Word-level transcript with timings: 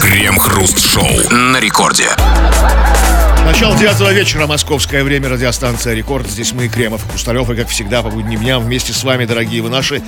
Крем-хруст-шоу 0.00 1.30
на 1.30 1.60
рекорде. 1.60 2.08
Начало 3.44 3.76
девятого 3.76 4.12
вечера, 4.12 4.46
московское 4.46 5.04
время, 5.04 5.28
радиостанция 5.28 5.94
«Рекорд». 5.94 6.26
Здесь 6.26 6.52
мы, 6.52 6.68
Кремов 6.68 7.06
и 7.06 7.12
Кусталев, 7.12 7.50
и, 7.50 7.54
как 7.54 7.68
всегда, 7.68 8.02
по 8.02 8.08
будним 8.08 8.40
дням 8.40 8.64
вместе 8.64 8.92
с 8.92 9.04
вами, 9.04 9.26
дорогие 9.26 9.62
вы 9.62 9.68
наши, 9.68 10.02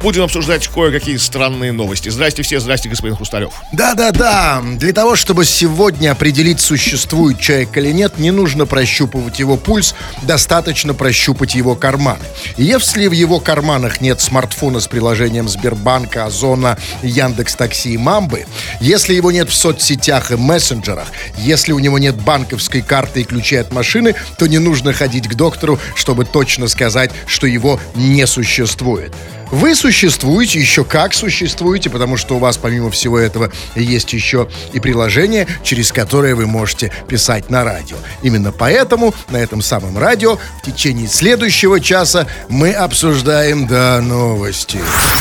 будем 0.00 0.22
обсуждать 0.22 0.68
кое-какие 0.68 1.16
странные 1.16 1.72
новости. 1.72 2.08
Здрасте 2.08 2.42
все, 2.42 2.60
здрасте, 2.60 2.88
господин 2.88 3.16
Хусталев. 3.16 3.52
Да-да-да, 3.72 4.62
для 4.62 4.92
того, 4.92 5.16
чтобы 5.16 5.44
сегодня 5.44 6.12
определить, 6.12 6.60
существует 6.60 7.40
человек 7.40 7.76
или 7.76 7.92
нет, 7.92 8.18
не 8.18 8.30
нужно 8.30 8.66
прощупывать 8.66 9.38
его 9.38 9.56
пульс, 9.56 9.94
достаточно 10.22 10.94
прощупать 10.94 11.54
его 11.54 11.74
карманы. 11.74 12.24
Если 12.56 13.06
в 13.06 13.12
его 13.12 13.40
карманах 13.40 14.00
нет 14.00 14.20
смартфона 14.20 14.80
с 14.80 14.88
приложением 14.88 15.48
Сбербанка, 15.48 16.24
Озона, 16.26 16.78
Яндекс 17.02 17.54
Такси 17.54 17.94
и 17.94 17.98
Мамбы, 17.98 18.46
если 18.80 19.14
его 19.14 19.30
нет 19.30 19.48
в 19.48 19.54
соцсетях 19.54 20.30
и 20.30 20.36
мессенджерах, 20.36 21.08
если 21.38 21.72
у 21.72 21.78
него 21.78 21.98
нет 21.98 22.16
банковской 22.16 22.82
карты 22.82 23.22
и 23.22 23.24
ключей 23.24 23.60
от 23.60 23.72
машины, 23.72 24.14
то 24.38 24.46
не 24.46 24.58
нужно 24.58 24.92
ходить 24.92 25.28
к 25.28 25.34
доктору, 25.34 25.78
чтобы 25.94 26.24
точно 26.24 26.68
сказать, 26.68 27.10
что 27.26 27.46
его 27.46 27.80
не 27.94 28.26
существует. 28.26 29.12
Вы 29.50 29.74
существуете, 29.74 30.58
еще 30.58 30.84
как 30.84 31.14
существуете, 31.14 31.90
потому 31.90 32.16
что 32.16 32.36
у 32.36 32.38
вас, 32.38 32.56
помимо 32.56 32.90
всего 32.90 33.18
этого, 33.18 33.52
есть 33.74 34.12
еще 34.12 34.48
и 34.72 34.80
приложение, 34.80 35.46
через 35.62 35.92
которое 35.92 36.34
вы 36.34 36.46
можете 36.46 36.92
писать 37.08 37.50
на 37.50 37.64
радио. 37.64 37.96
Именно 38.22 38.52
поэтому 38.52 39.14
на 39.30 39.36
этом 39.36 39.62
самом 39.62 39.98
радио 39.98 40.36
в 40.36 40.66
течение 40.66 41.08
следующего 41.08 41.80
часа 41.80 42.26
мы 42.48 42.72
обсуждаем, 42.72 43.66
да, 43.66 44.00
новости. 44.00 44.78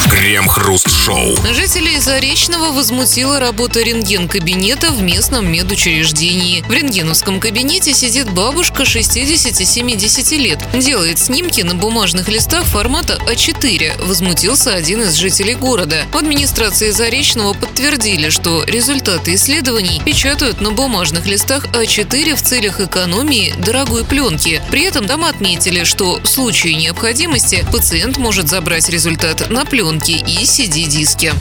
Крем-хруст-шоу. 0.09 1.35
Жителей 1.53 1.99
Заречного 1.99 2.71
возмутила 2.71 3.39
работа 3.39 3.81
рентген-кабинета 3.81 4.91
в 4.91 5.01
местном 5.01 5.51
медучреждении. 5.51 6.61
В 6.61 6.71
рентгеновском 6.71 7.39
кабинете 7.39 7.93
сидит 7.93 8.29
бабушка 8.31 8.83
60-70 8.83 10.37
лет. 10.37 10.59
Делает 10.73 11.19
снимки 11.19 11.61
на 11.61 11.75
бумажных 11.75 12.29
листах 12.29 12.65
формата 12.65 13.19
А4. 13.27 14.05
Возмутился 14.15 14.73
один 14.73 15.01
из 15.01 15.15
жителей 15.15 15.55
города. 15.55 16.05
В 16.13 16.15
администрации 16.15 16.91
Заречного 16.91 17.53
подтвердили, 17.53 18.29
что 18.29 18.63
результаты 18.63 19.35
исследований 19.35 20.01
печатают 20.05 20.61
на 20.61 20.71
бумажных 20.71 21.25
листах 21.25 21.65
А4 21.73 22.35
в 22.35 22.41
целях 22.41 22.79
экономии 22.79 23.53
дорогой 23.57 24.05
пленки. 24.05 24.61
При 24.71 24.83
этом 24.83 25.05
там 25.05 25.25
отметили, 25.25 25.83
что 25.83 26.21
в 26.23 26.27
случае 26.27 26.75
необходимости 26.75 27.65
пациент 27.73 28.15
может 28.15 28.47
забрать 28.47 28.87
результат 28.87 29.49
на 29.49 29.65
пленке 29.65 30.13
и 30.13 30.43
CD-диске. 30.45 31.33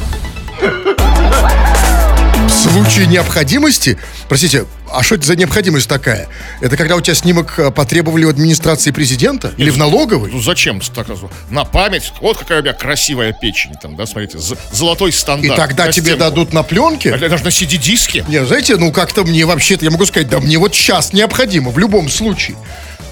В 2.48 2.50
случае 2.50 3.06
необходимости, 3.06 3.98
простите, 4.28 4.64
а 4.94 5.02
что 5.02 5.16
это 5.16 5.26
за 5.26 5.36
необходимость 5.36 5.88
такая? 5.88 6.28
Это 6.60 6.76
когда 6.76 6.96
у 6.96 7.00
тебя 7.00 7.14
снимок 7.14 7.58
э, 7.58 7.70
потребовали 7.70 8.24
в 8.24 8.28
администрации 8.28 8.90
президента? 8.90 9.52
Или 9.56 9.70
в 9.70 9.78
налоговой? 9.78 10.30
Ну 10.30 10.40
зачем 10.40 10.80
так? 10.80 11.06
На 11.50 11.64
память. 11.64 12.12
Вот 12.20 12.38
какая 12.38 12.60
у 12.60 12.62
меня 12.62 12.72
красивая 12.72 13.32
печень 13.32 13.74
там, 13.80 13.96
да, 13.96 14.06
смотрите, 14.06 14.38
золотой 14.72 15.10
И 15.10 15.12
стандарт. 15.12 15.56
тогда 15.56 15.90
тебе 15.90 16.16
дадут 16.16 16.52
на 16.52 16.62
пленке? 16.62 17.10
Это 17.10 17.28
даже 17.28 17.44
на 17.44 17.48
CD-диске. 17.48 18.24
Не, 18.28 18.44
знаете, 18.44 18.76
ну 18.76 18.92
как-то 18.92 19.24
мне 19.24 19.44
вообще-то, 19.44 19.84
я 19.84 19.90
могу 19.90 20.06
сказать, 20.06 20.28
да 20.28 20.40
мне 20.40 20.58
вот 20.58 20.74
сейчас 20.74 21.12
необходимо, 21.12 21.70
в 21.70 21.78
любом 21.78 22.08
случае. 22.08 22.56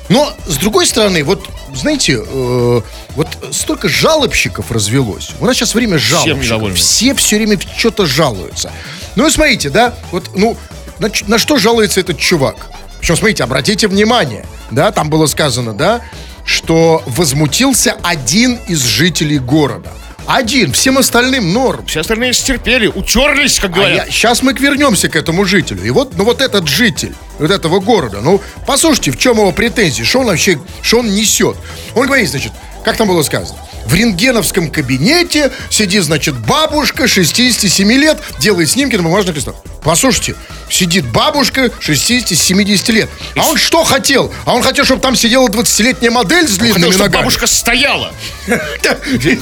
Но, 0.09 0.35
с 0.47 0.57
другой 0.57 0.87
стороны, 0.87 1.25
вот, 1.25 1.49
знаете, 1.75 2.19
э, 2.23 2.81
вот 3.15 3.29
столько 3.53 3.89
жалобщиков 3.89 4.71
развелось. 4.71 5.31
У 5.41 5.47
нас 5.47 5.57
сейчас 5.57 5.75
время 5.75 5.99
жалобщиков. 5.99 6.77
Все 6.77 7.15
все 7.15 7.37
время 7.37 7.59
что-то 7.77 8.05
жалуются. 8.05 8.73
Ну 9.15 9.27
и 9.27 9.31
смотрите, 9.31 9.71
да, 9.71 9.95
вот, 10.11 10.31
ну, 10.35 10.57
на, 11.03 11.11
на 11.27 11.39
что 11.39 11.59
жалуется 11.59 12.01
этот 12.01 12.19
чувак? 12.19 12.57
Причем, 13.01 13.17
смотрите, 13.17 13.43
обратите 13.43 13.89
внимание, 13.89 14.47
да, 14.71 14.93
там 14.93 15.11
было 15.11 15.27
сказано, 15.27 15.73
да, 15.73 16.01
что 16.45 17.03
возмутился 17.07 17.97
один 18.03 18.55
из 18.69 18.85
жителей 18.85 19.39
города. 19.39 19.91
Один, 20.25 20.73
всем 20.73 20.99
остальным 20.99 21.53
норм. 21.53 21.85
Все 21.87 22.01
остальные 22.01 22.33
стерпели, 22.33 22.87
утерлись, 22.87 23.59
как 23.59 23.73
говорят. 23.73 24.07
сейчас 24.09 24.43
мы 24.43 24.53
вернемся 24.53 25.09
к 25.09 25.17
этому 25.17 25.45
жителю. 25.45 25.83
И 25.83 25.91
вот, 25.91 26.17
ну 26.17 26.23
вот 26.23 26.41
этот 26.41 26.69
житель 26.69 27.13
вот 27.41 27.51
этого 27.51 27.81
города, 27.81 28.21
ну, 28.21 28.41
послушайте, 28.65 29.11
в 29.11 29.19
чем 29.19 29.39
его 29.39 29.51
претензии, 29.51 30.05
что 30.05 30.21
он 30.21 30.27
вообще, 30.27 30.61
что 30.81 31.01
он 31.01 31.13
несет. 31.13 31.57
Он 31.97 32.07
говорит, 32.07 32.31
значит, 32.31 32.53
как 32.85 32.97
там 32.97 33.09
было 33.09 33.25
сказано, 33.25 33.59
в 33.87 33.95
рентгеновском 33.95 34.71
кабинете 34.71 35.53
сидит, 35.71 36.05
значит, 36.05 36.37
бабушка 36.37 37.07
67 37.09 37.93
лет, 37.93 38.19
делает 38.39 38.71
снимки 38.71 38.97
на 38.97 39.03
бумажных 39.03 39.37
листах. 39.37 39.55
Послушайте, 39.83 40.37
сидит 40.71 41.05
бабушка 41.11 41.67
60-70 41.67 42.93
лет. 42.93 43.11
А 43.37 43.49
он 43.49 43.57
что 43.57 43.83
хотел? 43.83 44.33
А 44.45 44.55
он 44.55 44.63
хотел, 44.63 44.85
чтобы 44.85 45.01
там 45.01 45.17
сидела 45.17 45.49
20-летняя 45.49 46.11
модель 46.11 46.47
с 46.49 46.57
длинными 46.57 46.85
Хотел, 46.85 46.99
ногами. 47.01 47.23
бабушка 47.23 47.47
стояла. 47.49 48.13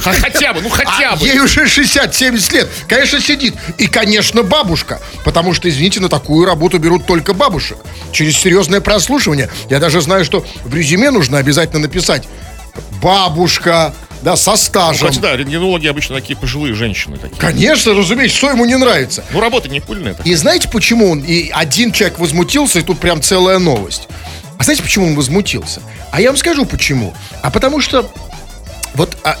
Хотя 0.01 0.53
бы, 0.53 0.61
ну 0.61 0.69
хотя 0.69 1.11
А 1.11 1.15
бы. 1.15 1.25
ей 1.27 1.39
уже 1.39 1.65
60-70 1.65 2.53
лет. 2.53 2.69
Конечно, 2.87 3.19
сидит. 3.21 3.55
И, 3.77 3.87
конечно, 3.87 4.41
бабушка. 4.43 4.99
Потому 5.23 5.53
что, 5.53 5.69
извините, 5.69 5.99
на 5.99 6.09
такую 6.09 6.45
работу 6.45 6.79
берут 6.79 7.05
только 7.05 7.33
бабушек. 7.33 7.77
Через 8.11 8.37
серьезное 8.37 8.81
прослушивание. 8.81 9.49
Я 9.69 9.79
даже 9.79 10.01
знаю, 10.01 10.25
что 10.25 10.45
в 10.63 10.73
резюме 10.75 11.11
нужно 11.11 11.37
обязательно 11.37 11.79
написать 11.81 12.23
бабушка, 13.01 13.93
да, 14.21 14.35
со 14.35 14.55
стажем. 14.55 15.09
Кстати, 15.09 15.21
да, 15.21 15.35
рентгенологи 15.35 15.87
обычно 15.87 16.15
такие 16.15 16.37
пожилые 16.37 16.73
женщины 16.73 17.17
такие. 17.17 17.37
Конечно, 17.37 17.93
разумеется, 17.93 18.37
что 18.37 18.49
ему 18.49 18.65
не 18.65 18.77
нравится. 18.77 19.23
Ну, 19.31 19.39
работа 19.39 19.69
не 19.69 19.79
пыльная. 19.79 20.15
И 20.23 20.33
знаете, 20.35 20.69
почему 20.69 21.09
он, 21.11 21.21
и 21.21 21.49
один 21.49 21.91
человек 21.91 22.19
возмутился, 22.19 22.79
и 22.79 22.83
тут 22.83 22.99
прям 22.99 23.21
целая 23.21 23.59
новость. 23.59 24.07
А 24.57 24.63
знаете, 24.63 24.83
почему 24.83 25.07
он 25.07 25.15
возмутился? 25.15 25.81
А 26.11 26.21
я 26.21 26.29
вам 26.29 26.37
скажу, 26.37 26.65
почему. 26.65 27.13
А 27.41 27.49
потому 27.49 27.81
что 27.81 28.09
вот 28.93 29.17
а, 29.23 29.37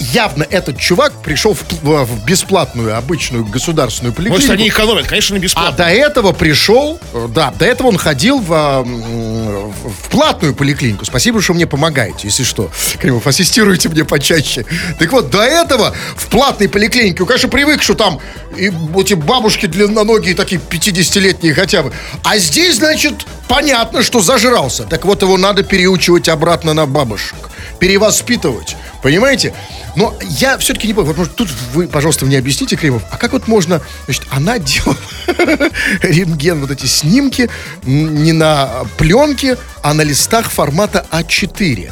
явно 0.00 0.44
этот 0.48 0.78
чувак 0.78 1.12
пришел 1.22 1.54
в, 1.54 1.62
в- 1.82 2.04
в 2.04 2.24
бесплатную, 2.24 2.96
обычную 2.96 3.44
государственную 3.44 4.12
поликлинику. 4.12 4.40
Может, 4.42 4.50
они 4.60 4.68
экономят, 4.68 5.06
конечно, 5.06 5.34
не 5.34 5.40
А 5.40 5.42
бесплатно. 5.42 5.76
до 5.76 5.84
этого 5.90 6.32
пришел, 6.32 6.98
э, 7.12 7.28
да, 7.34 7.52
до 7.58 7.64
этого 7.64 7.88
он 7.88 7.96
ходил 7.98 8.40
в, 8.40 8.52
а, 8.52 8.80
м, 8.82 9.70
в 9.72 10.08
платную 10.10 10.54
поликлинику. 10.54 11.04
Спасибо, 11.04 11.40
что 11.40 11.54
мне 11.54 11.66
помогаете, 11.66 12.28
если 12.28 12.42
что. 12.44 12.70
Кремов, 12.98 13.26
ассистируйте 13.26 13.88
мне 13.88 14.04
почаще. 14.04 14.64
Так 14.98 15.12
вот, 15.12 15.30
до 15.30 15.42
этого 15.42 15.94
в 16.16 16.26
платной 16.28 16.68
поликлинике, 16.68 17.22
он, 17.22 17.26
конечно, 17.26 17.48
привык, 17.48 17.82
что 17.82 17.94
там 17.94 18.20
и 18.56 18.70
эти 18.98 19.14
бабушки 19.14 19.66
длинноногие, 19.66 20.34
такие 20.34 20.60
50-летние 20.60 21.54
хотя 21.54 21.82
бы. 21.82 21.92
А 22.24 22.36
здесь, 22.38 22.76
значит, 22.76 23.14
понятно, 23.48 24.02
что 24.02 24.20
зажрался. 24.20 24.84
Так 24.84 25.04
вот, 25.04 25.22
его 25.22 25.36
надо 25.36 25.62
переучивать 25.62 26.28
обратно 26.28 26.74
на 26.74 26.86
бабушек. 26.86 27.36
Перевоспитывать. 27.78 28.76
Понимаете? 29.02 29.54
Но 29.96 30.14
я 30.22 30.58
все-таки 30.58 30.86
не 30.86 30.94
понял. 30.94 31.08
Вот, 31.08 31.16
может, 31.16 31.34
тут 31.34 31.48
вы, 31.72 31.88
пожалуйста, 31.88 32.26
мне 32.26 32.38
объясните, 32.38 32.76
Кремов, 32.76 33.02
а 33.10 33.16
как 33.16 33.32
вот 33.32 33.48
можно... 33.48 33.80
Значит, 34.04 34.24
она 34.30 34.58
делала 34.58 34.96
рентген, 36.02 36.60
вот 36.60 36.70
эти 36.70 36.86
снимки 36.86 37.50
не 37.84 38.32
на 38.32 38.84
пленке, 38.98 39.56
а 39.82 39.94
на 39.94 40.02
листах 40.02 40.50
формата 40.50 41.06
А4. 41.10 41.90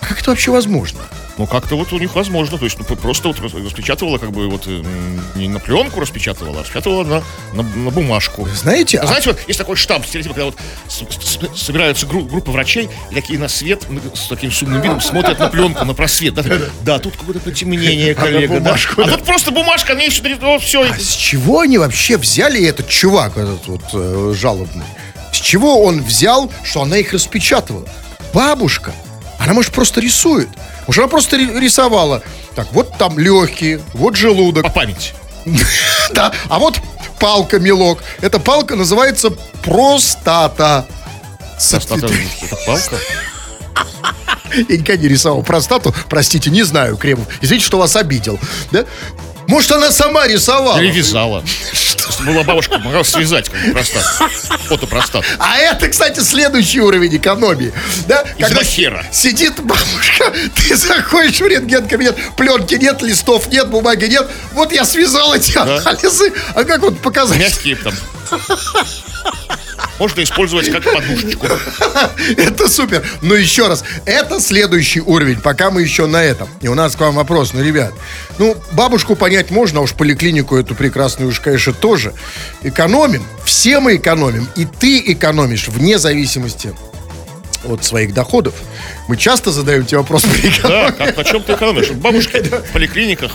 А 0.00 0.06
как 0.06 0.20
это 0.20 0.30
вообще 0.30 0.50
возможно? 0.50 1.00
Ну, 1.36 1.46
как-то 1.48 1.76
вот 1.76 1.92
у 1.92 1.98
них 1.98 2.14
возможно. 2.14 2.58
То 2.58 2.64
есть, 2.64 2.76
ну, 2.78 2.84
просто 2.96 3.28
вот 3.28 3.40
рас- 3.40 3.52
распечатывала, 3.54 4.18
как 4.18 4.30
бы, 4.30 4.48
вот, 4.48 4.66
м, 4.68 5.20
не 5.34 5.48
на 5.48 5.58
пленку 5.58 5.98
распечатывала, 6.00 6.58
а 6.58 6.60
распечатывала 6.62 7.02
на, 7.02 7.22
на, 7.52 7.62
на 7.62 7.90
бумажку. 7.90 8.48
Знаете, 8.54 8.98
а- 8.98 9.06
Знаете, 9.06 9.30
вот 9.30 9.40
есть 9.48 9.58
такой 9.58 9.74
штамп, 9.74 10.06
когда 10.12 10.44
вот 10.44 10.56
с- 10.88 11.02
с- 11.26 11.60
собираются 11.60 12.06
гру- 12.06 12.24
группа 12.24 12.52
врачей, 12.52 12.88
и 13.10 13.14
такие 13.14 13.38
на 13.38 13.48
свет 13.48 13.82
с 14.14 14.28
таким 14.28 14.52
сумным 14.52 14.80
видом 14.80 15.00
смотрят 15.00 15.38
на 15.40 15.48
пленку, 15.48 15.84
на 15.84 15.92
просвет. 15.94 16.34
Да, 16.34 16.44
да 16.82 16.98
тут 17.00 17.16
какое-то 17.16 17.40
потемнение, 17.40 18.14
коллега. 18.14 18.54
да. 18.54 18.60
бумажку, 18.60 19.02
А 19.02 19.06
да. 19.06 19.16
тут 19.16 19.24
просто 19.24 19.50
бумажка, 19.50 19.94
на 19.94 19.98
ней 20.00 20.10
все, 20.10 20.58
все. 20.60 20.82
А 20.88 20.96
с 20.98 21.14
чего 21.14 21.60
они 21.60 21.78
вообще 21.78 22.16
взяли 22.16 22.64
этот 22.64 22.88
чувак, 22.88 23.36
этот 23.36 23.66
вот 23.66 23.82
э, 23.92 24.34
жалобный? 24.36 24.84
С 25.32 25.36
чего 25.38 25.82
он 25.82 26.00
взял, 26.00 26.48
что 26.62 26.82
она 26.82 26.98
их 26.98 27.12
распечатывала? 27.12 27.88
Бабушка, 28.32 28.92
она, 29.44 29.54
может, 29.54 29.72
просто 29.72 30.00
рисует. 30.00 30.48
Может, 30.86 31.00
она 31.00 31.08
просто 31.08 31.36
ри- 31.36 31.58
рисовала. 31.60 32.22
Так, 32.54 32.72
вот 32.72 32.96
там 32.98 33.18
легкие, 33.18 33.80
вот 33.94 34.16
желудок. 34.16 34.64
По 34.64 34.70
памяти. 34.70 35.12
Да, 36.12 36.32
а 36.48 36.58
вот 36.58 36.78
палка, 37.18 37.58
мелок. 37.58 38.02
Эта 38.20 38.38
палка 38.38 38.76
называется 38.76 39.30
простата. 39.62 40.86
Простата, 41.70 42.06
это 42.42 42.56
палка. 42.66 42.96
Я 44.68 44.76
никогда 44.76 44.96
не 45.02 45.08
рисовал 45.08 45.42
простату, 45.42 45.94
простите, 46.08 46.50
не 46.50 46.62
знаю, 46.62 46.96
Кремов. 46.96 47.26
Извините, 47.40 47.66
что 47.66 47.78
вас 47.78 47.96
обидел. 47.96 48.38
Да? 48.70 48.84
Может, 49.48 49.72
она 49.72 49.90
сама 49.90 50.26
рисовала? 50.26 50.78
Или 50.78 50.90
вязала. 50.90 51.44
Была 52.24 52.42
бабушка, 52.42 52.78
могла 52.78 53.04
связать 53.04 53.48
как 53.48 53.60
бы 53.66 53.72
простату. 53.72 54.30
Фотопростату. 54.68 55.26
А 55.38 55.58
это, 55.58 55.88
кстати, 55.88 56.20
следующий 56.20 56.80
уровень 56.80 57.16
экономии. 57.16 57.72
Да? 58.06 58.24
Из 58.38 58.50
махера. 58.52 59.04
сидит 59.12 59.60
бабушка, 59.62 60.32
ты 60.54 60.76
заходишь 60.76 61.40
в 61.40 61.46
рентген-кабинет, 61.46 62.16
пленки 62.36 62.74
нет, 62.74 63.02
листов 63.02 63.48
нет, 63.48 63.68
бумаги 63.68 64.06
нет. 64.06 64.28
Вот 64.52 64.72
я 64.72 64.84
связал 64.84 65.34
эти 65.34 65.56
анализы. 65.56 66.32
А 66.54 66.64
как 66.64 66.80
вот 66.80 67.00
показать? 67.00 67.38
Мягкие 67.38 67.76
там. 67.76 67.94
Можно 69.98 70.22
использовать 70.22 70.70
как 70.70 70.84
подушечку. 70.84 71.46
Это 72.36 72.68
супер. 72.68 73.04
Но 73.22 73.34
еще 73.34 73.68
раз, 73.68 73.84
это 74.04 74.40
следующий 74.40 75.00
уровень, 75.00 75.40
пока 75.40 75.70
мы 75.70 75.82
еще 75.82 76.06
на 76.06 76.22
этом. 76.22 76.48
И 76.60 76.68
у 76.68 76.74
нас 76.74 76.96
к 76.96 77.00
вам 77.00 77.14
вопрос. 77.14 77.52
Ну, 77.52 77.62
ребят, 77.62 77.92
ну, 78.38 78.56
бабушку 78.72 79.16
понять 79.16 79.50
можно, 79.50 79.80
а 79.80 79.82
уж 79.82 79.94
поликлинику 79.94 80.56
эту 80.56 80.74
прекрасную 80.74 81.30
уж, 81.30 81.40
конечно, 81.40 81.72
тоже. 81.72 82.12
Экономим, 82.62 83.24
все 83.44 83.80
мы 83.80 83.96
экономим, 83.96 84.48
и 84.56 84.64
ты 84.64 84.98
экономишь 85.12 85.68
вне 85.68 85.98
зависимости 85.98 86.74
от 87.64 87.84
своих 87.84 88.12
доходов. 88.14 88.54
Мы 89.08 89.16
часто 89.16 89.50
задаем 89.50 89.86
тебе 89.86 89.98
вопрос 89.98 90.24
Да, 90.62 90.92
как, 90.92 91.16
на 91.16 91.24
чем 91.24 91.42
ты 91.42 91.52
экономишь? 91.52 91.90
Бабушки 91.90 92.42
в 92.42 92.72
поликлиниках, 92.72 93.32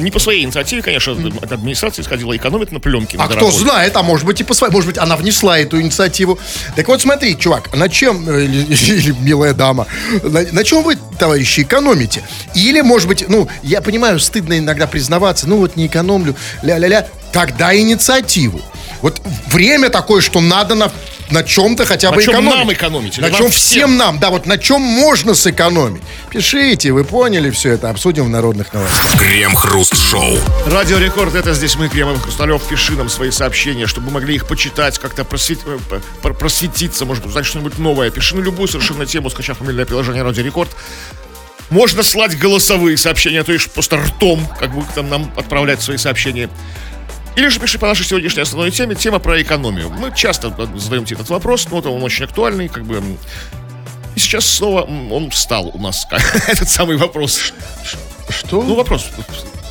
не 0.00 0.10
по 0.10 0.18
своей 0.18 0.44
инициативе, 0.44 0.82
конечно, 0.82 1.12
от 1.12 1.52
администрации 1.52 2.02
сходила, 2.02 2.36
экономит 2.36 2.72
на 2.72 2.80
пленке. 2.80 3.16
А 3.18 3.28
кто 3.28 3.50
знает, 3.50 3.96
а 3.96 4.02
может 4.02 4.26
быть 4.26 4.40
и 4.40 4.44
по 4.44 4.54
своей, 4.54 4.72
может 4.72 4.88
быть, 4.88 4.98
она 4.98 5.16
внесла 5.16 5.58
эту 5.58 5.80
инициативу. 5.80 6.38
Так 6.76 6.88
вот, 6.88 7.00
смотри, 7.02 7.38
чувак, 7.38 7.74
на 7.74 7.88
чем, 7.88 8.28
э, 8.28 8.44
или, 8.44 8.74
или 8.92 9.12
милая 9.12 9.54
дама, 9.54 9.86
на, 10.22 10.42
на 10.50 10.64
чем 10.64 10.82
вы, 10.82 10.96
товарищи, 11.18 11.60
экономите? 11.60 12.22
Или, 12.54 12.80
может 12.80 13.08
быть, 13.08 13.28
ну, 13.28 13.48
я 13.62 13.80
понимаю, 13.80 14.18
стыдно 14.18 14.58
иногда 14.58 14.86
признаваться, 14.86 15.48
ну 15.48 15.58
вот 15.58 15.76
не 15.76 15.86
экономлю, 15.86 16.36
ля-ля-ля. 16.62 17.06
Тогда 17.32 17.74
инициативу. 17.74 18.60
Вот 19.02 19.20
время 19.48 19.90
такое, 19.90 20.20
что 20.20 20.40
надо 20.40 20.74
на, 20.76 20.92
на 21.30 21.42
чем-то 21.42 21.84
хотя 21.84 22.10
На 22.10 22.16
бы 22.16 22.22
чем 22.22 22.34
экономить. 22.34 22.56
нам 22.58 22.72
экономить? 22.72 23.18
На 23.18 23.30
чем 23.30 23.50
всем? 23.50 23.50
всем 23.50 23.96
нам, 23.96 24.18
да, 24.20 24.30
вот 24.30 24.46
на 24.46 24.58
чем 24.58 24.80
можно 24.80 25.34
сэкономить. 25.34 26.00
Пишите, 26.30 26.92
вы 26.92 27.02
поняли 27.04 27.50
все 27.50 27.72
это, 27.72 27.90
обсудим 27.90 28.26
в 28.26 28.28
народных 28.28 28.72
новостях. 28.72 29.18
Крем-хруст-шоу. 29.18 30.38
Радио 30.68 30.98
Рекорд, 30.98 31.34
это 31.34 31.52
здесь 31.52 31.74
мы, 31.76 31.88
Кремов 31.88 32.22
Хрусталев. 32.22 32.62
Пиши 32.68 32.92
нам 32.92 33.08
свои 33.08 33.30
сообщения, 33.32 33.86
чтобы 33.88 34.06
мы 34.06 34.12
могли 34.14 34.36
их 34.36 34.46
почитать, 34.46 34.98
как-то 35.00 35.24
просвет- 35.24 35.60
э, 35.66 36.32
просветиться, 36.32 37.04
может 37.04 37.26
узнать 37.26 37.44
что-нибудь 37.44 37.78
новое. 37.78 38.10
Пиши 38.10 38.36
на 38.36 38.40
любую 38.40 38.68
совершенно 38.68 39.04
тему, 39.04 39.30
скачав 39.30 39.58
фамильное 39.58 39.84
приложение 39.84 40.22
Радио 40.22 40.44
Рекорд. 40.44 40.70
Можно 41.70 42.02
слать 42.02 42.38
голосовые 42.38 42.96
сообщения, 42.98 43.40
а 43.40 43.44
то 43.44 43.52
есть 43.52 43.70
просто 43.72 43.96
ртом, 43.96 44.46
как 44.60 44.74
бы 44.74 44.84
там 44.94 45.08
нам 45.08 45.32
отправлять 45.36 45.80
свои 45.82 45.96
сообщения. 45.96 46.48
Или 47.36 47.48
же 47.48 47.58
пиши 47.60 47.78
по 47.78 47.86
нашей 47.86 48.04
сегодняшней 48.04 48.42
основной 48.42 48.70
теме, 48.70 48.94
тема 48.94 49.18
про 49.18 49.40
экономию. 49.40 49.90
Мы 49.90 50.12
часто 50.14 50.50
задаем 50.76 51.04
тебе 51.04 51.16
этот 51.16 51.30
вопрос, 51.30 51.66
но 51.70 51.78
он 51.78 52.02
очень 52.02 52.24
актуальный, 52.24 52.68
как 52.68 52.84
бы... 52.84 53.02
И 54.14 54.20
сейчас 54.20 54.44
снова 54.44 54.82
он 54.82 55.30
встал 55.30 55.70
у 55.72 55.78
нас, 55.78 56.06
этот 56.46 56.68
самый 56.68 56.98
вопрос. 56.98 57.54
Что? 58.28 58.62
Ну, 58.62 58.74
вопрос. 58.74 59.10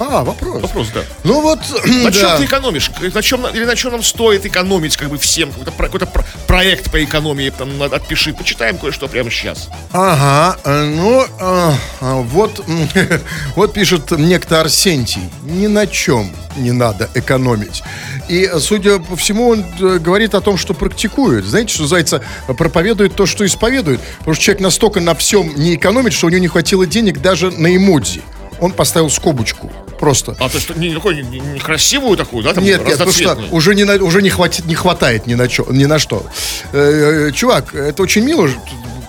А, 0.02 0.24
вопрос. 0.24 0.62
Вопрос, 0.62 0.88
да. 0.94 1.02
Ну 1.24 1.42
вот, 1.42 1.60
На 1.86 2.12
чем 2.12 2.22
да. 2.24 2.38
ты 2.38 2.46
экономишь? 2.46 2.92
На 3.14 3.22
чем, 3.22 3.46
или 3.48 3.66
на 3.66 3.76
чем 3.76 3.92
нам 3.92 4.04
стоит 4.04 4.46
экономить 4.46 4.98
как 4.98 5.10
бы 5.10 5.18
всем? 5.18 5.52
Какой-то, 5.52 5.72
какой-то 5.72 6.06
про- 6.08 6.26
проект 6.48 6.92
по 6.92 7.04
экономии 7.04 7.50
там 7.50 7.82
отпиши. 7.82 8.34
Почитаем 8.34 8.78
кое-что 8.78 9.08
прямо 9.08 9.30
сейчас. 9.30 9.70
Ага, 9.92 10.58
э, 10.64 10.86
ну, 10.96 11.26
а, 11.40 11.76
а, 12.00 12.16
вот, 12.16 12.64
вот 13.56 13.74
пишет 13.74 14.12
некто 14.12 14.62
Арсентий, 14.62 15.22
ни 15.44 15.68
на 15.68 15.88
чем 15.88 16.32
не 16.58 16.72
надо 16.72 17.10
экономить. 17.14 17.84
И, 18.28 18.50
судя 18.60 19.00
по 19.00 19.16
всему, 19.16 19.50
он 19.50 19.66
э, 19.80 20.00
говорит 20.00 20.36
о 20.36 20.42
том, 20.42 20.58
что 20.58 20.74
практикует. 20.74 21.46
Знаете, 21.46 21.74
что 21.74 21.84
называется, 21.84 22.22
проповедует 22.48 23.16
то, 23.16 23.26
что 23.26 23.46
исповедует. 23.46 24.00
Потому 24.20 24.36
что 24.36 24.44
человек 24.44 24.62
настолько 24.62 25.00
на 25.00 25.16
всем 25.16 25.54
не 25.56 25.76
экономит, 25.76 26.14
что 26.14 26.28
у 26.28 26.30
него 26.30 26.42
не 26.42 26.48
хватило 26.48 26.86
денег 26.86 27.22
даже 27.22 27.52
на 27.52 27.76
эмодзи. 27.76 28.22
Он 28.62 28.72
поставил 28.72 29.10
скобочку. 29.10 29.72
Просто. 30.00 30.36
А 30.40 30.50
то 30.50 30.58
есть 30.58 30.76
не 30.78 30.94
такой 30.94 31.16
не- 31.16 31.24
не- 31.24 31.40
некрасивую 31.40 32.16
такую, 32.18 32.44
да, 32.44 32.54
там 32.54 32.64
Нет, 32.64 32.80
нет, 32.80 32.92
потому 32.94 33.12
что 33.12 33.38
уже 33.52 33.76
не, 33.76 33.84
уже 33.84 34.22
не, 34.22 34.30
хватит, 34.30 34.66
не 34.66 34.76
хватает 34.76 35.28
ни 35.28 35.36
на, 35.36 35.48
чё, 35.48 35.66
ни 35.70 35.86
на 35.86 36.00
что. 36.00 36.26
Э, 36.72 37.28
э, 37.30 37.32
чувак, 37.34 37.76
это 37.76 38.02
очень 38.02 38.24
мило, 38.24 38.48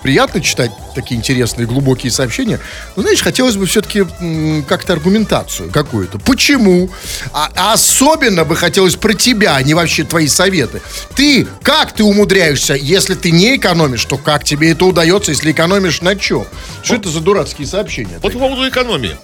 приятно 0.03 0.41
читать 0.41 0.71
такие 0.93 1.17
интересные, 1.17 1.65
глубокие 1.65 2.11
сообщения. 2.11 2.59
Но, 2.95 3.01
знаешь, 3.01 3.21
хотелось 3.21 3.55
бы 3.55 3.65
все-таки 3.65 4.05
как-то 4.67 4.93
аргументацию 4.93 5.71
какую-то. 5.71 6.19
Почему? 6.19 6.89
А, 7.31 7.49
а 7.55 7.73
особенно 7.73 8.45
бы 8.45 8.55
хотелось 8.55 8.95
про 8.95 9.13
тебя, 9.13 9.55
а 9.55 9.63
не 9.63 9.73
вообще 9.73 10.03
твои 10.03 10.27
советы. 10.27 10.81
Ты, 11.15 11.47
как 11.63 11.93
ты 11.93 12.03
умудряешься, 12.03 12.75
если 12.75 13.15
ты 13.15 13.31
не 13.31 13.55
экономишь, 13.55 14.05
то 14.05 14.17
как 14.17 14.43
тебе 14.43 14.71
это 14.71 14.85
удается, 14.85 15.31
если 15.31 15.51
экономишь 15.51 16.01
на 16.01 16.15
чем? 16.15 16.45
Что 16.83 16.95
это 16.95 17.09
за 17.09 17.21
дурацкие 17.21 17.67
сообщения? 17.67 18.19
Вот 18.21 18.33
по 18.33 18.39
поводу 18.39 18.67
экономии. 18.67 19.17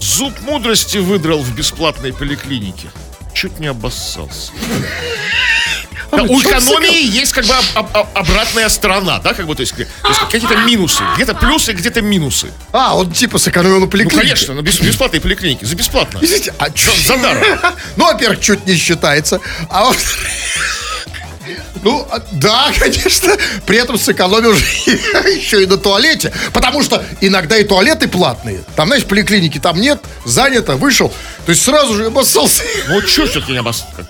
Зуб 0.00 0.32
мудрости 0.42 0.98
выдрал 0.98 1.42
в 1.42 1.54
бесплатной 1.54 2.12
поликлинике. 2.12 2.90
Чуть 3.34 3.58
не 3.60 3.68
обоссался. 3.68 4.52
Да, 6.12 6.24
у 6.24 6.40
экономии 6.42 7.06
есть 7.06 7.32
как 7.32 7.44
бы 7.46 7.54
об- 7.54 7.64
об- 7.76 7.96
об- 7.96 8.08
обратная 8.18 8.68
сторона, 8.68 9.20
да, 9.20 9.32
как 9.32 9.46
бы, 9.46 9.54
то 9.54 9.60
есть, 9.60 9.74
есть 9.78 10.18
какие-то 10.28 10.56
минусы, 10.56 11.04
где-то 11.14 11.34
плюсы, 11.34 11.72
где-то 11.72 12.02
минусы. 12.02 12.48
А, 12.72 12.96
он 12.96 13.12
типа 13.12 13.38
сэкономил 13.38 13.76
на 13.76 13.80
Ну, 13.82 13.86
поликлинике. 13.88 14.20
конечно, 14.20 14.54
на 14.54 14.62
бес- 14.62 14.80
бесплатной 14.80 15.20
поликлинике, 15.20 15.66
за 15.66 15.76
бесплатно. 15.76 16.18
Извините, 16.20 16.52
а 16.58 16.68
чё? 16.70 16.90
За 17.06 17.16
даром. 17.22 17.44
Ну, 17.96 18.06
во-первых, 18.06 18.40
чуть 18.40 18.66
не 18.66 18.74
считается. 18.76 19.40
А 19.68 19.84
во 19.84 19.92
Ну, 21.82 22.06
а, 22.10 22.22
да, 22.32 22.72
конечно. 22.78 23.36
При 23.66 23.78
этом 23.78 23.98
сэкономил 23.98 24.52
еще 25.34 25.62
и 25.62 25.66
на 25.66 25.76
туалете. 25.76 26.32
Потому 26.52 26.82
что 26.82 27.02
иногда 27.20 27.56
и 27.56 27.64
туалеты 27.64 28.08
платные. 28.08 28.62
Там, 28.76 28.88
знаешь, 28.88 29.04
поликлиники 29.04 29.58
там 29.58 29.80
нет, 29.80 30.00
занято, 30.24 30.76
вышел. 30.76 31.12
То 31.46 31.50
есть 31.50 31.62
сразу 31.62 31.94
же 31.94 32.06
обоссался. 32.06 32.62
Ну, 32.88 33.00
что 33.02 33.26
все-таки 33.26 33.52
не 33.52 33.58
обоссался? 33.58 34.06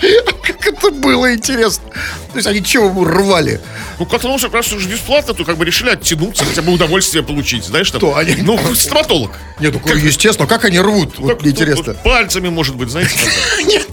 Как 0.42 0.66
это 0.66 0.90
было 0.90 1.34
интересно. 1.34 1.84
То 2.32 2.38
есть 2.38 2.46
они 2.46 2.62
чего 2.62 2.86
ему 2.86 3.04
рвали? 3.04 3.60
Ну, 3.98 4.06
как-то, 4.06 4.28
ну, 4.28 4.36
раз 4.52 4.72
уж 4.72 4.86
бесплатно, 4.86 5.34
то 5.34 5.44
как 5.44 5.56
бы 5.56 5.64
решили 5.64 5.90
оттянуться, 5.90 6.44
хотя 6.44 6.62
бы 6.62 6.72
удовольствие 6.72 7.22
получить, 7.22 7.64
знаешь, 7.64 7.90
там. 7.90 8.00
Кто 8.00 8.16
они? 8.16 8.34
Ну, 8.36 8.74
стоматолог. 8.74 9.30
Нет, 9.60 9.74
ну, 9.84 9.94
естественно, 9.94 10.48
как 10.48 10.64
они 10.64 10.80
рвут? 10.80 11.18
Вот 11.18 11.30
Как, 11.30 11.42
мне 11.42 11.52
интересно. 11.52 11.92
ну, 11.92 11.94
пальцами, 12.02 12.48
может 12.48 12.74
быть, 12.74 12.90
знаете. 12.90 13.12
Нет, 13.64 13.88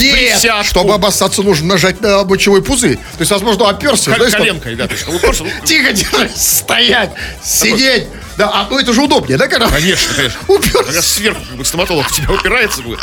нет. 0.00 0.66
Чтобы 0.66 0.94
обоссаться, 0.94 1.42
нужно 1.42 1.68
нажать 1.68 2.00
на 2.00 2.24
мочевой 2.24 2.62
пузырь. 2.62 2.96
То 2.96 3.20
есть, 3.20 3.30
возможно, 3.30 3.68
оперся. 3.68 4.12
Как 4.12 4.30
коленкой, 4.30 4.76
да. 4.76 4.88
Ну, 5.06 5.18
Тихо, 5.64 5.94
стоять, 6.36 7.10
сидеть. 7.42 8.06
Да, 8.36 8.50
а 8.52 8.68
ну 8.70 8.78
это 8.78 8.92
же 8.92 9.02
удобнее, 9.02 9.36
да, 9.36 9.48
когда? 9.48 9.68
Конечно, 9.68 10.14
конечно. 10.14 10.38
Уперся. 10.46 10.84
Когда 10.84 11.02
сверху 11.02 11.40
как 11.44 11.56
бы, 11.56 11.64
стоматолог 11.64 12.06
в 12.08 12.12
тебя 12.12 12.32
упирается 12.32 12.82
будет. 12.82 13.00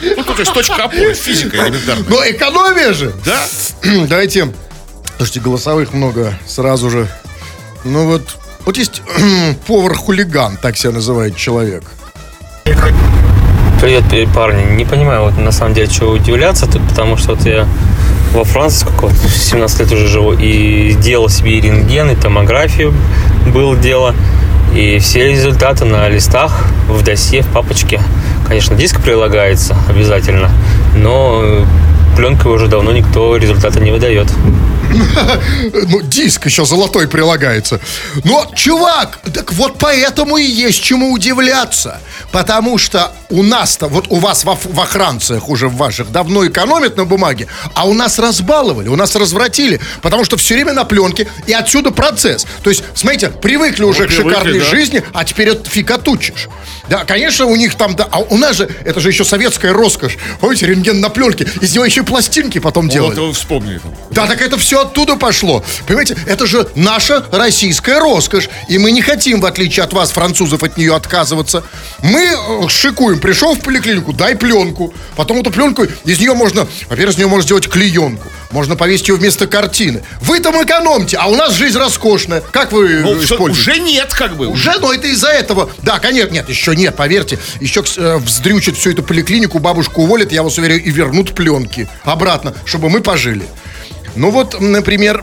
Ну, 0.00 0.24
то 0.24 0.34
есть 0.38 0.52
точка 0.52 0.84
опоры, 0.84 1.14
физика 1.14 1.56
элементарная. 1.56 2.04
Но 2.08 2.22
экономия 2.24 2.92
же. 2.92 3.12
Да? 3.24 3.46
Давайте. 4.08 4.52
Слушайте, 5.16 5.40
голосовых 5.40 5.92
много 5.92 6.38
сразу 6.46 6.90
же. 6.90 7.08
Ну 7.84 8.06
вот, 8.06 8.36
вот 8.64 8.76
есть 8.76 9.02
повар-хулиган, 9.66 10.56
так 10.58 10.76
себя 10.76 10.92
называет 10.92 11.36
человек. 11.36 11.82
Привет, 13.80 14.04
парни. 14.34 14.76
Не 14.76 14.84
понимаю, 14.84 15.22
вот 15.22 15.38
на 15.38 15.52
самом 15.52 15.74
деле, 15.74 15.86
чего 15.88 16.10
удивляться 16.10 16.66
тут, 16.66 16.86
потому 16.88 17.16
что 17.16 17.34
вот 17.34 17.46
я 17.46 17.66
во 18.32 18.44
Франции 18.44 18.80
сколько, 18.80 19.06
вот, 19.06 19.12
17 19.12 19.80
лет 19.80 19.92
уже 19.92 20.08
живу, 20.08 20.32
и 20.32 20.94
делал 20.94 21.28
себе 21.28 21.58
и 21.58 21.60
рентген, 21.60 22.10
и 22.10 22.16
томографию 22.16 22.92
было 23.54 23.76
дело, 23.76 24.14
и 24.74 24.98
все 24.98 25.30
результаты 25.30 25.84
на 25.84 26.08
листах, 26.08 26.66
в 26.88 27.02
досье, 27.02 27.42
в 27.42 27.48
папочке. 27.48 28.00
Конечно, 28.48 28.76
диск 28.76 29.00
прилагается 29.02 29.76
обязательно, 29.88 30.50
но 30.96 31.66
пленкой 32.16 32.52
уже 32.52 32.66
давно 32.66 32.92
никто 32.92 33.36
результата 33.36 33.78
не 33.78 33.90
выдает. 33.90 34.28
Ну, 35.90 36.00
диск 36.00 36.46
еще 36.46 36.64
золотой 36.64 37.08
прилагается. 37.08 37.78
Но, 38.24 38.50
чувак, 38.54 39.18
так 39.34 39.52
вот 39.52 39.76
поэтому 39.78 40.38
и 40.38 40.44
есть 40.44 40.82
чему 40.82 41.12
удивляться. 41.12 42.00
Потому 42.32 42.78
что 42.78 43.12
у 43.30 43.42
нас-то, 43.42 43.88
вот 43.88 44.06
у 44.08 44.16
вас 44.16 44.44
во, 44.44 44.58
во 44.64 44.84
Франциях 44.86 45.48
уже 45.48 45.68
в 45.68 45.76
ваших 45.76 46.10
давно 46.10 46.46
экономят 46.46 46.96
на 46.96 47.04
бумаге, 47.04 47.46
а 47.74 47.86
у 47.86 47.94
нас 47.94 48.18
разбаловали, 48.18 48.88
у 48.88 48.96
нас 48.96 49.14
развратили, 49.16 49.80
потому 50.02 50.24
что 50.24 50.36
все 50.36 50.54
время 50.54 50.72
на 50.72 50.84
пленке, 50.84 51.28
и 51.46 51.52
отсюда 51.52 51.90
процесс. 51.90 52.46
То 52.62 52.70
есть, 52.70 52.82
смотрите, 52.94 53.28
привыкли 53.28 53.84
уже 53.84 54.04
к 54.04 54.08
привыкли, 54.08 54.30
шикарной 54.30 54.60
да. 54.60 54.64
жизни, 54.64 55.02
а 55.12 55.24
теперь 55.24 55.48
это 55.48 55.68
фиг 55.68 55.90
отучишь. 55.90 56.48
Да, 56.88 57.04
конечно, 57.04 57.46
у 57.46 57.56
них 57.56 57.74
там, 57.74 57.94
да, 57.96 58.08
а 58.10 58.20
у 58.20 58.38
нас 58.38 58.56
же, 58.56 58.68
это 58.84 59.00
же 59.00 59.10
еще 59.10 59.24
советская 59.24 59.72
роскошь. 59.72 60.16
Помните, 60.40 60.66
рентген 60.66 61.00
на 61.00 61.10
пленке, 61.10 61.46
из 61.60 61.74
него 61.74 61.84
еще 61.84 62.00
и 62.00 62.04
пластинки 62.04 62.58
потом 62.58 62.88
делали. 62.88 63.14
Вот 63.14 63.26
вы 63.28 63.32
вспомнили. 63.34 63.80
Да, 64.10 64.26
так 64.26 64.40
это 64.40 64.56
все 64.56 64.82
оттуда 64.82 65.16
пошло. 65.16 65.62
Понимаете, 65.86 66.16
это 66.26 66.46
же 66.46 66.68
наша 66.74 67.24
российская 67.30 67.98
роскошь. 67.98 68.48
И 68.68 68.78
мы 68.78 68.90
не 68.90 69.02
хотим, 69.02 69.40
в 69.40 69.46
отличие 69.46 69.84
от 69.84 69.92
вас, 69.92 70.10
французов, 70.10 70.62
от 70.62 70.76
нее 70.78 70.94
отказываться. 70.94 71.62
Мы 72.02 72.22
э, 72.22 72.68
Пришел 73.18 73.54
в 73.54 73.60
поликлинику, 73.60 74.12
дай 74.12 74.36
пленку. 74.36 74.92
Потом 75.16 75.38
эту 75.40 75.50
пленку, 75.50 75.84
из 76.04 76.18
нее 76.18 76.34
можно, 76.34 76.66
во-первых, 76.88 77.14
из 77.14 77.18
нее 77.18 77.26
можно 77.28 77.44
сделать 77.44 77.68
клеенку. 77.68 78.26
Можно 78.50 78.76
повесить 78.76 79.08
ее 79.08 79.16
вместо 79.16 79.46
картины. 79.46 80.02
Вы 80.20 80.40
там 80.40 80.54
экономьте, 80.62 81.16
а 81.18 81.26
у 81.26 81.36
нас 81.36 81.54
жизнь 81.54 81.76
роскошная. 81.78 82.40
Как 82.40 82.72
вы 82.72 83.00
Ну, 83.00 83.22
используете? 83.22 83.70
уже 83.70 83.80
нет, 83.80 84.12
как 84.14 84.36
бы. 84.36 84.46
Уже, 84.46 84.72
но 84.80 84.92
это 84.92 85.06
из-за 85.08 85.28
этого. 85.28 85.70
Да, 85.82 85.98
конечно, 85.98 86.32
нет, 86.32 86.48
еще 86.48 86.74
нет, 86.74 86.96
поверьте. 86.96 87.38
Еще 87.60 87.84
э, 87.96 88.16
вздрючат 88.16 88.76
всю 88.76 88.90
эту 88.92 89.02
поликлинику, 89.02 89.58
бабушку 89.58 90.02
уволят, 90.02 90.32
я 90.32 90.42
вас 90.42 90.56
уверяю, 90.58 90.82
и 90.82 90.90
вернут 90.90 91.34
пленки 91.34 91.88
обратно, 92.04 92.54
чтобы 92.64 92.88
мы 92.88 93.00
пожили. 93.00 93.44
Ну 94.16 94.30
вот, 94.30 94.60
например... 94.60 95.22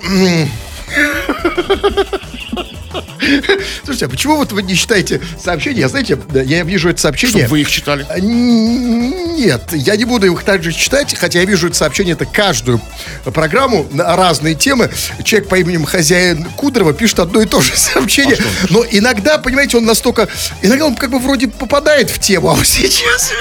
Слушайте, 3.83 4.05
а 4.05 4.09
почему 4.09 4.37
вот 4.37 4.51
вы 4.51 4.63
не 4.63 4.75
читаете 4.75 5.21
сообщения? 5.41 5.87
Знаете, 5.87 6.17
я 6.45 6.63
вижу 6.63 6.89
это 6.89 7.01
сообщение. 7.01 7.39
Чтобы 7.39 7.51
вы 7.51 7.61
их 7.61 7.69
читали. 7.69 8.05
А, 8.09 8.19
Нет, 8.19 9.61
я 9.73 9.95
не 9.95 10.05
буду 10.05 10.31
их 10.31 10.43
также 10.43 10.71
читать, 10.71 11.15
хотя 11.15 11.39
я 11.39 11.45
вижу 11.45 11.67
это 11.67 11.75
сообщение, 11.75 12.13
это 12.13 12.25
каждую 12.25 12.81
программу 13.25 13.87
на 13.91 14.15
разные 14.15 14.55
темы. 14.55 14.89
Человек 15.23 15.49
по 15.49 15.55
имени 15.55 15.83
хозяин 15.85 16.45
Кудрова 16.55 16.93
пишет 16.93 17.19
одно 17.19 17.41
и 17.41 17.45
то 17.45 17.61
же 17.61 17.73
сообщение. 17.75 18.37
Но 18.69 18.85
иногда, 18.89 19.37
понимаете, 19.37 19.77
он 19.77 19.85
настолько... 19.85 20.27
Иногда 20.61 20.85
он 20.85 20.95
как 20.95 21.11
бы 21.11 21.19
вроде 21.19 21.47
попадает 21.47 22.09
в 22.09 22.19
тему, 22.19 22.49
а 22.49 22.53
вот 22.53 22.65
сейчас... 22.67 23.31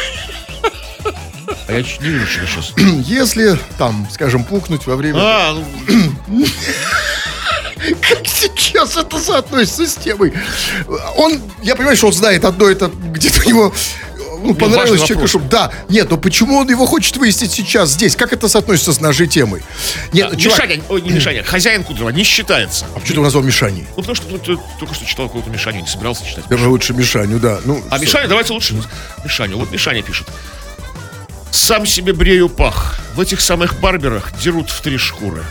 А 1.67 1.73
я 1.73 1.83
чуть 1.83 2.01
не 2.01 2.09
вижу, 2.09 2.27
что 2.27 2.47
сейчас. 2.47 2.73
Если, 3.07 3.59
там, 3.79 4.07
скажем, 4.13 4.45
пухнуть 4.45 4.87
во 4.87 4.97
время... 4.97 5.19
А, 5.19 5.53
ну, 5.55 5.65
Как 8.01 8.27
сейчас 8.27 8.97
это 8.97 9.19
соотносится 9.19 9.87
с 9.87 9.95
темой? 9.95 10.33
Он, 11.17 11.41
я 11.63 11.75
понимаю, 11.77 11.97
что 11.97 12.09
он 12.09 12.13
знает 12.13 12.45
одно 12.45 12.69
это 12.69 12.89
где-то 12.89 13.41
у 13.41 13.49
него 13.49 13.75
ну, 14.45 14.55
понравилось 14.55 15.03
человеку, 15.03 15.27
чтобы... 15.27 15.49
Да, 15.49 15.73
нет, 15.89 16.11
но 16.11 16.19
почему 16.19 16.59
он 16.59 16.69
его 16.69 16.87
хочет 16.87 17.17
выяснить 17.17 17.53
сейчас, 17.53 17.91
здесь? 17.91 18.15
Как 18.15 18.33
это 18.33 18.49
соотносится 18.49 18.93
с 18.93 19.01
нашей 19.01 19.27
темой? 19.27 19.63
Нет, 20.13 20.31
а, 20.33 20.37
чувак, 20.37 20.59
Мишаня, 20.65 20.83
ой, 20.89 21.01
не 21.01 21.11
Мишаня, 21.11 21.43
хозяин 21.43 21.83
Кудрова 21.83 22.11
не 22.11 22.25
считается. 22.25 22.87
а 22.95 23.01
почему 23.01 23.07
ты 23.07 23.13
его 23.15 23.25
назвал 23.25 23.43
Мишаней? 23.43 23.87
Ну, 23.97 24.03
потому 24.03 24.15
что 24.15 24.27
ну, 24.29 24.39
ты 24.39 24.59
только 24.79 24.95
что 24.95 25.07
читал 25.07 25.27
какого-то 25.27 25.51
Мишаню, 25.51 25.81
не 25.81 25.87
собирался 25.87 26.27
читать. 26.27 26.45
Первое 26.49 26.69
лучше 26.69 26.93
Мишаню, 26.93 27.39
да. 27.39 27.61
Ну, 27.65 27.83
А 27.91 27.97
что? 27.97 28.05
Мишаня, 28.05 28.29
давайте 28.29 28.53
лучше 28.53 28.75
Мишаню. 29.25 29.57
Вот 29.57 29.71
Мишаня 29.71 30.03
пишет. 30.03 30.29
Сам 31.51 31.87
себе 31.87 32.13
брею 32.13 32.49
пах. 32.49 33.01
В 33.15 33.21
этих 33.21 33.41
самых 33.41 33.81
барберах 33.81 34.33
дерут 34.39 34.69
в 34.71 34.81
три 34.83 34.99
шкуры. 34.99 35.43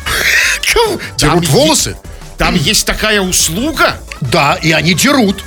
Дерут 1.17 1.47
волосы? 1.47 1.97
Там 2.37 2.55
есть 2.55 2.85
такая 2.85 3.21
услуга? 3.21 3.97
Да, 4.21 4.55
и 4.61 4.71
они 4.71 4.93
дерут. 4.93 5.43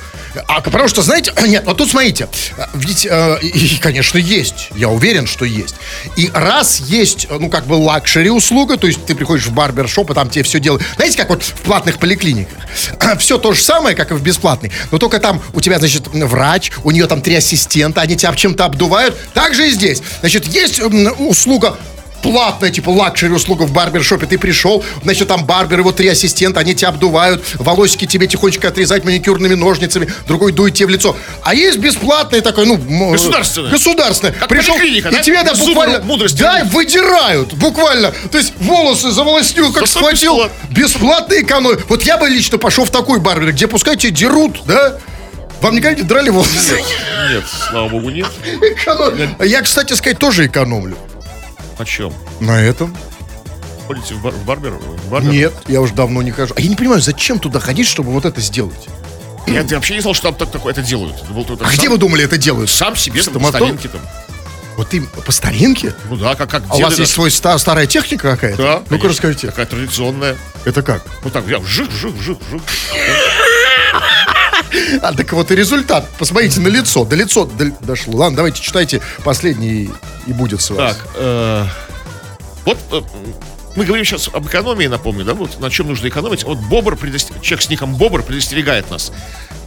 А 0.47 0.61
потому 0.61 0.87
что, 0.87 1.01
знаете, 1.01 1.31
нет, 1.47 1.63
вот 1.65 1.77
тут 1.77 1.89
смотрите, 1.89 2.27
ведь, 2.73 3.07
э, 3.09 3.39
и, 3.41 3.77
конечно, 3.77 4.17
есть, 4.17 4.69
я 4.75 4.89
уверен, 4.89 5.27
что 5.27 5.45
есть. 5.45 5.75
И 6.15 6.29
раз 6.33 6.79
есть, 6.79 7.27
э, 7.29 7.37
ну, 7.39 7.49
как 7.49 7.65
бы 7.65 7.73
luxury 7.73 8.29
услуга, 8.29 8.77
то 8.77 8.87
есть 8.87 9.05
ты 9.05 9.15
приходишь 9.15 9.45
в 9.45 9.53
барбершоп, 9.53 10.11
и 10.11 10.13
там 10.13 10.29
тебе 10.29 10.43
все 10.43 10.59
делают, 10.59 10.83
знаете, 10.95 11.17
как 11.17 11.29
вот 11.29 11.43
в 11.43 11.53
платных 11.61 11.97
поликлиниках, 11.97 12.57
все 13.19 13.37
то 13.37 13.53
же 13.53 13.61
самое, 13.61 13.95
как 13.95 14.11
и 14.11 14.13
в 14.13 14.21
бесплатной, 14.21 14.71
но 14.91 14.97
только 14.97 15.19
там 15.19 15.41
у 15.53 15.61
тебя, 15.61 15.79
значит, 15.79 16.07
врач, 16.07 16.71
у 16.83 16.91
нее 16.91 17.07
там 17.07 17.21
три 17.21 17.35
ассистента, 17.35 18.01
они 18.01 18.15
тебя 18.15 18.33
чем-то 18.33 18.65
обдувают, 18.65 19.17
так 19.33 19.53
же 19.53 19.67
и 19.67 19.71
здесь. 19.71 20.01
Значит, 20.21 20.45
есть 20.47 20.79
услуга 20.79 21.77
платная, 22.21 22.69
типа 22.71 22.89
luxury 22.89 23.31
услуга 23.33 23.63
в 23.63 23.71
барбершопе. 23.71 24.25
Ты 24.25 24.37
пришел, 24.37 24.83
значит, 25.03 25.27
там 25.27 25.45
барбер, 25.45 25.79
его 25.79 25.91
три 25.91 26.07
ассистента, 26.09 26.59
они 26.59 26.75
тебя 26.75 26.89
обдувают, 26.89 27.43
волосики 27.55 28.05
тебе 28.05 28.27
тихонечко 28.27 28.67
отрезать 28.67 29.03
маникюрными 29.05 29.55
ножницами, 29.55 30.07
другой 30.27 30.51
дует 30.51 30.73
тебе 30.75 30.87
в 30.87 30.89
лицо. 30.89 31.15
А 31.43 31.53
есть 31.55 31.77
бесплатный 31.77 32.41
такой, 32.41 32.65
ну... 32.65 32.75
м, 32.75 33.11
Государственное. 33.11 33.71
Государственное. 33.71 34.33
Как 34.33 34.49
Пришел, 34.49 34.75
и 34.77 35.01
да? 35.01 35.21
тебя 35.21 35.43
да, 35.43 35.53
буквально... 35.55 35.99
мудрости. 36.01 36.37
Да, 36.39 36.63
выдирают, 36.65 37.53
буквально. 37.53 38.11
То 38.31 38.37
есть 38.37 38.53
волосы 38.59 39.11
заволоснил, 39.11 39.71
как 39.71 39.87
Зато 39.87 39.99
схватил. 39.99 40.33
бесплатно. 40.35 40.67
Бесплатный 40.69 41.41
экономия. 41.41 41.79
Вот 41.89 42.03
я 42.03 42.17
бы 42.17 42.27
лично 42.29 42.57
пошел 42.57 42.85
в 42.85 42.89
такой 42.89 43.19
барбер, 43.19 43.51
где 43.51 43.67
пускай 43.67 43.95
тебя 43.95 44.11
дерут, 44.11 44.61
да? 44.65 44.97
Вам 45.61 45.75
никогда 45.75 45.99
не 46.01 46.07
драли 46.07 46.29
волосы? 46.29 46.81
Нет, 47.31 47.43
слава 47.69 47.89
богу, 47.89 48.09
нет. 48.09 48.27
Эконом- 48.61 49.43
Я, 49.45 49.61
кстати 49.61 49.93
сказать, 49.93 50.19
тоже 50.19 50.45
экономлю. 50.45 50.97
О 51.77 51.85
чем? 51.85 52.13
На 52.39 52.61
этом? 52.61 52.95
Ходите 53.87 54.15
в, 54.15 54.21
бар- 54.21 54.33
в 54.33 54.43
барбер? 54.45 54.71
В 54.71 55.09
барбер? 55.09 55.31
Нет, 55.31 55.53
я 55.67 55.81
уже 55.81 55.93
давно 55.93 56.21
не 56.21 56.31
хожу. 56.31 56.53
А 56.57 56.61
я 56.61 56.67
не 56.67 56.75
понимаю, 56.75 57.01
зачем 57.01 57.39
туда 57.39 57.59
ходить, 57.59 57.87
чтобы 57.87 58.11
вот 58.11 58.25
это 58.25 58.41
сделать? 58.41 58.87
Я 59.47 59.63
вообще 59.63 59.93
не 59.93 60.01
знал, 60.01 60.13
что 60.13 60.23
там 60.31 60.35
так, 60.35 60.51
такое 60.51 60.73
это 60.73 60.81
делают. 60.81 61.15
Думал, 61.27 61.45
А 61.61 61.65
сам- 61.65 61.73
где 61.73 61.87
вы 61.89 61.97
думали 61.97 62.25
это 62.25 62.37
делают? 62.37 62.69
Сам 62.69 62.95
себе 62.97 63.23
там, 63.23 63.35
по 63.41 63.47
старинке 63.49 63.87
там. 63.87 64.01
Вот 64.75 64.89
ты 64.89 65.01
по 65.01 65.31
старинке? 65.31 65.93
Ну 66.09 66.17
да, 66.17 66.35
как, 66.35 66.49
как 66.51 66.63
А 66.69 66.75
у 66.75 66.81
вас 66.81 66.99
есть 66.99 67.13
свой 67.13 67.31
ста- 67.31 67.57
старая 67.57 67.87
техника 67.87 68.31
какая-то? 68.31 68.61
Да, 68.61 68.83
Ну-ка 68.89 69.07
расскажите. 69.07 69.47
Такая 69.47 69.65
традиционная. 69.65 70.35
Это 70.65 70.83
как? 70.83 71.01
Вот 71.23 71.31
так, 71.33 71.47
я 71.47 71.59
жих, 71.61 71.89
жих, 71.91 72.21
жих, 72.21 72.37
жих. 72.51 72.61
А, 75.01 75.13
так 75.13 75.31
вот 75.33 75.51
и 75.51 75.55
результат. 75.55 76.07
Посмотрите 76.17 76.59
на 76.59 76.67
лицо. 76.67 77.05
До 77.05 77.15
лицо 77.15 77.45
до- 77.45 77.71
дошло. 77.81 78.17
Ладно, 78.17 78.37
давайте 78.37 78.61
читайте 78.61 79.01
последний 79.23 79.89
и, 80.27 80.33
будет 80.33 80.61
с 80.61 80.69
вас. 80.69 80.95
Так, 80.95 81.07
э, 81.15 81.65
вот 82.65 82.77
э, 82.91 83.01
мы 83.75 83.85
говорим 83.85 84.05
сейчас 84.05 84.29
об 84.33 84.47
экономии, 84.47 84.87
напомню, 84.87 85.23
да, 85.23 85.33
вот 85.33 85.59
на 85.59 85.69
чем 85.69 85.87
нужно 85.87 86.07
экономить. 86.07 86.43
Вот 86.43 86.57
Бобр, 86.57 86.97
человек 86.97 87.61
с 87.61 87.69
ником 87.69 87.95
Бобр 87.95 88.23
предостерегает 88.23 88.89
нас. 88.89 89.11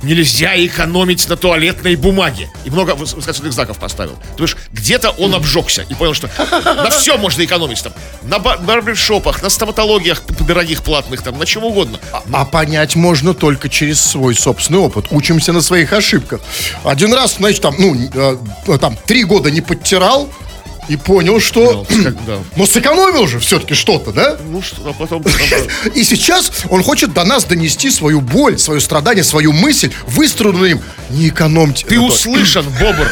Нельзя 0.03 0.53
экономить 0.57 1.29
на 1.29 1.37
туалетной 1.37 1.95
бумаге. 1.97 2.51
И 2.65 2.71
много 2.71 2.93
выс- 2.93 3.15
восклицательных 3.17 3.53
знаков 3.53 3.79
поставил. 3.79 4.17
То 4.37 4.45
есть 4.45 4.57
где-то 4.73 5.11
он 5.11 5.35
обжегся 5.35 5.83
и 5.83 5.95
понял, 5.95 6.15
что 6.15 6.29
на 6.65 6.89
все 6.91 7.19
можно 7.19 7.45
экономить. 7.45 7.83
Там, 7.83 7.93
на 8.23 8.39
бар- 8.39 8.59
барбершопах, 8.61 9.43
на 9.43 9.51
стоматологиях 9.51 10.23
дорогих, 10.47 10.83
платных, 10.83 11.23
там, 11.23 11.39
на 11.39 11.45
чем 11.47 11.65
угодно. 11.65 11.99
А 12.33 12.45
понять 12.45 12.97
можно 12.97 13.35
только 13.35 13.69
через 13.69 14.01
свой 14.01 14.35
собственный 14.35 14.79
опыт. 14.81 15.07
Учимся 15.11 15.53
на 15.53 15.61
своих 15.61 15.93
ошибках. 15.93 16.41
Один 16.85 17.13
раз, 17.13 17.37
значит, 17.37 17.61
там, 17.61 17.75
ну, 17.79 17.95
э, 17.95 18.79
там, 18.79 18.97
три 19.07 19.25
года 19.25 19.51
не 19.51 19.61
подтирал 19.61 20.31
и 20.91 20.97
понял, 20.97 21.39
что... 21.41 21.87
Ну, 21.89 22.11
да. 22.27 22.39
Но 22.57 22.67
сэкономил 22.67 23.29
же 23.29 23.39
все-таки 23.39 23.75
что-то, 23.75 24.13
да? 24.13 24.37
Ну 24.45 24.61
что, 24.61 24.91
а 24.91 24.93
потом... 24.93 25.25
И 25.95 26.03
сейчас 26.03 26.51
он 26.69 26.83
хочет 26.83 27.15
до 27.15 27.25
нас 27.25 27.45
донести 27.45 27.91
свою 27.93 28.21
боль, 28.21 28.59
свое 28.59 28.81
страдание, 28.81 29.23
свою 29.23 29.53
мысль, 29.53 29.93
выстраданную 30.09 30.73
им. 30.73 30.81
Не 31.11 31.29
экономьте. 31.29 31.87
Ты 31.87 31.95
на 31.95 32.09
то». 32.09 32.13
услышан, 32.13 32.67
Бобр. 32.81 33.09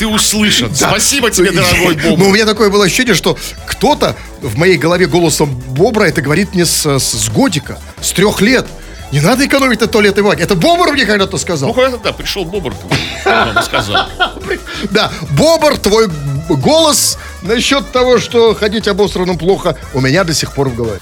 Ты 0.00 0.06
услышан. 0.08 0.68
Да. 0.80 0.88
Спасибо 0.90 1.30
тебе, 1.30 1.52
дорогой 1.52 1.94
Но 1.94 2.14
у 2.14 2.16
Бобр. 2.16 2.32
меня 2.34 2.44
такое 2.44 2.70
было 2.70 2.86
ощущение, 2.86 3.14
что 3.14 3.38
кто-то 3.66 4.16
в 4.42 4.58
моей 4.58 4.76
голове 4.76 5.06
голосом 5.06 5.54
Бобра 5.54 6.06
это 6.08 6.22
говорит 6.22 6.54
мне 6.54 6.66
с, 6.66 6.84
с, 6.98 7.28
годика, 7.28 7.78
с 8.02 8.10
трех 8.10 8.40
лет. 8.40 8.66
Не 9.12 9.20
надо 9.20 9.46
экономить 9.46 9.80
на 9.80 9.86
туалетной 9.86 10.24
бумаге. 10.24 10.42
Это 10.42 10.56
Бобр 10.56 10.90
мне 10.90 11.06
когда-то 11.06 11.32
Ну, 11.34 11.38
сказал. 11.38 11.72
когда 11.72 11.96
да, 11.98 12.12
пришел 12.12 12.44
Бобр, 12.44 12.74
сказал. 13.64 14.08
Да, 14.90 15.12
Бобр, 15.30 15.78
твой 15.78 16.08
голос 16.54 17.18
насчет 17.46 17.90
того, 17.92 18.18
что 18.18 18.54
ходить 18.54 18.88
обосранным 18.88 19.38
плохо, 19.38 19.76
у 19.94 20.00
меня 20.00 20.24
до 20.24 20.34
сих 20.34 20.52
пор 20.52 20.68
в 20.68 20.74
голове. 20.74 21.00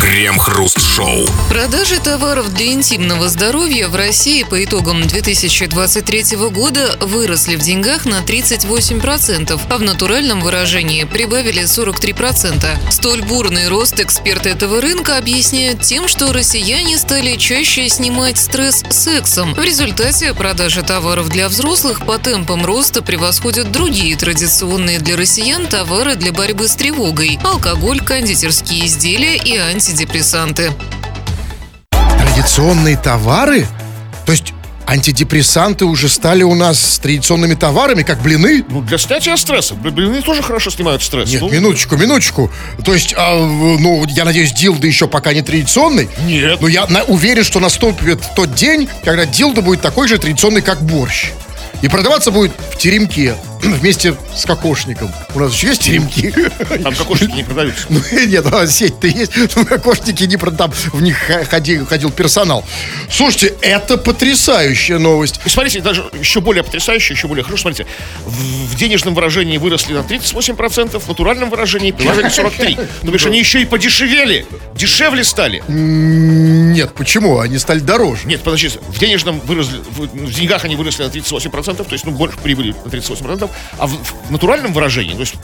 Крем-хруст-шоу. 0.00 1.26
Продажи 1.48 2.00
товаров 2.00 2.52
для 2.54 2.72
интимного 2.72 3.28
здоровья 3.28 3.88
в 3.88 3.94
России 3.94 4.42
по 4.42 4.62
итогам 4.64 5.06
2023 5.06 6.36
года 6.50 6.96
выросли 7.00 7.56
в 7.56 7.60
деньгах 7.60 8.04
на 8.04 8.20
38%, 8.20 9.60
а 9.68 9.78
в 9.78 9.82
натуральном 9.82 10.40
выражении 10.40 11.04
прибавили 11.04 11.62
43%. 11.62 12.90
Столь 12.90 13.22
бурный 13.22 13.68
рост 13.68 14.00
эксперты 14.00 14.48
этого 14.48 14.80
рынка 14.80 15.18
объясняют 15.18 15.82
тем, 15.82 16.08
что 16.08 16.32
россияне 16.32 16.98
стали 16.98 17.36
чаще 17.36 17.88
снимать 17.88 18.38
стресс 18.38 18.82
сексом. 18.90 19.54
В 19.54 19.62
результате 19.62 20.34
продажи 20.34 20.82
товаров 20.82 21.28
для 21.28 21.48
взрослых 21.48 22.04
по 22.04 22.18
темпам 22.18 22.64
роста 22.64 23.02
превосходят 23.02 23.70
другие 23.70 24.16
традиционные 24.16 24.98
для 24.98 25.16
россиян 25.16 25.61
товары 25.66 26.16
для 26.16 26.32
борьбы 26.32 26.68
с 26.68 26.74
тревогой– 26.74 27.38
алкоголь, 27.44 28.00
кондитерские 28.00 28.86
изделия 28.86 29.36
и 29.36 29.56
антидепрессанты. 29.56 30.72
Традиционные 32.18 32.96
товары? 32.96 33.66
То 34.26 34.32
есть 34.32 34.52
антидепрессанты 34.86 35.84
уже 35.84 36.08
стали 36.08 36.42
у 36.42 36.54
нас 36.54 36.98
традиционными 37.02 37.54
товарами, 37.54 38.02
как 38.02 38.20
блины. 38.22 38.64
Ну, 38.68 38.82
для 38.82 38.98
снятия 38.98 39.36
стресса. 39.36 39.74
Бл- 39.74 39.90
Блины 39.90 40.22
тоже 40.22 40.42
хорошо 40.42 40.70
снимают 40.70 41.02
стресс. 41.02 41.30
Нет, 41.30 41.40
Ну, 41.42 41.50
минуточку, 41.50 41.96
минуточку. 41.96 42.50
То 42.84 42.92
есть, 42.94 43.14
а, 43.16 43.34
ну, 43.36 44.04
я 44.08 44.24
надеюсь, 44.24 44.52
дилда 44.52 44.86
еще 44.86 45.06
пока 45.08 45.32
не 45.32 45.42
традиционный. 45.42 46.08
Нет. 46.26 46.60
Но 46.60 46.68
я 46.68 46.86
на- 46.86 47.04
уверен, 47.04 47.44
что 47.44 47.60
наступит 47.60 48.20
тот 48.36 48.54
день, 48.54 48.88
когда 49.04 49.24
дилда 49.24 49.62
будет 49.62 49.80
такой 49.80 50.08
же 50.08 50.18
традиционный, 50.18 50.62
как 50.62 50.82
борщ. 50.82 51.30
И 51.80 51.88
продаваться 51.88 52.30
будет 52.30 52.52
в 52.72 52.76
теремке 52.78 53.34
вместе 53.80 54.14
с 54.36 54.44
кокошником. 54.44 55.10
У 55.34 55.40
нас 55.40 55.52
еще 55.52 55.68
есть 55.68 55.82
теремки? 55.82 56.34
Там 56.82 56.94
кокошники 56.98 57.32
не 57.32 57.44
продаются. 57.44 57.86
Ну, 57.88 58.00
нет, 58.26 58.44
а 58.52 58.66
сеть-то 58.66 59.06
есть, 59.06 59.32
но 59.56 59.64
кокошники 59.64 60.24
не 60.24 60.36
прод- 60.36 60.56
там 60.56 60.72
в 60.92 61.00
них 61.00 61.16
ходил, 61.48 61.86
ходил 61.86 62.10
персонал. 62.10 62.64
Слушайте, 63.10 63.54
это 63.62 63.98
потрясающая 63.98 64.98
новость. 64.98 65.40
И 65.44 65.48
смотрите, 65.48 65.80
даже 65.80 66.04
еще 66.18 66.40
более 66.40 66.62
потрясающе, 66.62 67.14
еще 67.14 67.28
более 67.28 67.44
хорошо. 67.44 67.62
Смотрите, 67.62 67.86
в, 68.24 68.72
в 68.72 68.76
денежном 68.76 69.14
выражении 69.14 69.58
выросли 69.58 69.94
на 69.94 70.00
38%, 70.00 70.98
в 70.98 71.08
натуральном 71.08 71.50
выражении 71.50 71.92
приложили 71.92 72.26
43%. 72.26 72.88
То 73.02 73.10
бишь 73.10 73.26
они 73.26 73.38
еще 73.38 73.62
и 73.62 73.64
подешевели. 73.64 74.46
Дешевле 74.74 75.24
стали. 75.24 75.62
Нет, 75.68 76.92
почему? 76.94 77.38
Они 77.38 77.58
стали 77.58 77.80
дороже. 77.80 78.26
Нет, 78.26 78.42
подожди, 78.42 78.68
в 78.68 78.98
денежном 78.98 79.40
выросли, 79.40 79.78
в, 79.90 80.06
в 80.06 80.34
деньгах 80.34 80.64
они 80.64 80.76
выросли 80.76 81.04
на 81.04 81.08
38%, 81.08 81.76
то 81.76 81.92
есть, 81.92 82.04
ну, 82.04 82.12
больше 82.12 82.36
прибыли 82.38 82.74
на 82.84 82.88
38%, 82.88 83.50
а 83.78 83.86
в, 83.86 83.92
в 83.92 84.30
натуральном 84.30 84.72
выражении, 84.72 85.14
то 85.14 85.20
есть 85.20 85.34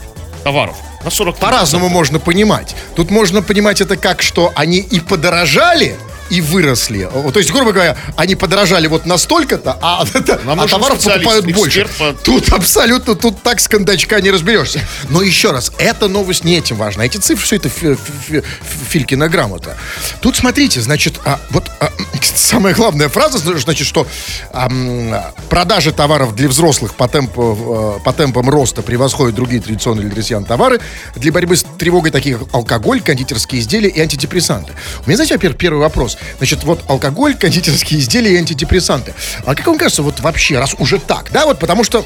товаров, 0.43 0.77
на 1.03 1.09
40%. 1.09 1.39
По-разному 1.39 1.89
можно 1.89 2.19
понимать. 2.19 2.75
Тут 2.95 3.11
можно 3.11 3.41
понимать 3.41 3.81
это 3.81 3.97
как, 3.97 4.21
что 4.21 4.51
они 4.55 4.79
и 4.79 4.99
подорожали, 4.99 5.95
и 6.29 6.41
выросли. 6.41 7.09
То 7.33 7.39
есть, 7.39 7.51
грубо 7.51 7.71
говоря, 7.71 7.97
они 8.15 8.35
подорожали 8.35 8.87
вот 8.87 9.05
настолько-то, 9.05 9.77
а, 9.81 10.03
а 10.13 10.67
товаров 10.67 10.99
покупают 11.03 11.45
больше. 11.53 11.87
по- 11.97 12.13
Тут 12.13 12.49
абсолютно, 12.53 13.15
тут 13.15 13.41
так 13.41 13.59
с 13.59 13.67
кондачка 13.67 14.21
не 14.21 14.31
разберешься. 14.31 14.81
Но 15.09 15.21
еще 15.21 15.51
раз, 15.51 15.71
эта 15.77 16.07
новость 16.07 16.43
не 16.43 16.57
этим 16.57 16.75
важна. 16.77 17.05
Эти 17.05 17.17
цифры, 17.17 17.43
все 17.45 17.55
это 17.57 17.69
фи- 17.69 17.95
фи- 17.95 18.41
фи- 18.41 18.43
Филькина 18.89 19.27
грамота. 19.29 19.77
Тут 20.21 20.35
смотрите, 20.37 20.81
значит, 20.81 21.19
а, 21.25 21.39
вот 21.49 21.69
а, 21.79 21.89
самая 22.21 22.73
главная 22.73 23.09
фраза, 23.09 23.37
значит, 23.39 23.87
что 23.87 24.05
ам, 24.51 25.13
продажи 25.49 25.91
товаров 25.91 26.35
для 26.35 26.47
взрослых 26.47 26.95
по, 26.95 27.07
темпу, 27.07 27.97
э, 27.99 28.03
по 28.03 28.13
темпам 28.13 28.49
роста 28.49 28.81
превосходят 28.81 29.35
другие 29.35 29.61
традиционные 29.61 30.07
для 30.07 30.15
россиян 30.15 30.43
товары 30.45 30.79
для 31.15 31.31
борьбы 31.31 31.55
с 31.55 31.65
тревогой, 31.77 32.11
таких 32.11 32.39
как 32.39 32.47
алкоголь, 32.53 33.01
кондитерские 33.01 33.61
изделия 33.61 33.89
и 33.89 33.99
антидепрессанты. 33.99 34.73
У 35.05 35.07
меня, 35.07 35.15
знаете, 35.17 35.35
во-первых, 35.35 35.57
первый 35.57 35.79
вопрос. 35.79 36.17
Значит, 36.37 36.63
вот 36.63 36.83
алкоголь, 36.87 37.35
кондитерские 37.35 37.99
изделия 37.99 38.35
и 38.35 38.37
антидепрессанты. 38.37 39.13
А 39.45 39.55
как 39.55 39.67
вам 39.67 39.77
кажется, 39.77 40.03
вот 40.03 40.19
вообще, 40.19 40.59
раз 40.59 40.75
уже 40.79 40.99
так, 40.99 41.31
да, 41.31 41.45
вот 41.45 41.59
потому 41.59 41.83
что 41.83 42.05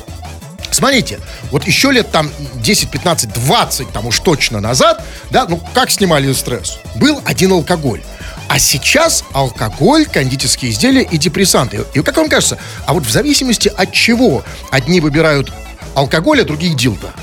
Смотрите, 0.72 1.20
вот 1.52 1.66
еще 1.66 1.92
лет 1.92 2.10
там 2.10 2.32
10, 2.56 2.90
15, 2.90 3.32
20 3.32 3.92
там 3.92 4.08
уж 4.08 4.20
точно 4.20 4.60
назад, 4.60 5.06
да, 5.30 5.46
ну 5.48 5.62
как 5.74 5.92
снимали 5.92 6.32
стресс? 6.34 6.80
Был 6.96 7.22
один 7.26 7.52
алкоголь. 7.52 8.02
А 8.48 8.58
сейчас 8.58 9.24
алкоголь, 9.34 10.08
кондитерские 10.08 10.72
изделия 10.72 11.04
и 11.04 11.18
депрессанты. 11.18 11.86
И 11.94 12.02
как 12.02 12.18
вам 12.18 12.28
кажется, 12.28 12.58
а 12.88 12.94
вот 12.94 13.06
в 13.06 13.12
зависимости 13.12 13.72
от 13.76 13.92
чего 13.92 14.44
одни 14.72 15.00
выбирают 15.00 15.52
алкоголь, 15.94 16.42
а 16.42 16.44
другие 16.44 16.74
дилда? 16.74 17.14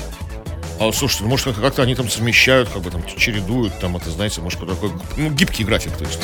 А 0.81 0.91
слушайте, 0.91 1.25
может, 1.25 1.45
как- 1.45 1.61
как-то 1.61 1.83
они 1.83 1.93
там 1.93 2.09
совмещают, 2.09 2.67
как 2.69 2.81
бы 2.81 2.89
там 2.89 3.03
чередуют, 3.05 3.79
там, 3.79 3.97
это, 3.97 4.09
знаете, 4.09 4.41
может, 4.41 4.59
такой, 4.61 4.91
ну, 5.15 5.29
гибкий 5.29 5.63
график, 5.63 5.95
то 5.95 6.03
есть. 6.05 6.19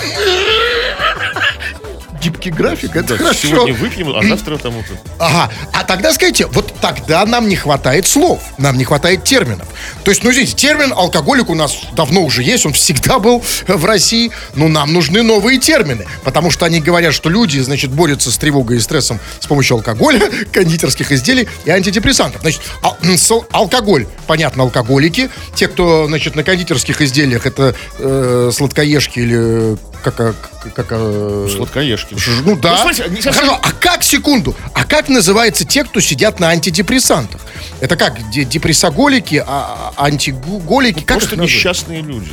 Гибкий 2.21 2.49
график, 2.51 2.95
это 2.95 3.09
Да, 3.09 3.17
хорошо. 3.17 3.47
Сегодня 3.47 3.73
выпьем, 3.75 4.15
а 4.15 4.23
завтра 4.27 4.57
там 4.57 4.73
вот. 4.73 4.85
Ага, 5.19 5.51
а 5.73 5.83
тогда 5.83 6.11
скажите, 6.13 6.47
вот 6.47 6.73
тогда 6.81 7.25
нам 7.25 7.47
не 7.47 7.55
хватает 7.55 8.07
слов, 8.07 8.41
нам 8.57 8.77
не 8.77 8.85
хватает 8.85 9.23
терминов. 9.23 9.67
То 10.03 10.11
есть, 10.11 10.23
ну, 10.23 10.31
извините, 10.31 10.53
термин 10.55 10.93
алкоголик 10.95 11.49
у 11.49 11.55
нас 11.55 11.77
давно 11.93 12.21
уже 12.23 12.41
есть, 12.43 12.65
он 12.65 12.73
всегда 12.73 13.19
был 13.19 13.43
в 13.67 13.85
России, 13.85 14.31
но 14.55 14.67
нам 14.67 14.93
нужны 14.93 15.21
новые 15.21 15.59
термины, 15.59 16.05
потому 16.23 16.49
что 16.49 16.65
они 16.65 16.79
говорят, 16.79 17.13
что 17.13 17.29
люди, 17.29 17.59
значит, 17.59 17.91
борются 17.91 18.31
с 18.31 18.37
тревогой 18.37 18.77
и 18.77 18.79
стрессом 18.79 19.19
с 19.39 19.45
помощью 19.45 19.75
алкоголя, 19.75 20.21
кондитерских 20.51 21.11
изделий 21.11 21.47
и 21.65 21.69
антидепрессантов. 21.69 22.41
Значит, 22.41 22.61
ал- 22.83 22.97
м, 23.03 23.17
с- 23.17 23.31
алкоголь, 23.51 24.07
понятно, 24.25 24.63
алкоголики, 24.63 25.29
те, 25.55 25.67
кто, 25.67 26.07
значит, 26.07 26.35
на 26.35 26.43
кондитерских 26.43 27.01
изделиях, 27.01 27.45
это 27.45 27.75
э, 27.99 28.51
сладкоежки 28.53 29.19
или 29.19 29.77
как, 30.03 30.19
а, 30.19 30.33
как, 30.63 30.73
как, 30.73 30.87
а, 30.91 31.47
Сладкоежки. 31.55 32.15
Ну 32.45 32.55
да. 32.57 32.71
Ну, 32.71 32.77
смотрите, 32.77 33.09
не 33.09 33.21
совсем- 33.21 33.33
Хорошо, 33.45 33.59
а 33.63 33.71
как, 33.71 34.03
секунду, 34.03 34.55
а 34.73 34.83
как 34.85 35.09
называются 35.09 35.65
те, 35.65 35.83
кто 35.83 35.99
сидят 35.99 36.39
на 36.39 36.49
антидепрессантах? 36.49 37.41
Это 37.79 37.95
как, 37.95 38.29
де- 38.31 38.43
депрессоголики, 38.45 39.43
а, 39.45 39.93
а, 39.97 40.05
антиголики? 40.05 41.03
как 41.03 41.19
Просто 41.19 41.37
несчастные 41.37 42.01
люди. 42.01 42.31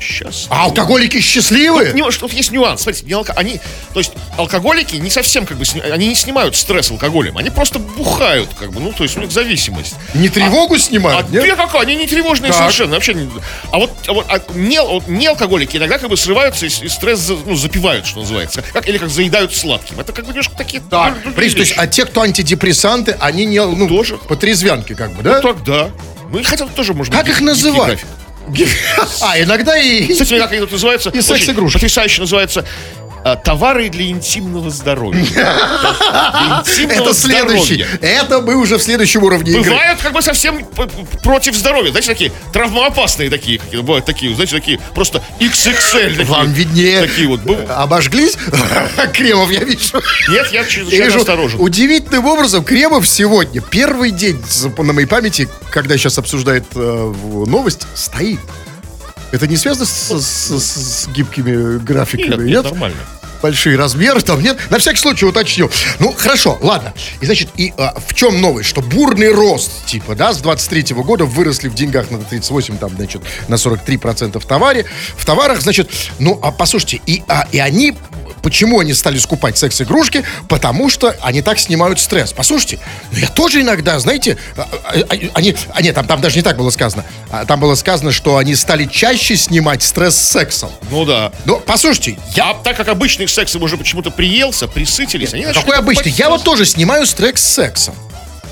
Несчастные. 0.00 0.46
А 0.58 0.64
алкоголики 0.64 1.20
счастливые? 1.20 1.92
Не, 1.92 2.10
что 2.10 2.22
тут 2.22 2.32
есть 2.32 2.50
нюанс. 2.50 2.82
Смотрите, 2.82 3.06
не 3.06 3.12
алко- 3.12 3.34
они, 3.36 3.60
то 3.92 4.00
есть 4.00 4.12
алкоголики 4.38 4.96
не 4.96 5.10
совсем 5.10 5.44
как 5.46 5.58
бы, 5.58 5.64
сни- 5.66 5.80
они 5.82 6.08
не 6.08 6.14
снимают 6.14 6.56
стресс 6.56 6.90
алкоголем, 6.90 7.36
они 7.36 7.50
просто 7.50 7.78
бухают, 7.78 8.48
как 8.58 8.72
бы, 8.72 8.80
ну, 8.80 8.92
то 8.92 9.02
есть 9.04 9.16
у 9.16 9.20
них 9.20 9.30
зависимость. 9.30 9.94
Не 10.14 10.28
тревогу 10.28 10.74
А 10.74 10.78
снимают, 10.78 11.30
нет? 11.30 11.42
две 11.42 11.54
какая? 11.56 11.82
Они 11.82 11.96
не 11.96 12.06
тревожные 12.06 12.50
Так. 12.52 12.60
совершенно, 12.60 12.94
вообще. 12.94 13.14
не- 13.14 13.30
А 13.70 13.78
вот, 13.78 13.90
а 14.06 14.12
вот 14.12 14.26
а 14.28 14.40
не, 14.54 14.80
вот 14.82 15.06
не 15.08 15.26
алкоголики 15.26 15.76
иногда 15.76 15.98
как 15.98 16.08
бы 16.08 16.16
срываются 16.16 16.66
и, 16.66 16.68
и 16.68 16.88
стресс 16.88 17.30
ну, 17.44 17.54
запивают, 17.56 18.06
что 18.06 18.20
называется, 18.20 18.62
как, 18.72 18.88
или 18.88 18.96
как 18.98 19.10
заедают 19.10 19.54
сладким. 19.54 20.00
Это 20.00 20.12
как 20.12 20.24
бы 20.24 20.30
немножко 20.30 20.56
такие. 20.56 20.82
Так, 20.90 21.14
другие 21.14 21.34
Борис, 21.34 21.52
то 21.54 21.60
есть, 21.60 21.74
а 21.76 21.86
те, 21.86 22.06
кто 22.06 22.22
антидепрессанты, 22.22 23.16
они 23.20 23.44
не, 23.44 23.64
ну, 23.64 23.86
Тоже. 23.88 24.16
по 24.16 24.34
трезвянке, 24.36 24.94
как 24.94 25.12
бы, 25.12 25.22
да? 25.22 25.40
Ну, 25.42 25.42
так, 25.42 25.64
да. 25.64 25.90
Ну, 26.32 26.38
и 26.38 26.42
хотя 26.42 26.64
тут 26.64 26.74
тоже 26.74 26.94
можно 26.94 27.14
как 27.16 27.28
их 27.28 27.40
называют? 27.40 28.00
А, 29.20 29.40
иногда 29.40 29.78
и... 29.78 30.06
Кстати, 30.12 30.38
как 30.38 30.52
они 30.52 30.60
тут 30.60 30.72
называются? 30.72 31.10
И 31.10 31.20
секс-игрушки. 31.20 31.74
Потрясающе 31.74 32.20
называется 32.20 32.64
а, 33.24 33.36
товары 33.36 33.88
для 33.88 34.08
интимного 34.08 34.70
здоровья. 34.70 35.24
Это 36.88 37.14
следующий. 37.14 37.84
Это 38.00 38.40
мы 38.40 38.56
уже 38.56 38.78
в 38.78 38.82
следующем 38.82 39.22
уровне 39.22 39.52
игры. 39.52 39.70
Бывают 39.70 40.00
как 40.00 40.12
бы 40.12 40.22
совсем 40.22 40.64
против 41.22 41.54
здоровья. 41.54 41.90
Знаете, 41.90 42.08
такие 42.08 42.32
травмоопасные 42.52 43.30
такие. 43.30 43.58
какие 43.58 43.80
Бывают 43.80 44.04
такие, 44.04 44.34
знаете, 44.34 44.56
такие 44.56 44.80
просто 44.94 45.22
XXL. 45.38 46.24
Вам 46.24 46.52
виднее. 46.52 47.02
Такие 47.02 47.28
вот. 47.28 47.40
Обожглись? 47.70 48.36
Кремов, 49.12 49.50
я 49.50 49.64
вижу. 49.64 50.02
Нет, 50.28 50.52
я 50.52 50.64
чрезвычайно 50.64 51.04
вижу, 51.04 51.18
осторожен. 51.18 51.60
удивительным 51.60 52.26
образом 52.26 52.64
Кремов 52.64 53.06
сегодня, 53.06 53.60
первый 53.60 54.10
день 54.10 54.42
на 54.78 54.92
моей 54.92 55.06
памяти, 55.06 55.48
когда 55.70 55.96
сейчас 55.96 56.18
обсуждает 56.18 56.64
э, 56.74 57.14
новость, 57.46 57.86
стоит. 57.94 58.40
Это 59.32 59.46
не 59.46 59.56
связано 59.56 59.86
с, 59.86 59.90
с- 59.90 60.58
с- 60.58 61.04
с 61.04 61.08
гибкими 61.08 61.78
графиками, 61.78 62.28
Нет, 62.30 62.38
нет? 62.38 62.46
нет, 62.48 62.64
нормально. 62.64 62.96
Большие 63.42 63.76
размеры 63.76 64.20
там 64.20 64.42
нет. 64.42 64.58
На 64.70 64.78
всякий 64.78 64.98
случай 64.98 65.24
уточню. 65.26 65.70
Ну, 65.98 66.14
хорошо, 66.16 66.58
ладно. 66.60 66.92
И, 67.20 67.26
значит, 67.26 67.48
и 67.56 67.72
а, 67.76 67.94
в 68.06 68.14
чем 68.14 68.40
новость? 68.40 68.68
Что 68.68 68.82
бурный 68.82 69.32
рост, 69.32 69.86
типа, 69.86 70.14
да, 70.14 70.32
с 70.32 70.38
23 70.38 70.94
года 70.96 71.24
выросли 71.24 71.68
в 71.68 71.74
деньгах 71.74 72.10
на 72.10 72.18
38, 72.18 72.78
там, 72.78 72.90
значит, 72.96 73.22
на 73.48 73.54
43% 73.54 74.38
в 74.38 74.44
товаре. 74.44 74.86
В 75.16 75.24
товарах, 75.24 75.60
значит, 75.60 75.90
ну, 76.18 76.38
а 76.42 76.50
послушайте, 76.50 77.00
и, 77.06 77.22
а, 77.28 77.46
и 77.52 77.58
они 77.58 77.94
Почему 78.42 78.80
они 78.80 78.94
стали 78.94 79.18
скупать 79.18 79.58
секс-игрушки? 79.58 80.24
Потому 80.48 80.88
что 80.88 81.14
они 81.20 81.42
так 81.42 81.58
снимают 81.58 82.00
стресс. 82.00 82.32
Послушайте, 82.32 82.78
ну 83.12 83.18
я 83.18 83.28
тоже 83.28 83.60
иногда, 83.60 83.98
знаете, 83.98 84.38
а, 84.56 84.62
а, 84.84 84.94
а, 84.98 85.16
они, 85.34 85.54
а 85.74 85.82
нет, 85.82 85.94
там, 85.94 86.06
там 86.06 86.20
даже 86.20 86.36
не 86.36 86.42
так 86.42 86.56
было 86.56 86.70
сказано. 86.70 87.04
А, 87.30 87.44
Там 87.44 87.60
было 87.60 87.74
сказано, 87.74 88.12
что 88.12 88.38
они 88.38 88.54
стали 88.54 88.86
чаще 88.86 89.36
снимать 89.36 89.82
стресс 89.82 90.16
сексом. 90.16 90.70
Ну 90.90 91.04
да. 91.04 91.32
Но 91.44 91.56
послушайте, 91.56 92.18
я 92.34 92.40
Я, 92.40 92.54
так 92.54 92.76
как 92.76 92.88
обычный 92.88 93.26
секс 93.30 93.54
им 93.54 93.62
уже 93.62 93.76
почему-то 93.76 94.10
приелся, 94.10 94.68
присытились, 94.68 95.34
они 95.34 95.44
Какой 95.44 95.76
обычный? 95.76 96.10
Я 96.12 96.30
вот 96.30 96.44
тоже 96.44 96.64
снимаю 96.64 97.06
с 97.06 97.14
сексом. 97.36 97.94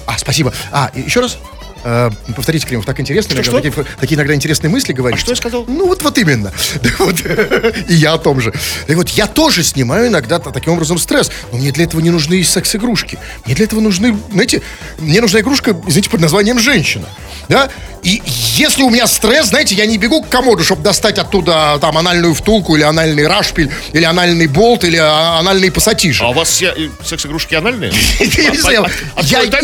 А, 0.07 0.17
спасибо. 0.19 0.53
А, 0.73 0.91
еще 0.95 1.21
раз. 1.21 1.39
Э, 1.85 2.11
повторите, 2.35 2.67
Кремов, 2.67 2.87
так 2.87 2.99
интересно. 2.99 3.35
иногда, 3.35 3.51
что? 3.51 3.61
Такие, 3.61 3.87
такие 4.01 4.17
иногда 4.17 4.35
интересные 4.35 4.71
мысли 4.71 4.93
говорите. 4.93 5.21
А 5.21 5.23
что 5.23 5.33
я 5.33 5.37
сказал? 5.37 5.65
Ну, 5.69 5.87
вот, 5.87 6.03
вот 6.03 6.19
именно. 6.19 6.53
Да 6.83 6.91
вот, 6.99 7.17
и 7.89 7.95
я 7.95 8.15
о 8.15 8.19
том 8.19 8.41
же. 8.41 8.53
И 8.89 8.95
вот 8.95 9.09
я 9.11 9.27
тоже 9.27 9.63
снимаю 9.63 10.09
иногда 10.09 10.39
та- 10.39 10.51
таким 10.51 10.73
образом 10.73 10.99
стресс. 10.99 11.31
Но 11.53 11.59
мне 11.59 11.71
для 11.71 11.85
этого 11.85 12.01
не 12.01 12.11
нужны 12.11 12.43
секс-игрушки. 12.43 13.19
Мне 13.47 13.55
для 13.55 13.65
этого 13.65 13.81
нужны, 13.81 14.17
знаете, 14.33 14.63
мне 14.99 15.21
нужна 15.21 15.41
игрушка, 15.41 15.77
извините, 15.87 16.11
под 16.11 16.21
названием 16.21 16.59
«женщина». 16.59 17.07
Да? 17.49 17.71
И 18.09 18.23
если 18.57 18.83
у 18.83 18.89
меня 18.89 19.07
стресс, 19.07 19.49
знаете, 19.49 19.75
я 19.75 19.85
не 19.85 19.99
бегу 19.99 20.23
к 20.23 20.31
комоду, 20.31 20.65
чтобы 20.65 20.83
достать 20.83 21.19
оттуда 21.19 21.77
там 21.79 21.99
анальную 21.99 22.33
втулку 22.33 22.75
или 22.75 22.83
анальный 22.83 23.27
рашпиль, 23.27 23.71
или 23.93 24.05
анальный 24.05 24.47
болт, 24.47 24.85
или 24.85 24.97
а, 24.97 25.39
анальный 25.39 25.71
пассатижи. 25.71 26.25
А 26.25 26.29
у 26.29 26.33
вас 26.33 26.63
э, 26.63 26.89
секс-игрушки 27.05 27.55
анальные? 27.55 27.93
Я 28.19 28.51
не 28.51 28.57
знаю, 28.57 28.87
А- 29.15 29.21
а- 29.21 29.23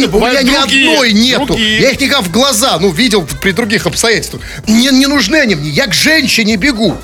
у 0.08 0.20
меня 0.20 0.42
ни 0.42 0.54
одной 0.54 1.12
нету. 1.14 1.56
Я 1.56 1.90
их 1.90 2.00
никогда 2.00 2.20
в 2.20 2.30
глаза, 2.30 2.78
ну, 2.78 2.90
видел 2.90 3.26
при 3.40 3.52
других 3.52 3.86
обстоятельствах. 3.86 4.42
Мне 4.66 4.90
не 4.90 5.06
нужны 5.06 5.36
они 5.36 5.54
мне, 5.54 5.70
я 5.70 5.86
к 5.86 5.94
женщине 5.94 6.56
бегу. 6.56 6.98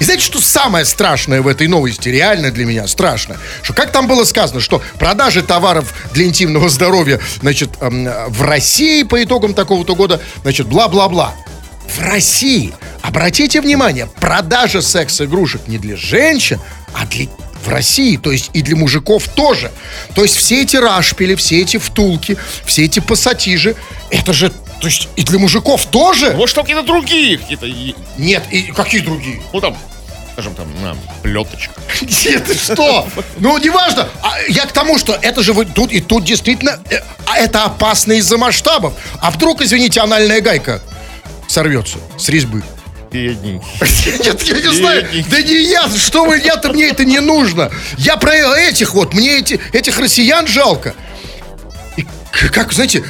И 0.00 0.04
знаете, 0.04 0.22
что 0.22 0.40
самое 0.40 0.84
страшное 0.84 1.42
в 1.42 1.48
этой 1.48 1.66
новости, 1.66 2.08
реально 2.08 2.50
для 2.50 2.64
меня 2.64 2.86
страшно, 2.86 3.36
что 3.62 3.74
как 3.74 3.90
там 3.90 4.06
было 4.06 4.24
сказано, 4.24 4.60
что 4.60 4.82
продажи 4.98 5.42
товаров 5.42 5.92
для 6.12 6.24
интимного 6.24 6.68
здоровья, 6.68 7.20
значит, 7.40 7.70
эм, 7.80 8.08
в 8.28 8.42
России 8.42 9.02
по 9.02 9.22
итогам 9.22 9.54
такого-то 9.54 9.94
года, 9.94 10.20
значит, 10.42 10.66
бла-бла-бла. 10.66 11.34
В 11.88 12.00
России, 12.02 12.74
обратите 13.02 13.60
внимание, 13.60 14.08
продажа 14.20 14.82
секс-игрушек 14.82 15.66
не 15.68 15.78
для 15.78 15.96
женщин, 15.96 16.60
а 16.92 17.06
для 17.06 17.26
в 17.64 17.68
России, 17.68 18.16
то 18.16 18.30
есть 18.30 18.50
и 18.52 18.62
для 18.62 18.76
мужиков 18.76 19.28
тоже. 19.28 19.70
То 20.14 20.22
есть 20.22 20.36
все 20.36 20.62
эти 20.62 20.76
рашпили, 20.76 21.34
все 21.34 21.60
эти 21.60 21.76
втулки, 21.76 22.36
все 22.64 22.84
эти 22.84 23.00
пассатижи, 23.00 23.74
это 24.10 24.32
же, 24.32 24.50
то 24.50 24.86
есть 24.86 25.08
и 25.16 25.22
для 25.22 25.38
мужиков 25.38 25.84
тоже? 25.86 26.34
Может, 26.34 26.54
там 26.54 26.64
какие-то 26.64 26.86
другие 26.86 27.38
какие-то... 27.38 27.66
Нет, 28.16 28.44
и 28.50 28.72
какие 28.72 29.00
другие? 29.00 29.42
Ну, 29.52 29.60
там, 29.60 29.76
скажем, 30.38 30.54
там, 30.54 30.68
на, 30.82 30.96
плеточка. 31.22 31.74
Где 32.00 32.38
ты 32.38 32.54
что? 32.54 33.08
Ну, 33.38 33.58
неважно. 33.58 34.08
А 34.22 34.38
я 34.48 34.66
к 34.66 34.72
тому, 34.72 34.96
что 34.96 35.18
это 35.20 35.42
же 35.42 35.52
вы 35.52 35.64
тут 35.64 35.90
и 35.90 36.00
тут 36.00 36.24
действительно 36.24 36.78
э, 36.90 37.00
а 37.26 37.38
это 37.38 37.64
опасно 37.64 38.12
из-за 38.12 38.38
масштабов. 38.38 38.94
А 39.20 39.32
вдруг, 39.32 39.62
извините, 39.62 40.00
анальная 40.00 40.40
гайка 40.40 40.80
сорвется 41.48 41.98
с 42.16 42.28
резьбы? 42.28 42.62
Бедненький. 43.10 43.66
Нет, 44.24 44.40
я 44.42 44.60
не 44.60 44.72
знаю. 44.76 45.08
Да 45.28 45.42
не 45.42 45.64
я, 45.64 45.88
что 45.88 46.24
вы, 46.24 46.38
я-то 46.38 46.68
мне 46.68 46.84
это 46.84 47.04
не 47.04 47.18
нужно. 47.18 47.72
Я 47.96 48.16
про 48.16 48.32
этих 48.60 48.94
вот, 48.94 49.14
мне 49.14 49.38
эти, 49.38 49.58
этих 49.72 49.98
россиян 49.98 50.46
жалко. 50.46 50.94
И 51.96 52.06
как, 52.52 52.72
знаете, 52.72 53.02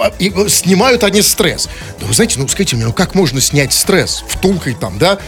а, 0.00 0.10
э, 0.18 0.48
снимают 0.48 1.04
они 1.04 1.20
стресс. 1.20 1.68
Да 2.00 2.06
вы 2.06 2.14
знаете, 2.14 2.38
ну 2.38 2.48
скажите 2.48 2.76
мне, 2.76 2.86
ну 2.86 2.94
как 2.94 3.14
можно 3.14 3.42
снять 3.42 3.74
стресс? 3.74 4.24
Втулкой 4.26 4.72
там, 4.72 4.98
да? 4.98 5.18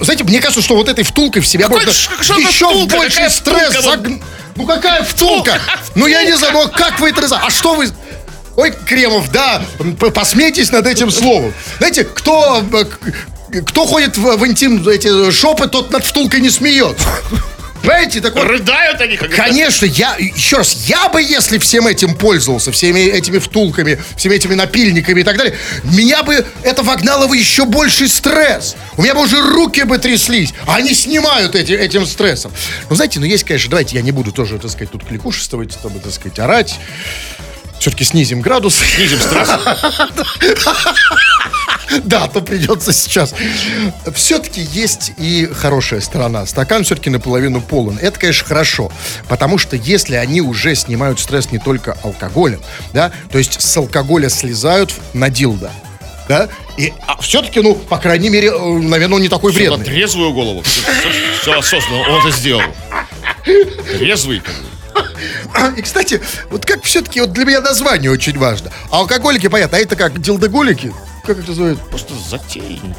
Знаете, 0.00 0.24
мне 0.24 0.40
кажется, 0.40 0.62
что 0.62 0.76
вот 0.76 0.88
этой 0.88 1.02
втулкой 1.04 1.42
в 1.42 1.46
себя 1.46 1.64
Какой 1.66 1.84
можно 1.84 1.90
еще 2.38 2.68
втулка? 2.68 2.96
больше 2.96 3.16
Какая 3.16 3.30
стресс 3.30 3.74
втулка? 3.74 3.88
загн- 3.98 4.22
Ну 4.56 4.66
какая 4.66 5.02
втулка? 5.04 5.60
Ну 5.94 6.06
я 6.06 6.22
не 6.24 6.36
знаю, 6.36 6.52
ну 6.54 6.68
как 6.68 7.00
вы 7.00 7.10
это 7.10 7.22
раз- 7.22 7.32
А 7.32 7.50
что 7.50 7.74
вы... 7.74 7.90
Ой, 8.56 8.72
Кремов, 8.86 9.30
да, 9.30 9.62
посмейтесь 10.14 10.70
над 10.70 10.86
этим 10.86 11.10
словом. 11.10 11.54
Знаете, 11.78 12.04
кто, 12.04 12.62
э, 12.72 13.60
кто 13.62 13.86
ходит 13.86 14.18
в, 14.18 14.36
в 14.36 14.46
интим 14.46 14.86
эти 14.88 15.30
шопы, 15.30 15.66
тот 15.66 15.90
над 15.92 16.04
втулкой 16.04 16.40
не 16.40 16.50
смеется. 16.50 17.06
Понимаете, 17.82 18.20
так 18.20 18.34
вот, 18.34 18.44
Рыдают 18.44 19.00
они, 19.00 19.16
как 19.16 19.30
Конечно, 19.30 19.86
я, 19.86 20.16
еще 20.18 20.58
раз, 20.58 20.84
я 20.86 21.08
бы, 21.08 21.22
если 21.22 21.58
всем 21.58 21.86
этим 21.86 22.14
пользовался, 22.14 22.72
всеми 22.72 23.00
этими 23.00 23.38
втулками, 23.38 23.98
всеми 24.16 24.34
этими 24.34 24.54
напильниками 24.54 25.20
и 25.20 25.24
так 25.24 25.36
далее, 25.36 25.56
меня 25.84 26.22
бы 26.22 26.44
это 26.62 26.82
вогнало 26.82 27.26
в 27.26 27.32
еще 27.32 27.64
больший 27.64 28.08
стресс. 28.08 28.76
У 28.96 29.02
меня 29.02 29.14
бы 29.14 29.22
уже 29.22 29.40
руки 29.40 29.82
бы 29.84 29.98
тряслись, 29.98 30.52
а 30.66 30.76
они 30.76 30.94
снимают 30.94 31.54
эти, 31.54 31.72
этим 31.72 32.06
стрессом. 32.06 32.52
Ну, 32.88 32.96
знаете, 32.96 33.18
ну 33.18 33.26
есть, 33.26 33.44
конечно, 33.44 33.70
давайте 33.70 33.96
я 33.96 34.02
не 34.02 34.12
буду 34.12 34.32
тоже, 34.32 34.58
так 34.58 34.70
сказать, 34.70 34.90
тут 34.90 35.04
кликушествовать, 35.04 35.72
чтобы, 35.72 36.00
так 36.00 36.12
сказать, 36.12 36.38
орать. 36.38 36.78
Все-таки 37.80 38.04
снизим 38.04 38.40
градус. 38.42 38.76
Снизим 38.76 39.18
стресс. 39.20 39.48
Да, 42.04 42.28
то 42.28 42.40
придется 42.40 42.92
сейчас. 42.92 43.34
Все-таки 44.14 44.60
есть 44.60 45.12
и 45.18 45.46
хорошая 45.52 46.00
сторона. 46.00 46.46
Стакан 46.46 46.84
все-таки 46.84 47.10
наполовину 47.10 47.60
полон. 47.60 47.98
Это, 48.00 48.20
конечно, 48.20 48.46
хорошо. 48.46 48.92
Потому 49.28 49.58
что 49.58 49.74
если 49.74 50.14
они 50.14 50.40
уже 50.40 50.76
снимают 50.76 51.18
стресс 51.18 51.50
не 51.50 51.58
только 51.58 51.96
алкоголем, 52.04 52.60
да, 52.92 53.10
то 53.32 53.38
есть 53.38 53.60
с 53.60 53.76
алкоголя 53.76 54.28
слезают 54.28 54.94
на 55.14 55.30
дилдо, 55.30 55.72
да, 56.28 56.48
и 56.76 56.92
все-таки, 57.20 57.60
ну, 57.60 57.74
по 57.74 57.98
крайней 57.98 58.28
мере, 58.28 58.50
э, 58.50 58.78
наверное, 58.78 59.16
он 59.16 59.22
не 59.22 59.28
такой 59.28 59.52
на 59.52 59.58
вредный. 59.58 59.84
трезвую 59.84 60.32
голову. 60.32 60.62
Все 61.42 61.58
осознанно, 61.58 62.02
он 62.08 62.20
это 62.24 62.30
сделал. 62.36 62.62
Трезвый, 63.98 64.38
как 64.38 64.54
бы. 64.54 64.69
И, 65.76 65.82
кстати, 65.82 66.20
вот 66.50 66.64
как 66.66 66.82
все-таки, 66.84 67.20
вот 67.20 67.32
для 67.32 67.44
меня 67.44 67.60
название 67.60 68.10
очень 68.10 68.38
важно. 68.38 68.70
А 68.90 68.98
алкоголики, 68.98 69.48
понятно, 69.48 69.78
а 69.78 69.80
это 69.80 69.96
как, 69.96 70.20
дилдоголики? 70.20 70.92
Как 71.26 71.38
это 71.38 71.48
называется? 71.48 71.84
Просто 71.84 72.14
затейник. 72.28 72.96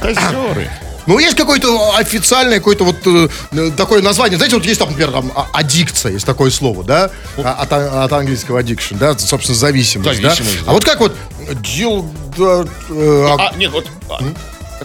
Фантазеры. 0.00 0.70
Ну, 1.06 1.18
есть 1.18 1.34
какое-то 1.36 1.96
официальное, 1.96 2.58
какое-то 2.58 2.84
вот 2.84 2.96
э, 3.06 3.28
э, 3.52 3.70
такое 3.76 4.00
название. 4.00 4.36
Знаете, 4.36 4.54
вот 4.56 4.66
есть 4.66 4.78
там, 4.78 4.90
например, 4.90 5.10
там, 5.10 5.32
а- 5.34 5.48
аддикция, 5.54 6.12
есть 6.12 6.26
такое 6.26 6.50
слово, 6.50 6.84
да? 6.84 7.10
А- 7.38 7.54
От, 7.62 7.72
а- 7.72 8.04
от 8.04 8.12
английского 8.12 8.60
addiction, 8.60 8.96
да? 8.98 9.18
Собственно, 9.18 9.56
зависимость, 9.58 10.20
Зависимость, 10.20 10.58
да? 10.60 10.64
да. 10.66 10.70
А 10.70 10.74
вот 10.74 10.84
как 10.84 11.00
вот 11.00 11.16
дил... 11.62 12.02
да, 12.36 12.64
э, 12.90 13.26
а- 13.28 13.48
А, 13.50 13.56
нет, 13.56 13.72
вот 13.72 13.88
а, 14.10 14.20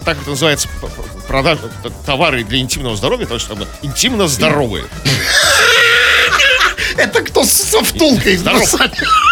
так 0.04 0.18
это 0.20 0.30
называется 0.32 0.68
п- 0.82 0.88
п- 0.88 1.02
продажа 1.28 1.62
т- 1.84 1.90
товары 2.06 2.44
для 2.44 2.60
интимного 2.60 2.96
здоровья, 2.96 3.26
то 3.26 3.34
есть 3.36 3.48
там 3.48 3.60
интимно 3.82 4.28
здоровые. 4.28 4.86
это 6.98 7.22
кто 7.22 7.44
со 7.44 7.84
втулкой? 7.84 8.38
Здоров. 8.38 8.64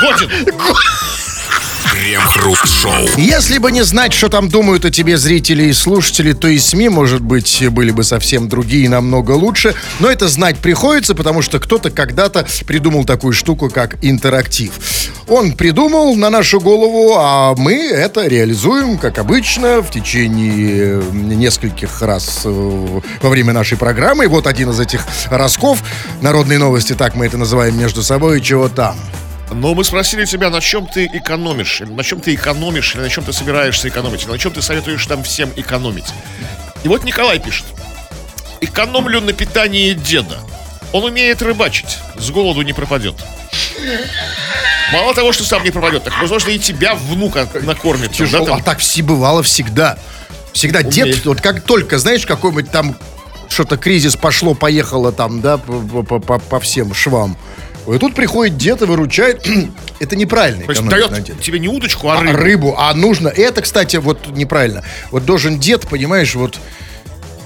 Годин. 0.01 0.29
Крем-хруст-шоу. 1.91 3.08
Если 3.17 3.58
бы 3.58 3.72
не 3.72 3.84
знать, 3.84 4.13
что 4.13 4.30
там 4.30 4.50
думают 4.50 4.86
о 4.86 4.91
тебе 4.91 5.17
зрители 5.17 5.65
и 5.65 5.74
слушатели, 5.74 6.34
то 6.34 6.48
и 6.48 6.58
СМИ, 6.58 6.89
может 6.89 7.22
быть, 7.22 7.63
были 7.69 7.91
бы 7.91 8.04
совсем 8.04 8.50
другие, 8.50 8.89
намного 8.89 9.32
лучше. 9.32 9.76
Но 10.00 10.10
это 10.10 10.28
знать 10.28 10.58
приходится, 10.58 11.15
потому 11.15 11.41
что 11.41 11.60
кто-то 11.60 11.91
когда-то 11.91 12.48
придумал 12.65 13.06
такую 13.06 13.34
штуку, 13.34 13.69
как 13.69 13.98
интерактив. 14.04 14.72
Он 15.28 15.54
придумал 15.54 16.15
на 16.15 16.30
нашу 16.30 16.60
голову, 16.60 17.15
а 17.17 17.56
мы 17.56 17.76
это 17.76 18.28
реализуем, 18.28 18.98
как 18.98 19.17
обычно, 19.17 19.82
в 19.82 19.91
течение 19.91 21.02
нескольких 21.13 22.02
раз 22.02 22.41
э, 22.46 23.02
во 23.22 23.30
время 23.30 23.54
нашей 23.54 23.78
программы. 23.78 24.26
И 24.26 24.28
вот 24.28 24.48
один 24.48 24.72
из 24.72 24.80
этих 24.80 25.06
разков. 25.30 25.84
Народные 26.22 26.60
новости, 26.60 26.93
так 26.93 27.15
мы 27.15 27.26
это 27.26 27.38
называем 27.38 27.78
между 27.78 28.04
собой, 28.04 28.41
чего 28.41 28.69
там. 28.69 28.96
Но 29.54 29.74
мы 29.76 29.84
спросили 29.84 30.26
тебя, 30.26 30.50
на 30.50 30.62
чем 30.62 30.88
ты 30.88 31.06
экономишь, 31.06 31.82
или 31.82 31.89
на 31.92 32.04
чем 32.04 32.20
ты 32.22 32.34
экономишь, 32.34 32.96
или 32.96 33.02
на 33.02 33.10
чем 33.10 33.24
ты 33.24 33.34
собираешься 33.34 33.88
экономить, 33.88 34.24
или 34.24 34.32
на 34.32 34.38
чем 34.39 34.52
ты 34.52 34.62
советуешь 34.62 35.06
там 35.06 35.24
всем 35.24 35.52
экономить. 35.56 36.06
И 36.84 36.88
вот 36.88 37.04
Николай 37.04 37.39
пишет. 37.39 37.66
Экономлю 38.62 39.22
на 39.22 39.34
питании 39.34 39.94
деда. 39.94 40.39
Он 40.92 41.04
умеет 41.06 41.42
рыбачить, 41.42 41.98
с 42.18 42.30
голоду 42.30 42.62
не 42.62 42.74
пропадет. 42.74 43.16
Мало 44.92 45.13
того, 45.13 45.32
что 45.34 45.44
сам 45.44 45.63
не 45.63 45.72
пропадет, 45.72 46.04
так, 46.04 46.20
возможно, 46.22 46.50
и 46.52 46.60
тебя 46.60 46.94
внука 46.96 47.48
накормит. 47.63 48.12
да, 48.12 48.16
Тяжело. 48.18 48.46
там. 48.46 48.60
А 48.60 48.63
так 48.63 48.80
все 48.80 49.02
бывало 49.02 49.42
всегда. 49.44 49.98
Всегда 50.54 50.80
Умеет. 50.80 50.94
дед, 50.94 51.26
вот 51.26 51.42
как 51.42 51.62
только, 51.63 51.98
знаешь, 51.98 52.26
какой-нибудь 52.28 52.70
там 52.70 52.96
что-то 53.50 53.78
кризис 53.78 54.16
пошло, 54.16 54.54
поехало 54.54 55.12
там, 55.12 55.42
да, 55.42 55.58
по, 55.58 56.04
по- 56.04 56.20
по- 56.20 56.39
по 56.39 56.60
всем 56.60 56.94
швам. 56.94 57.38
И 57.88 57.98
тут 58.00 58.15
приходит 58.15 58.58
дед 58.58 58.82
и 58.82 58.86
выручает. 58.86 59.46
Это 60.00 60.15
неправильно. 60.15 60.63
То 60.65 60.72
есть 60.72 60.84
дает 60.86 61.41
тебе 61.41 61.60
не 61.60 61.67
удочку, 61.67 62.10
а 62.10 62.17
А, 62.17 62.22
рыбу. 62.22 62.38
рыбу, 62.38 62.76
а 62.78 62.93
нужно. 62.93 63.28
Это, 63.28 63.62
кстати, 63.62 63.98
вот 63.98 64.28
неправильно. 64.28 64.84
Вот 65.12 65.26
должен 65.26 65.60
дед, 65.60 65.88
понимаешь, 65.89 66.34
вот 66.36 66.58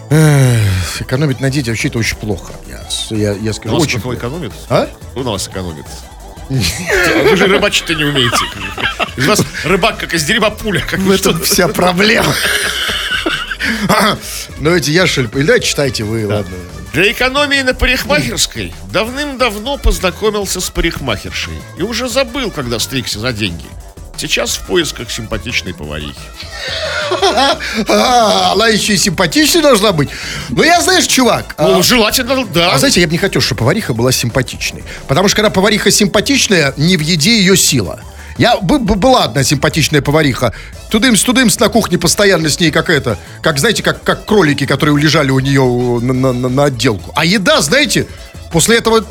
эх, 0.09 1.01
экономить 1.01 1.39
на 1.39 1.49
дети 1.49 1.69
вообще 1.69 1.87
это 1.87 1.97
очень 1.99 2.17
плохо. 2.17 2.53
Я, 2.67 2.81
я, 3.17 3.33
я 3.33 3.53
скажу, 3.53 3.75
У 3.75 3.79
нас 3.79 3.87
очень 3.87 3.99
плохо. 4.01 4.17
экономит? 4.17 4.51
А? 4.69 4.87
Кто 5.11 5.23
на 5.23 5.31
вас 5.31 5.47
экономит? 5.47 5.85
Вы 6.49 7.35
же 7.35 7.47
рыбачить-то 7.47 7.93
не 7.95 8.05
умеете. 8.05 8.37
Из 9.17 9.25
вас 9.27 9.41
рыбак, 9.65 9.97
как 9.97 10.13
из 10.13 10.23
дерева 10.23 10.49
пуля. 10.49 10.81
Как 10.89 10.99
В 10.99 11.11
этом 11.11 11.41
вся 11.41 11.67
проблема. 11.67 12.33
Ну, 14.59 14.73
эти 14.73 14.91
яшель, 14.91 15.29
или 15.33 15.43
да, 15.43 15.59
читайте 15.59 16.03
вы, 16.03 16.25
ладно. 16.25 16.55
Для 16.93 17.11
экономии 17.11 17.61
на 17.61 17.73
парикмахерской 17.73 18.73
давным-давно 18.91 19.77
познакомился 19.77 20.61
с 20.61 20.69
парикмахершей 20.69 21.53
и 21.77 21.81
уже 21.83 22.09
забыл, 22.09 22.49
когда 22.51 22.79
стригся 22.79 23.19
за 23.19 23.33
деньги. 23.33 23.65
Сейчас 24.17 24.55
в 24.55 24.65
поисках 24.65 25.11
симпатичной 25.11 25.73
поварихи. 25.73 26.15
А, 27.87 28.51
она 28.53 28.67
еще 28.67 28.93
и 28.93 28.97
симпатичной 28.97 29.61
должна 29.61 29.91
быть. 29.93 30.09
Ну, 30.49 30.63
я, 30.63 30.81
знаешь, 30.81 31.05
чувак, 31.05 31.53
а, 31.57 31.67
Ну, 31.67 31.83
желательно, 31.83 32.45
да. 32.45 32.71
а 32.73 32.77
знаете, 32.79 32.99
я 32.99 33.07
бы 33.07 33.13
не 33.13 33.17
хотел, 33.19 33.41
чтобы 33.41 33.59
повариха 33.59 33.93
была 33.93 34.11
симпатичной. 34.11 34.83
Потому 35.07 35.27
что 35.29 35.37
когда 35.37 35.49
повариха 35.49 35.91
симпатичная, 35.91 36.73
не 36.75 36.97
в 36.97 37.01
еде 37.01 37.37
ее 37.37 37.55
сила. 37.55 38.01
Я, 38.37 38.57
бы- 38.57 38.79
была 38.79 39.23
одна 39.25 39.43
симпатичная 39.43 40.01
повариха. 40.01 40.53
Тудымс-тудымс 40.91 41.59
на 41.59 41.69
кухне 41.69 41.97
постоянно 41.97 42.49
с 42.49 42.59
ней 42.59 42.71
как 42.71 42.89
это. 42.89 43.17
Как, 43.41 43.57
знаете, 43.59 43.83
как, 43.83 44.03
как 44.03 44.25
кролики, 44.25 44.65
которые 44.65 44.97
лежали 44.97 45.31
у 45.31 45.39
нее 45.39 45.99
на- 46.01 46.33
на- 46.33 46.49
на 46.49 46.63
отделку. 46.65 47.11
А 47.15 47.25
еда, 47.25 47.61
знаете, 47.61 48.07
после 48.51 48.77
этого... 48.77 49.03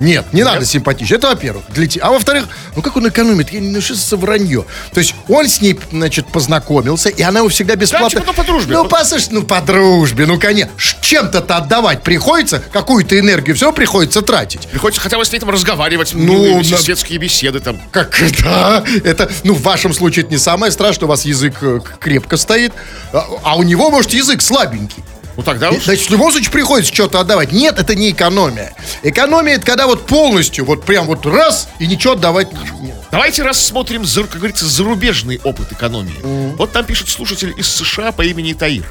да, 0.00 0.06
Нет, 0.06 0.32
не 0.32 0.42
надо 0.44 0.64
симпатичный. 0.64 1.16
Это 1.18 1.28
во-первых. 1.28 1.64
Для 1.70 1.86
те- 1.86 2.00
А 2.00 2.10
во-вторых, 2.10 2.46
ну 2.76 2.82
как 2.82 2.96
он 2.96 3.08
экономит? 3.08 3.50
Я 3.52 3.60
не 3.60 3.70
ну, 3.70 3.80
что 3.80 3.94
за 3.94 4.16
вранье. 4.16 4.64
То 4.92 5.00
есть 5.00 5.14
он 5.28 5.46
с 5.48 5.60
ней, 5.60 5.78
значит, 5.90 6.26
познакомился, 6.28 7.08
и 7.08 7.22
она 7.22 7.40
его 7.40 7.48
всегда 7.48 7.74
бесплатно... 7.76 8.10
типа, 8.10 8.24
ну, 8.26 8.32
по 8.32 8.44
дружбе. 8.44 8.74
Ну, 8.74 8.84
послушай, 8.86 9.28
ну, 9.30 9.42
по 9.42 9.60
дружбе, 9.60 10.26
ну, 10.26 10.38
конечно. 10.38 10.72
Чем-то-то 11.00 11.56
отдавать 11.56 12.02
приходится, 12.02 12.60
какую-то 12.72 13.18
энергию 13.18 13.56
все 13.56 13.72
приходится 13.72 14.22
тратить. 14.22 14.66
Приходится 14.68 15.00
хотя 15.02 15.18
бы 15.18 15.24
с 15.24 15.32
ней 15.32 15.38
там 15.40 15.50
разговаривать, 15.50 16.10
Ну, 16.14 16.58
на- 16.58 16.78
светские 16.78 17.18
беседы 17.18 17.60
там. 17.60 17.80
Как, 17.90 18.16
да, 18.44 18.84
это, 19.04 19.30
ну, 19.44 19.54
в 19.54 19.62
вашем 19.62 19.92
случае 19.92 20.24
это 20.24 20.32
не 20.32 20.38
самое 20.38 20.70
страшное, 20.72 21.06
у 21.06 21.08
вас 21.08 21.24
язык 21.24 21.54
э, 21.62 21.80
крепко 22.00 22.36
стоит, 22.36 22.72
а, 23.12 23.26
а 23.42 23.56
у 23.56 23.62
него, 23.62 23.90
может, 23.90 24.12
язык 24.12 24.42
слабенький. 24.42 25.02
Ну 25.38 25.44
тогда 25.44 25.70
уж... 25.70 25.84
Значит, 25.84 26.08
в 26.08 26.10
любом 26.10 26.32
случае 26.32 26.50
приходится 26.50 26.92
что-то 26.92 27.20
отдавать. 27.20 27.52
Нет, 27.52 27.78
это 27.78 27.94
не 27.94 28.10
экономия. 28.10 28.74
Экономия 29.04 29.54
это 29.54 29.64
когда 29.66 29.86
вот 29.86 30.04
полностью, 30.04 30.64
вот 30.64 30.84
прям 30.84 31.06
вот 31.06 31.24
раз 31.26 31.68
и 31.78 31.86
ничего 31.86 32.14
отдавать 32.14 32.52
не- 32.52 32.92
Давайте 33.12 33.44
рассмотрим, 33.44 34.02
как 34.04 34.30
говорится, 34.38 34.66
зарубежный 34.66 35.40
опыт 35.44 35.70
экономии. 35.70 36.56
Вот 36.56 36.72
там 36.72 36.84
пишет 36.84 37.08
слушатель 37.08 37.54
из 37.56 37.68
США 37.72 38.10
по 38.10 38.22
имени 38.22 38.52
Таир. 38.52 38.84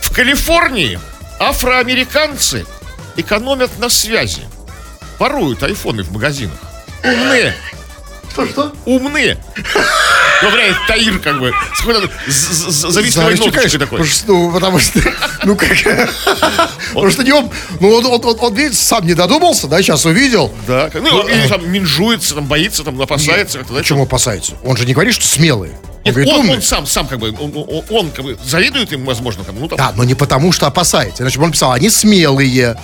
В 0.00 0.10
Калифорнии 0.14 0.98
афроамериканцы 1.38 2.64
экономят 3.16 3.78
на 3.78 3.90
связи. 3.90 4.40
Воруют 5.18 5.62
айфоны 5.62 6.02
в 6.02 6.12
магазинах. 6.12 6.56
Умные. 7.04 7.54
Что-что? 8.32 8.72
Умные. 8.86 9.36
Говорит 10.42 10.76
Таир, 10.86 11.18
как 11.18 11.38
бы, 11.38 11.52
с 11.74 11.78
какой-то 11.80 12.10
завистливой 12.28 13.36
ноточкой 13.36 13.78
такой. 13.78 13.98
потому 13.98 14.04
что, 14.04 14.26
ну, 14.32 14.52
потому 14.52 14.78
что, 14.78 15.00
ну 15.44 15.56
как, 15.56 15.70
потому 16.88 17.10
что 17.10 17.22
не 17.22 17.32
он, 17.32 17.50
ну 17.80 17.90
он, 17.94 18.06
он, 18.06 18.24
он, 18.24 18.36
он, 18.38 18.54
видите, 18.54 18.76
сам 18.76 19.06
не 19.06 19.14
додумался, 19.14 19.66
да, 19.66 19.80
сейчас 19.82 20.04
увидел. 20.04 20.52
Да, 20.66 20.90
ну, 20.92 21.26
или 21.26 21.48
там 21.48 21.70
минжуется, 21.70 22.34
там 22.34 22.44
боится, 22.46 22.84
там 22.84 23.00
опасается. 23.00 23.60
да, 23.68 23.74
Почему 23.78 24.02
опасается? 24.02 24.54
Он 24.64 24.76
же 24.76 24.84
не 24.84 24.92
говорит, 24.92 25.14
что 25.14 25.26
смелый. 25.26 25.70
Он 25.70 25.76
Нет, 26.04 26.14
говорит, 26.14 26.32
он, 26.34 26.50
он 26.50 26.62
сам, 26.62 26.86
сам 26.86 27.08
как 27.08 27.18
бы, 27.18 27.30
он, 27.32 27.82
он- 27.88 28.10
как 28.10 28.24
бы 28.24 28.38
завидует 28.44 28.92
им, 28.92 29.04
возможно, 29.04 29.42
там, 29.42 29.58
ну 29.58 29.68
там, 29.68 29.78
Да, 29.78 29.92
но 29.96 30.04
не 30.04 30.14
потому, 30.14 30.52
что 30.52 30.66
опасается. 30.66 31.22
Иначе 31.22 31.38
бы 31.38 31.44
он 31.46 31.52
писал, 31.52 31.72
они 31.72 31.90
смелые. 31.90 32.76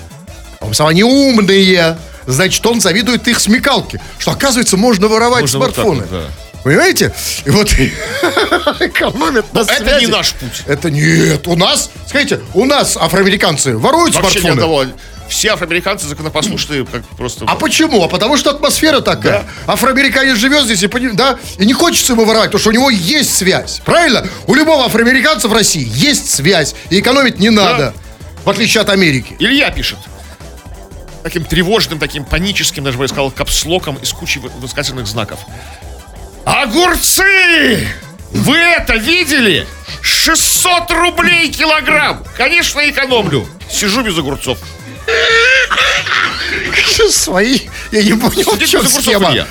Он 0.61 0.71
писал, 0.71 0.89
они 0.89 1.05
умные. 1.05 1.99
Значит, 2.27 2.65
он 2.67 2.81
завидует 2.81 3.27
их 3.29 3.39
смекалке. 3.41 4.01
Что, 4.19 4.31
оказывается, 4.33 4.77
можно 4.77 5.09
воровать 5.09 5.43
Можно 5.43 5.59
вот 5.59 5.75
так 5.75 5.85
смартфоны. 5.85 6.07
вот, 6.09 6.11
да. 6.11 6.27
Понимаете? 6.65 7.13
И 7.45 7.51
вот 7.51 7.69
экономят 8.81 9.53
на 9.53 9.61
Но 9.65 9.67
это 9.71 9.85
связи. 9.85 10.05
не 10.05 10.11
наш 10.11 10.33
путь. 10.35 10.63
Это 10.67 10.91
нет. 10.91 11.47
У 11.49 11.57
нас, 11.57 11.91
смотрите, 12.07 12.41
у 12.55 12.65
нас 12.65 12.97
афроамериканцы 12.97 13.77
воруют 13.77 14.15
Вообще 14.15 14.39
ни 14.39 14.43
смартфоны. 14.43 14.53
одного. 14.53 14.85
Все 15.29 15.49
афроамериканцы 15.53 16.07
законопослушные, 16.09 16.85
как 16.85 17.03
просто... 17.17 17.47
А 17.49 17.55
почему? 17.55 18.05
А 18.05 18.09
потому 18.09 18.37
что 18.37 18.51
атмосфера 18.51 19.01
такая. 19.01 19.45
Афроамериканец 19.67 20.37
живет 20.37 20.65
здесь 20.67 20.83
и, 20.83 20.89
да, 21.15 21.39
и 21.59 21.65
не 21.65 21.73
хочется 21.73 22.13
ему 22.13 22.25
воровать, 22.27 22.49
потому 22.51 22.61
что 22.61 22.69
у 22.69 22.73
него 22.73 22.91
есть 22.91 23.35
связь. 23.35 23.81
Правильно? 23.85 24.27
У 24.47 24.55
любого 24.55 24.85
афроамериканца 24.85 25.49
в 25.49 25.53
России 25.55 25.89
есть 25.95 26.31
связь. 26.31 26.75
И 26.91 27.01
экономить 27.01 27.39
не 27.39 27.49
надо. 27.51 27.95
В 28.45 28.51
отличие 28.51 28.83
от 28.83 28.91
Америки. 28.91 29.35
Илья 29.39 29.71
пишет. 29.71 29.99
Таким 31.23 31.45
тревожным, 31.45 31.99
таким 31.99 32.25
паническим, 32.25 32.83
даже 32.85 32.99
бы 32.99 33.05
я 33.05 33.09
сказал, 33.09 33.31
капслоком 33.31 33.97
из 33.97 34.13
кучи 34.13 34.39
вы- 34.39 34.51
высказанных 34.59 35.07
знаков. 35.07 35.39
Огурцы! 36.45 37.89
Вы 38.33 38.57
это 38.57 38.95
видели? 38.97 39.67
600 40.01 40.91
рублей 40.91 41.51
килограмм! 41.51 42.25
Конечно, 42.37 42.81
экономлю. 42.89 43.47
Сижу 43.71 44.03
без 44.03 44.19
огурцов. 44.19 44.59
Свои. 47.11 47.61
Я 47.91 48.03
не 48.03 48.15
понял, 48.15 48.43
в 48.51 48.55
Сидит 48.55 48.69
чем 48.69 48.87
схема. 48.87 49.31
Илья. 49.33 49.47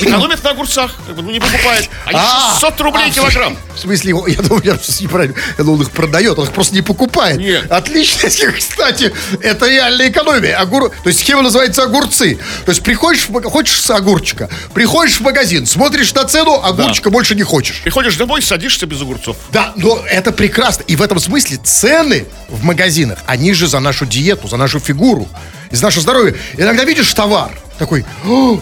Экономит 0.00 0.42
на 0.42 0.50
огурцах. 0.50 0.94
Ну, 1.14 1.22
не 1.30 1.40
покупает. 1.40 1.88
Они 2.06 2.18
А, 2.20 2.52
600 2.52 2.80
рублей 2.80 3.06
а, 3.08 3.10
килограмм. 3.10 3.56
В 3.74 3.78
смысле, 3.78 4.14
я 4.28 4.42
думаю, 4.42 4.62
я 4.64 4.78
сейчас 4.78 5.00
неправильно. 5.00 5.34
Я 5.58 5.64
думал, 5.64 5.82
их 5.82 5.90
продает, 5.90 6.38
он 6.38 6.46
их 6.46 6.52
просто 6.52 6.74
не 6.74 6.82
покупает. 6.82 7.38
Нет. 7.38 7.70
Отлично, 7.70 8.28
кстати, 8.58 9.12
это 9.40 9.68
реальная 9.68 10.08
экономия. 10.10 10.56
Огур... 10.58 10.90
То 10.90 11.08
есть 11.08 11.20
схема 11.20 11.42
называется 11.42 11.82
огурцы. 11.84 12.38
То 12.64 12.70
есть 12.70 12.82
приходишь, 12.82 13.28
хочешь 13.44 13.80
с 13.80 13.90
огурчика, 13.90 14.48
приходишь 14.74 15.16
в 15.18 15.20
магазин, 15.20 15.66
смотришь 15.66 16.12
на 16.14 16.24
цену, 16.24 16.62
огурчика 16.62 17.10
больше 17.10 17.34
не 17.34 17.42
хочешь. 17.42 17.82
Приходишь 17.82 18.16
домой, 18.16 18.42
садишься 18.42 18.86
без 18.86 19.00
огурцов. 19.00 19.36
Да, 19.52 19.72
но 19.76 20.02
это 20.08 20.32
прекрасно. 20.32 20.82
И 20.86 20.96
в 20.96 21.02
этом 21.02 21.18
смысле 21.20 21.58
цены 21.62 22.26
в 22.48 22.64
магазинах, 22.64 23.18
они 23.26 23.52
же 23.54 23.66
за 23.66 23.80
нашу 23.80 24.06
диету, 24.06 24.48
за 24.48 24.56
нашу 24.56 24.78
фигуру, 24.80 25.28
за 25.70 25.82
наше 25.82 26.00
здоровье. 26.00 26.36
Иногда 26.56 26.84
видишь 26.84 27.12
товар, 27.12 27.52
такой, 27.78 28.04
«О, 28.26 28.60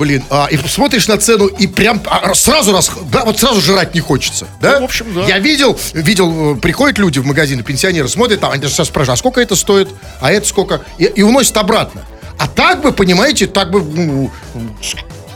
блин, 0.00 0.24
а, 0.30 0.48
и 0.50 0.56
смотришь 0.56 1.08
на 1.08 1.18
цену, 1.18 1.46
и 1.46 1.66
прям 1.66 2.00
а, 2.06 2.34
сразу 2.34 2.72
раз, 2.72 2.90
да, 3.12 3.26
вот 3.26 3.38
сразу 3.38 3.60
жрать 3.60 3.94
не 3.94 4.00
хочется, 4.00 4.48
да? 4.58 4.76
Ну, 4.76 4.80
в 4.80 4.84
общем, 4.84 5.12
да. 5.14 5.26
Я 5.26 5.38
видел, 5.38 5.78
видел, 5.92 6.56
э, 6.56 6.58
приходят 6.58 6.96
люди 6.98 7.18
в 7.18 7.26
магазины, 7.26 7.62
пенсионеры, 7.62 8.08
смотрят, 8.08 8.40
там, 8.40 8.50
они 8.50 8.66
сейчас 8.66 8.88
спрашивают, 8.88 9.18
а 9.18 9.20
сколько 9.20 9.42
это 9.42 9.54
стоит, 9.56 9.90
а 10.20 10.32
это 10.32 10.48
сколько, 10.48 10.80
и, 10.96 11.04
и 11.04 11.22
уносят 11.22 11.58
обратно. 11.58 12.06
А 12.38 12.48
так 12.48 12.80
бы, 12.80 12.92
понимаете, 12.92 13.46
так 13.46 13.70
бы... 13.70 13.82
ну, 13.82 14.30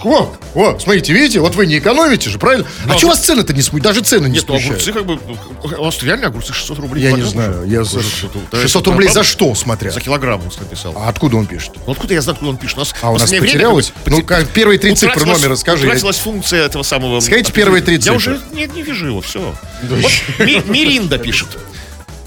О, 0.04 0.32
о, 0.54 0.78
смотрите, 0.78 1.12
видите, 1.14 1.40
вот 1.40 1.54
вы 1.54 1.66
не 1.66 1.78
экономите 1.78 2.28
же, 2.28 2.38
правильно? 2.38 2.66
а 2.84 2.88
Но- 2.88 2.98
что 2.98 3.06
у 3.06 3.10
вас 3.10 3.20
цены-то 3.20 3.52
не 3.54 3.62
смущают? 3.62 3.84
Даже 3.84 4.00
цены 4.02 4.26
не 4.26 4.34
Нет, 4.34 4.44
ну 4.46 4.54
смущают? 4.60 4.82
огурцы 4.82 4.92
как 4.92 5.06
бы... 5.06 5.76
У 5.78 5.82
вас 5.84 6.02
реально 6.02 6.26
огурцы 6.26 6.52
600 6.52 6.78
рублей? 6.78 7.02
Я 7.04 7.12
не 7.12 7.22
знаю. 7.22 7.64
Я 7.66 7.84
за... 7.84 8.02
Слушай, 8.02 8.26
это- 8.28 8.38
это- 8.50 8.60
600 8.62 8.82
это 8.82 8.90
рублей 8.90 9.08
за 9.08 9.24
что, 9.24 9.54
смотря? 9.54 9.90
За 9.90 10.00
килограмм 10.00 10.40
он 10.42 10.50
написал. 10.60 10.92
А 10.96 11.08
откуда 11.08 11.36
он 11.38 11.46
пишет? 11.46 11.72
Ну 11.86 11.92
откуда 11.92 12.14
я 12.14 12.20
знаю, 12.20 12.34
откуда 12.34 12.50
он 12.50 12.56
пишет? 12.58 12.76
У 12.76 12.80
нас, 12.80 12.94
А 13.00 13.10
у 13.10 13.18
нас 13.18 13.30
время 13.30 13.46
потерялось? 13.46 13.92
бы 14.04 14.10
Ну, 14.10 14.22
как 14.22 14.46
первые 14.48 14.78
три 14.78 14.94
цифры 14.94 15.24
номера 15.24 15.56
скажи. 15.56 15.86
Утратилась 15.86 16.18
функция 16.18 16.66
этого 16.66 16.82
самого... 16.82 17.20
Скажите 17.20 17.52
первые 17.52 17.82
три 17.82 17.94
Я 17.96 18.00
цифры. 18.02 18.16
уже 18.16 18.40
не, 18.52 18.66
не 18.66 18.82
вижу 18.82 19.06
его, 19.06 19.20
все. 19.22 19.54
Вот 19.82 20.12
Ми- 20.38 20.62
Миринда 20.66 21.18
пишет. 21.18 21.48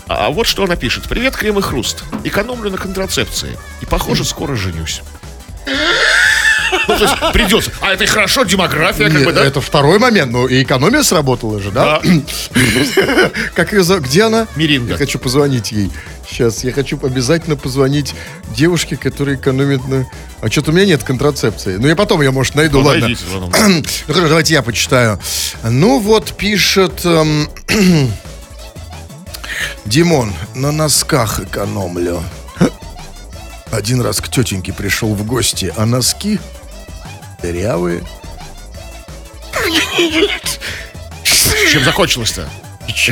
А 0.08 0.30
вот 0.30 0.48
что 0.48 0.64
она 0.64 0.76
пишет. 0.78 1.04
Привет, 1.08 1.36
Крем 1.36 1.60
и 1.60 1.62
Хруст. 1.62 2.04
Экономлю 2.24 2.72
на 2.72 2.78
контрацепции. 2.78 3.58
И, 3.82 3.86
похоже, 3.86 4.24
скоро 4.26 4.56
женюсь. 4.56 5.02
Ну, 6.88 6.98
то 6.98 7.04
есть 7.04 7.16
придется. 7.34 7.72
А 7.82 7.94
это 7.94 8.04
и 8.04 8.08
хорошо, 8.08 8.44
демография, 8.44 9.06
как 9.06 9.14
Нет, 9.14 9.26
бы, 9.26 9.34
да? 9.34 9.44
Это 9.46 9.62
второй 9.62 10.00
момент, 10.00 10.32
ну 10.32 10.48
и 10.48 10.64
экономия 10.64 11.04
сработала 11.04 11.62
же, 11.62 11.72
да? 11.72 12.02
Как 13.56 13.74
ее 13.74 13.84
зовут? 13.84 14.06
Где 14.06 14.24
она? 14.24 14.48
Миринда. 14.56 14.94
Я 14.94 14.98
хочу 14.98 15.20
позвонить 15.20 15.72
ей. 15.72 15.92
Сейчас, 16.28 16.64
я 16.64 16.72
хочу 16.74 17.00
обязательно 17.02 17.56
позвонить 17.56 18.14
девушке, 18.56 18.98
которая 18.98 19.36
экономит 19.36 19.88
на... 19.88 20.06
А 20.42 20.50
что-то 20.50 20.72
у 20.72 20.74
меня 20.74 20.86
нет 20.86 21.04
контрацепции. 21.04 21.78
Ну, 21.78 21.88
я 21.88 21.96
потом 21.96 22.22
ее, 22.22 22.32
может, 22.32 22.56
найду, 22.56 22.80
Ну, 22.80 22.86
ладно. 22.86 23.02
найдите, 23.08 23.24
ладно. 23.34 23.48
Ну, 23.68 23.84
хорошо, 24.14 24.28
давайте 24.28 24.54
я 24.54 24.62
почитаю. 24.62 25.20
Ну, 25.64 26.00
вот 26.00 26.34
пишет... 26.34 27.06
эм, 27.06 27.50
Димон, 29.86 30.34
на 30.54 30.72
носках 30.72 31.40
экономлю. 31.40 32.22
Один 33.72 34.02
раз 34.02 34.22
к 34.22 34.30
тетеньке 34.30 34.72
пришел 34.74 35.14
в 35.14 35.26
гости, 35.26 35.74
а 35.76 35.86
носки 35.86 36.40
дырявые. 37.42 38.04
Чем 41.72 41.84
закончилось-то? 41.84 42.48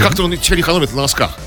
Как-то 0.01 0.23
он 0.23 0.37
теперь 0.37 0.61
экономит 0.61 0.93
на 0.93 1.03
носках. 1.03 1.37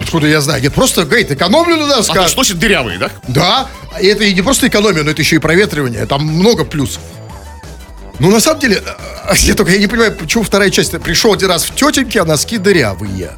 Откуда 0.00 0.26
я 0.26 0.40
знаю? 0.40 0.62
Нет, 0.62 0.74
просто, 0.74 1.04
говорит, 1.04 1.30
экономлю 1.30 1.76
на 1.76 1.84
А 1.94 1.96
носках. 1.98 2.24
есть 2.24 2.36
носит 2.36 2.58
дырявые, 2.58 2.98
да? 2.98 3.10
Да, 3.28 3.68
и 4.00 4.06
это 4.06 4.24
и 4.24 4.34
не 4.34 4.42
просто 4.42 4.68
экономия, 4.68 5.02
но 5.04 5.10
это 5.10 5.22
еще 5.22 5.36
и 5.36 5.38
проветривание. 5.38 6.04
Там 6.06 6.22
много 6.24 6.64
плюсов. 6.64 7.00
Ну, 8.18 8.30
на 8.30 8.40
самом 8.40 8.60
деле, 8.60 8.82
э, 8.84 9.34
я 9.36 9.54
только 9.54 9.70
я 9.72 9.78
не 9.78 9.86
понимаю, 9.86 10.14
почему 10.16 10.42
вторая 10.42 10.70
часть. 10.70 10.98
Пришел 11.00 11.32
один 11.32 11.48
раз 11.48 11.64
в 11.64 11.74
тетеньке, 11.74 12.20
а 12.20 12.24
носки 12.24 12.58
дырявые. 12.58 13.30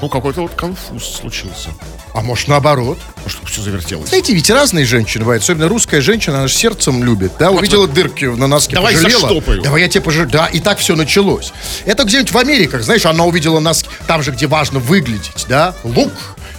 Ну, 0.00 0.08
какой-то 0.08 0.42
вот 0.42 0.52
конфуз 0.54 1.04
случился. 1.04 1.70
А 2.12 2.20
может, 2.20 2.48
наоборот. 2.48 2.98
Может, 3.22 3.40
все 3.46 3.62
завертелось. 3.62 4.08
Знаете, 4.08 4.34
ведь 4.34 4.50
разные 4.50 4.84
женщины 4.84 5.24
бывают. 5.24 5.42
Особенно 5.42 5.68
русская 5.68 6.00
женщина, 6.00 6.38
она 6.38 6.48
же 6.48 6.54
сердцем 6.54 7.02
любит. 7.02 7.32
Да, 7.38 7.50
увидела 7.50 7.88
дырки 7.88 8.24
на 8.24 8.46
носке, 8.46 8.74
Давай 8.76 8.94
пожалела. 8.94 9.20
заштопаю. 9.20 9.62
Давай 9.62 9.82
я 9.82 9.88
тебе 9.88 10.02
пожалею. 10.02 10.30
Да, 10.30 10.46
и 10.46 10.60
так 10.60 10.78
все 10.78 10.94
началось. 10.94 11.52
Это 11.86 12.04
где-нибудь 12.04 12.32
в 12.32 12.38
Америках, 12.38 12.82
знаешь, 12.82 13.06
она 13.06 13.24
увидела 13.24 13.60
носки, 13.60 13.88
там 14.06 14.22
же, 14.22 14.30
где 14.32 14.46
важно 14.46 14.78
выглядеть, 14.78 15.46
да, 15.48 15.74
лук. 15.84 16.12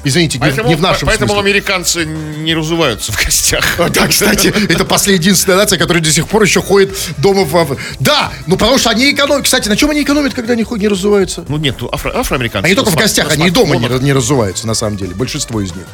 Извините, 0.06 0.38
не, 0.38 0.42
Поэтому, 0.42 0.70
не 0.70 0.76
в 0.76 0.82
нашем 0.82 1.08
поэтому 1.08 1.34
смысле. 1.34 1.50
американцы 1.50 2.06
не 2.06 2.54
разуваются 2.54 3.12
в 3.12 3.22
гостях. 3.24 3.66
А, 3.80 3.90
Да, 3.90 4.08
кстати, 4.08 4.48
это 4.70 4.86
последняя 4.86 5.20
единственная 5.20 5.58
нация, 5.58 5.80
которая 5.80 6.02
до 6.02 6.12
сих 6.12 6.28
пор 6.28 6.44
еще 6.44 6.62
ходит 6.62 6.96
дома 7.18 7.44
в... 7.44 7.78
Да, 8.00 8.32
ну 8.46 8.56
потому 8.56 8.78
что 8.78 8.92
они 8.92 9.12
экономят. 9.12 9.46
Кстати, 9.46 9.68
на 9.68 9.76
чем 9.76 9.90
они 9.90 10.04
экономят, 10.04 10.34
когда 10.36 10.54
они 10.54 10.64
не 10.70 10.88
разуваются? 10.88 11.44
Ну 11.50 11.58
нет, 11.58 11.82
афро- 11.82 12.16
афроамериканцы. 12.16 12.68
Они 12.68 12.76
только 12.76 12.92
в 12.92 12.96
гостях, 12.96 13.32
они 13.32 13.48
и 13.48 13.50
дома 13.50 13.76
не, 13.78 13.88
не 14.00 14.14
разуваются, 14.14 14.68
на 14.68 14.76
самом 14.76 14.98
деле, 14.98 15.16
большинство 15.16 15.60
из 15.60 15.76
них. 15.76 15.86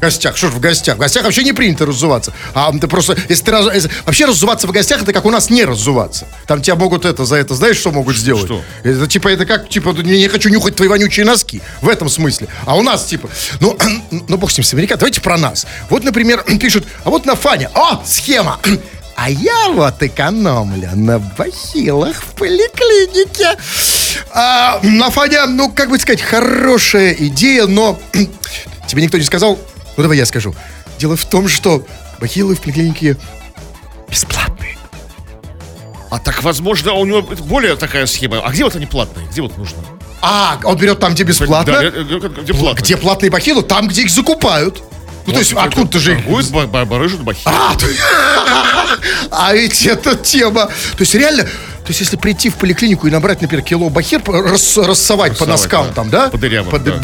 В 0.00 0.02
гостях, 0.02 0.34
что 0.34 0.48
ж 0.48 0.52
в 0.52 0.60
гостях? 0.60 0.96
В 0.96 0.98
гостях 1.00 1.24
вообще 1.24 1.44
не 1.44 1.52
принято 1.52 1.84
раззуваться. 1.84 2.32
А 2.54 2.72
ты 2.72 2.88
просто, 2.88 3.18
если 3.28 3.44
ты 3.44 3.50
раз- 3.50 3.74
если- 3.74 3.90
вообще 4.06 4.24
раззуваться 4.24 4.66
в 4.66 4.72
гостях, 4.72 5.02
это 5.02 5.12
как 5.12 5.26
у 5.26 5.30
нас 5.30 5.50
не 5.50 5.62
раззуваться. 5.62 6.26
Там 6.46 6.62
тебя 6.62 6.74
могут 6.76 7.04
это 7.04 7.26
за 7.26 7.36
это, 7.36 7.54
знаешь, 7.54 7.76
что 7.76 7.90
могут 7.90 8.16
сделать? 8.16 8.46
что? 8.46 8.62
Это 8.82 9.06
типа, 9.06 9.28
это 9.28 9.44
как, 9.44 9.68
типа, 9.68 9.90
не, 9.90 10.20
не 10.20 10.28
хочу 10.28 10.48
нюхать 10.48 10.74
твои 10.74 10.88
вонючие 10.88 11.26
носки. 11.26 11.60
В 11.82 11.88
этом 11.90 12.08
смысле. 12.08 12.48
А 12.64 12.76
у 12.78 12.82
нас, 12.82 13.04
типа, 13.04 13.28
ну, 13.60 13.76
ну 14.10 14.38
бог 14.38 14.50
с 14.50 14.56
ним, 14.56 14.64
с 14.64 14.72
американ. 14.72 14.98
Давайте 14.98 15.20
про 15.20 15.36
нас. 15.36 15.66
Вот, 15.90 16.02
например, 16.02 16.44
пишут, 16.58 16.86
а 17.04 17.10
вот 17.10 17.26
на 17.26 17.34
Фане, 17.36 17.68
о, 17.74 18.02
схема. 18.06 18.58
А 19.22 19.28
я 19.28 19.68
вот 19.68 20.02
экономлю 20.02 20.88
на 20.94 21.18
бахилах 21.18 22.16
в 22.22 22.28
поликлинике. 22.36 23.50
А, 24.32 24.80
на 24.82 25.10
Фаня, 25.10 25.44
ну, 25.46 25.70
как 25.70 25.90
бы 25.90 25.98
сказать, 25.98 26.22
хорошая 26.22 27.12
идея, 27.12 27.66
но 27.66 28.00
тебе 28.86 29.02
никто 29.02 29.18
не 29.18 29.24
сказал. 29.24 29.58
Ну, 29.96 30.02
давай 30.02 30.18
я 30.18 30.26
скажу. 30.26 30.54
Дело 30.98 31.16
в 31.16 31.24
том, 31.24 31.48
что 31.48 31.84
бахилы 32.20 32.54
в 32.54 32.60
поликлинике 32.60 33.16
бесплатные. 34.08 34.76
А 36.10 36.18
так, 36.18 36.42
возможно, 36.42 36.92
у 36.94 37.06
него 37.06 37.22
более 37.22 37.76
такая 37.76 38.06
схема. 38.06 38.40
А 38.40 38.50
где 38.50 38.64
вот 38.64 38.74
они 38.74 38.86
платные? 38.86 39.26
Где 39.28 39.42
вот 39.42 39.56
нужно? 39.56 39.78
А, 40.22 40.58
он 40.64 40.76
берет 40.76 40.98
там, 40.98 41.14
где 41.14 41.22
бесплатно. 41.22 41.72
Да, 41.72 41.84
э, 41.84 41.90
э, 41.90 42.42
где 42.42 42.52
платно? 42.52 42.80
Где 42.82 42.96
платные 42.96 43.30
бахилы? 43.30 43.62
Там, 43.62 43.88
где 43.88 44.02
их 44.02 44.10
закупают. 44.10 44.82
Ну, 45.26 45.32
то 45.32 45.38
есть, 45.38 45.52
откуда-то 45.52 45.98
же. 45.98 46.16
Будет 46.16 46.50
барыжит 46.50 47.20
бахи. 47.20 47.42
А, 47.44 47.74
а 49.30 49.54
ведь 49.54 49.86
это 49.86 50.16
тема. 50.16 50.66
То 50.66 51.00
есть 51.00 51.14
реально, 51.14 51.44
то 51.44 51.88
есть 51.88 52.00
если 52.00 52.16
прийти 52.16 52.50
в 52.50 52.56
поликлинику 52.56 53.06
и 53.06 53.10
набрать, 53.10 53.40
например, 53.40 53.64
кило 53.64 53.90
бахир, 53.90 54.22
рас- 54.26 54.76
рассовать 54.76 55.38
по 55.38 55.46
носкам 55.46 55.88
да. 55.88 55.92
там, 55.92 56.10
да? 56.10 56.28
По 56.28 56.38
дырявым, 56.38 56.82
да. 56.82 57.00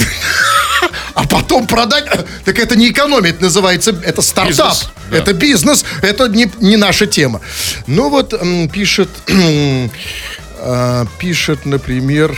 А 1.17 1.27
потом 1.27 1.67
продать, 1.67 2.05
так 2.45 2.59
это 2.59 2.77
не 2.77 2.91
экономить 2.91 3.41
называется, 3.41 3.99
это 4.05 4.21
стартап, 4.21 4.51
Бизнес, 4.51 4.91
да. 5.11 5.17
это 5.17 5.33
бизнес, 5.33 5.85
это 6.03 6.29
не, 6.29 6.51
не 6.61 6.77
наша 6.77 7.07
тема. 7.07 7.41
Ну 7.87 8.11
вот 8.11 8.35
пишет, 8.71 9.09
э, 9.27 11.05
пишет, 11.19 11.65
например, 11.65 12.37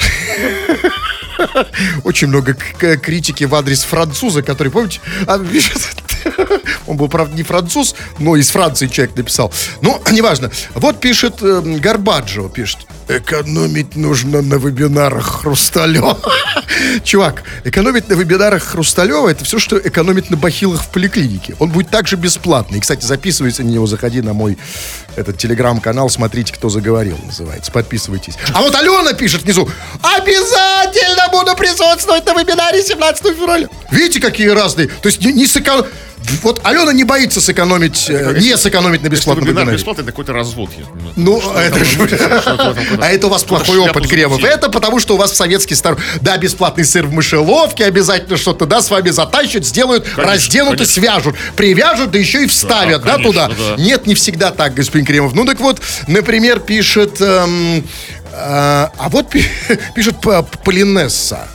очень 2.04 2.28
много 2.28 2.54
критики 2.54 3.42
в 3.42 3.54
адрес 3.56 3.82
француза, 3.82 4.42
который, 4.42 4.70
помните, 4.70 5.00
а, 5.26 5.44
он 6.86 6.96
был, 6.96 7.08
правда, 7.08 7.34
не 7.34 7.42
француз, 7.42 7.96
но 8.20 8.36
из 8.36 8.50
Франции 8.50 8.86
человек 8.86 9.16
написал. 9.16 9.52
Ну, 9.82 10.00
неважно. 10.12 10.52
Вот 10.74 11.00
пишет 11.00 11.42
эм, 11.42 11.78
Горбаджо, 11.78 12.48
пишет. 12.48 12.86
Экономить 13.08 13.96
нужно 13.96 14.42
на 14.42 14.56
вебинарах 14.56 15.40
Хрусталева. 15.40 16.18
Чувак, 17.04 17.42
экономить 17.64 18.08
на 18.10 18.14
вебинарах 18.14 18.62
Хрусталева 18.62 19.28
это 19.28 19.44
все, 19.44 19.58
что 19.58 19.78
экономить 19.78 20.28
на 20.30 20.36
бахилах 20.36 20.82
в 20.82 20.90
поликлинике. 20.90 21.56
Он 21.58 21.70
будет 21.70 21.88
также 21.88 22.16
бесплатный. 22.16 22.78
И, 22.78 22.80
кстати, 22.82 23.04
записывайся 23.04 23.62
на 23.62 23.68
него, 23.68 23.86
заходи 23.86 24.20
на 24.20 24.34
мой 24.34 24.58
этот 25.16 25.38
телеграм-канал, 25.38 26.10
смотрите, 26.10 26.52
кто 26.52 26.68
заговорил, 26.68 27.18
называется. 27.24 27.72
Подписывайтесь. 27.72 28.34
А 28.52 28.60
вот 28.60 28.74
Алена 28.74 29.14
пишет 29.14 29.42
внизу. 29.42 29.68
Обязательно 30.02 31.28
буду 31.32 31.56
присутствовать 31.56 32.26
на 32.26 32.34
вебинаре 32.34 32.82
17 32.82 33.22
февраля. 33.34 33.68
Видите, 33.90 34.20
какие 34.20 34.48
разные. 34.48 34.88
То 34.88 35.08
есть 35.08 35.20
не, 35.24 35.32
не 35.32 35.46
сэконом- 35.46 35.86
Вот 36.42 36.60
Алена 36.64 36.92
не 36.92 37.04
боится 37.04 37.40
сэкономить, 37.40 38.06
э, 38.08 38.36
не 38.38 38.56
сэкономить 38.56 39.02
на 39.02 39.06
Если 39.06 39.16
бесплатном 39.16 39.44
вебинар 39.44 39.62
вебинаре. 39.62 39.78
бесплатный, 39.78 40.02
это 40.02 40.12
какой-то 40.12 40.32
развод. 40.32 40.70
я. 40.76 40.84
Ну, 41.16 41.40
Что 41.40 41.58
это 41.58 41.84
же... 41.84 41.98
А 43.00 43.10
это 43.10 43.26
у 43.26 43.30
вас 43.30 43.44
плохой 43.44 43.78
опыт, 43.78 44.06
Кремов. 44.06 44.42
Это 44.44 44.68
потому, 44.68 45.00
что 45.00 45.14
у 45.14 45.16
вас 45.16 45.34
советский 45.34 45.74
стар... 45.74 45.96
Да, 46.20 46.36
бесплатный 46.36 46.84
сыр 46.84 47.06
в 47.06 47.12
мышеловке, 47.12 47.84
обязательно 47.86 48.36
что-то, 48.36 48.66
да, 48.66 48.80
с 48.82 48.90
вами 48.90 49.10
затащат, 49.10 49.64
сделают, 49.64 50.06
разденут 50.16 50.74
и 50.74 50.76
конечно. 50.78 50.94
свяжут. 51.02 51.36
Привяжут, 51.56 52.10
да 52.10 52.18
еще 52.18 52.44
и 52.44 52.46
вставят, 52.46 53.02
да, 53.02 53.14
конечно, 53.16 53.32
туда. 53.32 53.48
да. 53.76 53.82
Нет, 53.82 54.06
не 54.06 54.14
всегда 54.14 54.50
так, 54.50 54.74
господин 54.74 55.06
Кремов. 55.06 55.34
Ну, 55.34 55.44
так 55.44 55.60
вот, 55.60 55.80
например, 56.06 56.60
пишет... 56.60 57.20
эм, 57.20 57.78
э, 57.78 57.82
а 58.32 59.08
вот 59.10 59.30
пи- 59.30 59.46
пишет 59.94 60.16
Полинесса. 60.64 61.48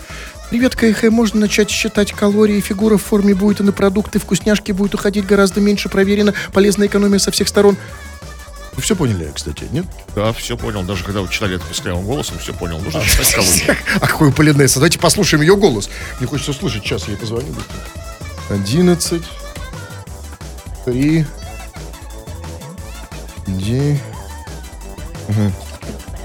Привет, 0.54 0.76
КХ, 0.76 1.10
можно 1.10 1.40
начать 1.40 1.72
считать 1.72 2.12
калории, 2.12 2.60
фигура 2.60 2.98
в 2.98 3.02
форме 3.02 3.34
будет, 3.34 3.60
и 3.60 3.64
на 3.64 3.72
продукты, 3.72 4.20
вкусняшки 4.20 4.72
будет 4.72 4.94
уходить 4.94 5.26
гораздо 5.26 5.62
меньше, 5.62 5.90
проверено, 5.90 6.36
полезная 6.52 6.86
экономия 6.86 7.18
со 7.18 7.32
всех 7.32 7.48
сторон. 7.48 7.76
Вы 8.74 8.84
все 8.84 8.96
поняли, 8.96 9.32
кстати, 9.34 9.66
нет? 9.72 9.88
Да, 10.16 10.32
все 10.32 10.56
понял. 10.56 10.84
Даже 10.84 11.04
когда 11.06 11.22
вы 11.22 11.30
читали 11.30 11.56
это 11.56 11.66
песклявым 11.66 12.06
голосом, 12.06 12.38
все 12.38 12.54
понял. 12.54 12.78
Нужно 12.78 13.04
читать 13.04 13.34
калории. 13.34 13.76
А 13.96 14.06
какой 14.06 14.32
Полинесса? 14.32 14.76
Давайте 14.76 15.00
послушаем 15.00 15.42
ее 15.42 15.58
голос. 15.58 15.90
Мне 16.20 16.28
хочется 16.28 16.52
услышать. 16.52 16.84
Сейчас 16.84 17.08
я 17.08 17.14
ей 17.14 17.20
позвоню. 17.20 17.48
11 18.52 19.24
3 20.86 21.26
9 23.48 24.00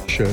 Сейчас. 0.06 0.28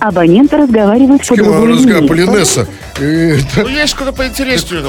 Абонент 0.00 0.52
разговаривает 0.52 1.24
С 1.24 1.28
по 1.28 1.36
другой 1.36 1.74
линии. 1.74 2.06
Полинесса. 2.08 2.66
Э. 2.98 3.38
Ну, 3.56 3.68
есть 3.68 3.94
куда 3.94 4.10
поинтереснее. 4.10 4.82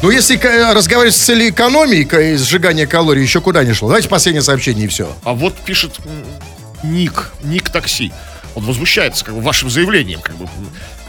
Ну, 0.00 0.10
если 0.10 0.36
разговаривать 0.72 1.14
с 1.14 1.18
целью 1.18 1.50
экономии 1.50 2.00
и 2.00 2.36
сжигания 2.36 2.86
калорий, 2.86 3.22
еще 3.22 3.40
куда 3.40 3.64
не 3.64 3.74
шло. 3.74 3.88
Давайте 3.88 4.08
последнее 4.08 4.42
сообщение 4.42 4.86
и 4.86 4.88
все. 4.88 5.14
А 5.24 5.34
вот 5.34 5.54
пишет 5.56 5.98
Ник, 6.82 7.30
Ник 7.42 7.68
Такси. 7.68 8.12
Он 8.54 8.64
возмущается 8.64 9.24
как 9.24 9.34
бы, 9.34 9.40
вашим 9.40 9.68
заявлением. 9.68 10.20
Как 10.20 10.36
бы. 10.36 10.48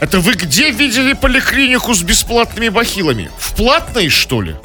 Это 0.00 0.20
вы 0.20 0.34
где 0.34 0.70
видели 0.70 1.14
поликлинику 1.14 1.94
с 1.94 2.02
бесплатными 2.02 2.68
бахилами? 2.68 3.30
В 3.38 3.54
платной, 3.54 4.08
что 4.08 4.42
ли? 4.42 4.56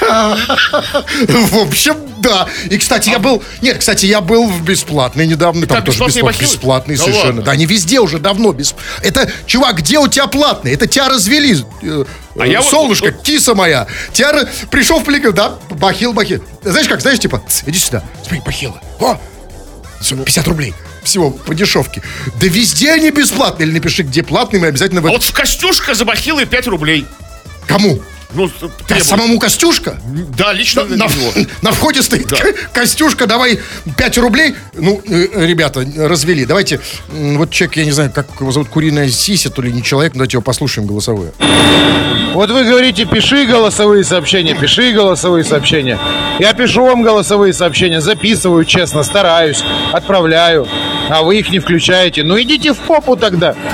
В 0.00 1.58
общем, 1.58 1.96
да. 2.20 2.48
И, 2.70 2.78
кстати, 2.78 3.08
я 3.10 3.18
был... 3.18 3.42
Нет, 3.62 3.78
кстати, 3.78 4.06
я 4.06 4.20
был 4.20 4.46
в 4.48 4.62
бесплатной 4.62 5.26
недавно. 5.26 5.66
Там 5.66 5.84
тоже 5.84 6.04
бесплатный, 6.04 6.40
бесплатный 6.46 6.96
совершенно. 6.96 7.42
Да, 7.42 7.52
они 7.52 7.66
везде 7.66 8.00
уже 8.00 8.18
давно 8.18 8.52
без... 8.52 8.74
Это, 9.02 9.30
чувак, 9.46 9.78
где 9.78 9.98
у 9.98 10.08
тебя 10.08 10.26
платный? 10.26 10.72
Это 10.74 10.86
тебя 10.86 11.08
развели. 11.08 11.56
э, 11.82 12.04
А 12.38 12.46
я 12.46 12.62
Солнышко, 12.62 13.06
вот- 13.12 13.22
киса 13.22 13.54
моя. 13.54 13.86
Тебя 14.12 14.46
пришел 14.70 15.00
в 15.00 15.04
поликлинику, 15.04 15.36
да? 15.36 15.54
Бахил, 15.70 16.12
бахил. 16.12 16.42
Знаешь 16.62 16.88
как, 16.88 17.00
знаешь, 17.00 17.18
типа, 17.18 17.42
«Ц, 17.48 17.64
иди 17.66 17.78
сюда. 17.78 18.02
Смотри, 18.22 18.40
бахилы. 18.44 18.74
О, 19.00 19.18
всё, 20.00 20.16
50 20.16 20.46
рублей. 20.48 20.74
Всего 21.02 21.30
по 21.30 21.54
дешевке. 21.54 22.02
Да 22.40 22.46
везде 22.46 22.92
они 22.92 23.10
бесплатные. 23.10 23.66
Или 23.66 23.74
напиши, 23.74 24.02
где 24.02 24.22
платный, 24.22 24.60
мы 24.60 24.66
обязательно... 24.66 25.00
А 25.00 25.10
вот 25.10 25.22
в 25.22 25.32
Костюшка 25.32 25.94
за 25.94 26.04
бахилы 26.04 26.44
5 26.44 26.66
рублей. 26.66 27.06
Кому? 27.66 28.00
Ну, 28.34 28.44
А 28.60 28.68
требую. 28.86 29.04
самому 29.04 29.38
Костюшка? 29.38 29.98
Да, 30.36 30.52
лично 30.52 30.84
на, 30.84 30.96
На, 30.96 31.04
него. 31.06 31.32
на 31.62 31.72
входе 31.72 32.02
стоит 32.02 32.26
Да. 32.28 32.36
Ко- 32.36 32.52
Костюшка, 32.74 33.26
давай 33.26 33.58
5 33.96 34.18
рублей. 34.18 34.54
Ну, 34.74 35.00
э, 35.08 35.46
ребята, 35.46 35.84
развели. 35.96 36.44
Давайте, 36.44 36.78
вот 37.08 37.50
человек, 37.50 37.76
я 37.78 37.84
не 37.86 37.90
знаю, 37.92 38.12
как 38.14 38.26
его 38.38 38.52
зовут, 38.52 38.68
Куриная 38.68 39.08
Сися, 39.08 39.48
то 39.50 39.62
ли 39.62 39.72
не 39.72 39.82
человек, 39.82 40.12
но 40.12 40.18
давайте 40.18 40.36
его 40.36 40.42
послушаем 40.42 40.86
голосовое. 40.86 41.32
Вот 42.34 42.50
вы 42.50 42.64
говорите, 42.64 43.06
пиши 43.06 43.46
голосовые 43.46 44.04
сообщения, 44.04 44.54
пиши 44.54 44.92
голосовые 44.92 45.42
сообщения. 45.44 45.98
Я 46.38 46.52
пишу 46.52 46.84
вам 46.84 47.02
голосовые 47.02 47.54
сообщения, 47.54 48.00
записываю 48.02 48.64
честно, 48.66 49.02
стараюсь, 49.04 49.64
отправляю. 49.92 50.68
А 51.08 51.22
вы 51.22 51.38
их 51.38 51.48
не 51.50 51.58
включаете. 51.60 52.22
Ну 52.22 52.38
идите 52.40 52.74
в 52.74 52.78
попу 52.78 53.16
тогда. 53.16 53.56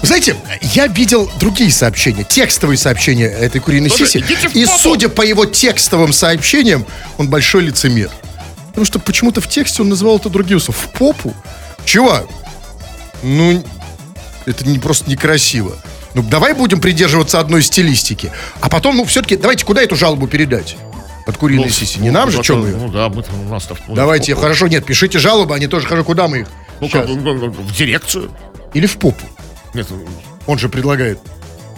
Вы 0.00 0.06
знаете, 0.06 0.36
я 0.62 0.86
видел 0.86 1.30
другие 1.38 1.70
сообщения, 1.70 2.24
текстовые 2.24 2.78
сообщения 2.78 3.26
этой 3.26 3.60
Куриной 3.60 3.90
Тоже 3.90 4.06
Сиси. 4.06 4.24
И 4.54 4.64
судя 4.64 5.08
по 5.08 5.22
его 5.22 5.44
текстовым 5.44 6.12
сообщениям, 6.12 6.86
он 7.18 7.28
большой 7.28 7.64
лицемер. 7.64 8.10
Потому 8.68 8.86
что 8.86 8.98
почему-то 8.98 9.40
в 9.40 9.48
тексте 9.48 9.82
он 9.82 9.90
называл 9.90 10.16
это 10.16 10.30
другим 10.30 10.58
словом. 10.58 10.80
В 10.80 10.98
попу? 10.98 11.34
Чувак, 11.84 12.26
ну, 13.22 13.62
это 14.46 14.66
не, 14.66 14.78
просто 14.78 15.10
некрасиво. 15.10 15.76
Ну, 16.14 16.22
давай 16.22 16.54
будем 16.54 16.80
придерживаться 16.80 17.38
одной 17.38 17.62
стилистики. 17.62 18.32
А 18.60 18.68
потом, 18.68 18.96
ну, 18.96 19.04
все-таки, 19.04 19.36
давайте 19.36 19.64
куда 19.64 19.82
эту 19.82 19.96
жалобу 19.96 20.26
передать? 20.26 20.76
От 21.26 21.36
Куриной 21.36 21.66
Ну, 21.66 21.70
Сиси. 21.70 21.98
Не 21.98 22.08
ну, 22.10 22.14
нам 22.14 22.30
же, 22.30 22.38
ну, 22.38 22.42
что 22.42 22.54
это- 22.54 22.62
мы? 22.62 22.68
Ну 22.70 22.88
да, 22.88 23.08
мы 23.08 23.22
у 23.46 23.48
нас 23.50 23.68
ну, 23.86 23.94
Давайте, 23.94 24.34
хорошо, 24.34 24.66
нет, 24.68 24.86
пишите 24.86 25.18
жалобы, 25.18 25.54
они 25.54 25.66
тоже, 25.66 25.86
хорошо, 25.86 26.04
куда 26.04 26.26
мы 26.26 26.40
их? 26.40 26.48
Ну, 26.80 26.88
как, 26.88 27.06
ну, 27.06 27.16
ну, 27.16 27.50
в 27.50 27.76
дирекцию. 27.76 28.30
Или 28.72 28.86
в 28.86 28.96
попу. 28.96 29.24
Нет, 29.74 29.86
Он 30.46 30.58
же 30.58 30.68
предлагает. 30.68 31.18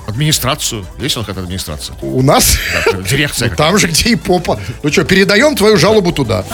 Администрацию. 0.06 0.86
Есть 0.98 1.16
у 1.16 1.20
нас 1.20 1.26
какая-то 1.26 1.42
администрация? 1.42 1.96
У 2.02 2.22
нас? 2.22 2.56
Дирекция. 3.08 3.50
Ну, 3.50 3.56
там 3.56 3.78
же, 3.78 3.86
где 3.88 4.10
и 4.10 4.16
попа. 4.16 4.60
Ну 4.82 4.92
что, 4.92 5.04
передаем 5.04 5.56
твою 5.56 5.76
жалобу 5.76 6.12
туда. 6.12 6.44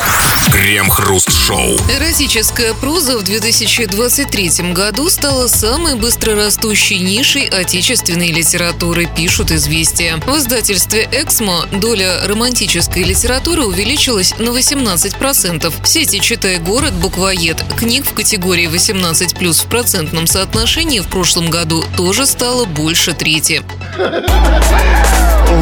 Крем-хруст-шоу. 0.52 1.78
Эротическая 1.96 2.74
проза 2.74 3.18
в 3.18 3.24
2023 3.24 4.72
году 4.72 5.10
стала 5.10 5.46
самой 5.46 5.94
быстрорастущей 5.96 6.98
нишей 6.98 7.44
отечественной 7.44 8.32
литературы, 8.32 9.08
пишут 9.16 9.50
«Известия». 9.50 10.16
В 10.18 10.36
издательстве 10.36 11.08
«Эксмо» 11.12 11.66
доля 11.72 12.26
романтической 12.26 13.02
литературы 13.02 13.64
увеличилась 13.64 14.34
на 14.38 14.50
18%. 14.50 15.72
В 15.82 15.88
сети 15.88 16.20
«Читай 16.20 16.58
город», 16.58 16.94
«Буквоед» 16.94 17.62
книг 17.78 18.06
в 18.06 18.14
категории 18.14 18.68
18+, 18.68 19.52
в 19.52 19.66
процентном 19.66 20.26
соотношении 20.26 21.00
в 21.00 21.08
прошлом 21.08 21.50
году 21.50 21.84
тоже 21.96 22.26
стало 22.26 22.64
больше 22.64 23.12
трети. 23.40 23.62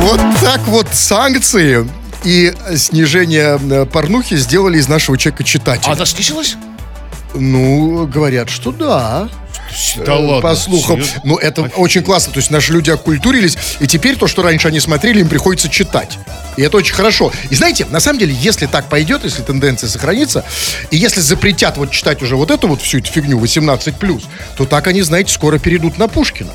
Вот 0.00 0.20
так 0.42 0.60
вот 0.66 0.88
санкции 0.92 1.88
и 2.24 2.52
снижение 2.76 3.58
э, 3.70 3.86
порнухи 3.86 4.36
сделали 4.36 4.78
из 4.78 4.88
нашего 4.88 5.16
человека 5.16 5.44
А 5.44 5.46
читателя. 5.46 5.92
она 5.92 6.04
снизилась? 6.04 6.56
Ну, 7.34 8.06
говорят, 8.06 8.50
что 8.50 8.72
да. 8.72 9.28
Да 9.96 10.14
Э, 10.14 10.18
ладно. 10.18 10.40
По 10.40 10.54
слухам. 10.56 11.02
серьезно? 11.02 11.20
Ну, 11.24 11.36
это 11.36 11.62
очень 11.76 12.02
классно. 12.02 12.32
То 12.32 12.38
есть 12.38 12.50
наши 12.50 12.72
люди 12.72 12.90
оккультурились, 12.90 13.58
и 13.80 13.86
теперь 13.86 14.16
то, 14.16 14.26
что 14.26 14.42
раньше 14.42 14.68
они 14.68 14.80
смотрели, 14.80 15.20
им 15.20 15.28
приходится 15.28 15.68
читать. 15.68 16.18
И 16.56 16.62
это 16.62 16.78
очень 16.78 16.94
хорошо. 16.94 17.32
И 17.50 17.54
знаете, 17.54 17.86
на 17.90 18.00
самом 18.00 18.18
деле, 18.18 18.34
если 18.34 18.66
так 18.66 18.88
пойдет, 18.88 19.24
если 19.24 19.42
тенденция 19.42 19.88
сохранится, 19.88 20.44
и 20.90 20.96
если 20.96 21.20
запретят 21.20 21.76
вот 21.76 21.90
читать 21.90 22.22
уже 22.22 22.36
вот 22.36 22.50
эту 22.50 22.68
вот 22.68 22.80
всю 22.80 22.98
эту 22.98 23.12
фигню 23.12 23.38
18+, 23.38 24.22
то 24.56 24.64
так 24.64 24.86
они, 24.86 25.02
знаете, 25.02 25.32
скоро 25.32 25.58
перейдут 25.58 25.98
на 25.98 26.08
Пушкина. 26.08 26.50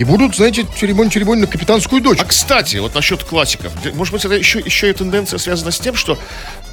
И 0.00 0.04
будут, 0.04 0.34
знаете, 0.34 0.64
черебонь-черебонь 0.74 1.40
на 1.40 1.46
капитанскую 1.46 2.00
дочь. 2.00 2.20
А 2.22 2.24
кстати, 2.24 2.78
вот 2.78 2.94
насчет 2.94 3.22
классиков. 3.22 3.70
Может 3.92 4.14
быть, 4.14 4.24
это 4.24 4.34
еще, 4.34 4.58
еще 4.58 4.88
и 4.88 4.94
тенденция 4.94 5.38
связана 5.38 5.70
с 5.70 5.78
тем, 5.78 5.94
что 5.94 6.18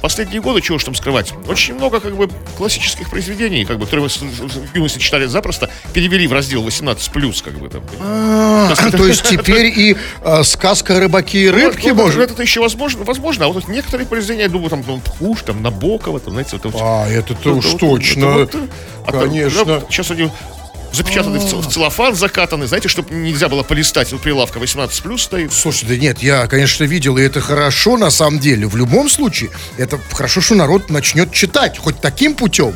последние 0.00 0.40
годы, 0.40 0.62
чего 0.62 0.76
уж 0.76 0.84
там 0.84 0.94
скрывать, 0.94 1.34
очень 1.46 1.74
много 1.74 2.00
как 2.00 2.16
бы 2.16 2.30
классических 2.56 3.10
произведений, 3.10 3.66
как 3.66 3.78
бы, 3.78 3.84
которые 3.84 4.08
мы 4.22 4.48
в 4.48 4.74
юности 4.74 4.98
читали 4.98 5.26
запросто, 5.26 5.68
перевели 5.92 6.26
в 6.26 6.32
раздел 6.32 6.66
18+, 6.66 7.42
как 7.44 7.58
бы 7.58 7.68
там. 7.68 7.82
А, 8.00 8.74
То 8.92 9.06
есть 9.06 9.28
теперь 9.28 9.78
и 9.78 9.98
а, 10.24 10.42
сказка 10.42 10.96
о 10.96 11.00
рыбаке 11.00 11.40
и 11.40 11.50
рыбке 11.50 11.92
Ну, 11.92 11.96
может. 11.96 12.30
Это 12.30 12.40
еще 12.40 12.62
возможно, 12.62 13.04
возможно, 13.04 13.44
а 13.44 13.48
вот 13.48 13.68
некоторые 13.68 14.06
произведения, 14.06 14.44
я 14.44 14.48
думаю, 14.48 14.70
там, 14.70 14.82
Пуш, 15.18 15.42
там, 15.42 15.60
Набокова, 15.60 16.18
там, 16.18 16.32
знаете, 16.32 16.58
вот, 16.62 16.74
А, 16.80 17.06
это-то 17.06 17.56
уж 17.56 17.74
точно. 17.74 18.48
а 19.06 19.12
Конечно. 19.12 19.66
да, 19.66 19.82
Сейчас 19.90 20.10
они 20.12 20.30
запечатаны 20.92 21.38
в 21.38 21.48
в 21.58 21.72
целлофан, 21.72 22.14
закатаны, 22.14 22.66
знаете, 22.66 22.88
чтобы 22.88 23.14
нельзя 23.14 23.48
было 23.48 23.62
полистать. 23.62 24.12
Вот 24.12 24.20
прилавка 24.20 24.58
18+, 24.58 25.18
стоит. 25.18 25.52
Слушай, 25.52 25.86
да 25.88 25.96
нет, 25.96 26.22
я, 26.22 26.46
конечно, 26.46 26.84
видел, 26.84 27.16
и 27.18 27.22
это 27.22 27.40
хорошо 27.40 27.96
на 27.96 28.10
самом 28.10 28.38
деле. 28.38 28.66
В 28.66 28.76
любом 28.76 29.08
случае, 29.08 29.50
это 29.76 29.98
хорошо, 30.12 30.40
что 30.40 30.54
народ 30.54 30.90
начнет 30.90 31.32
читать, 31.32 31.78
хоть 31.78 32.00
таким 32.00 32.34
путем. 32.34 32.74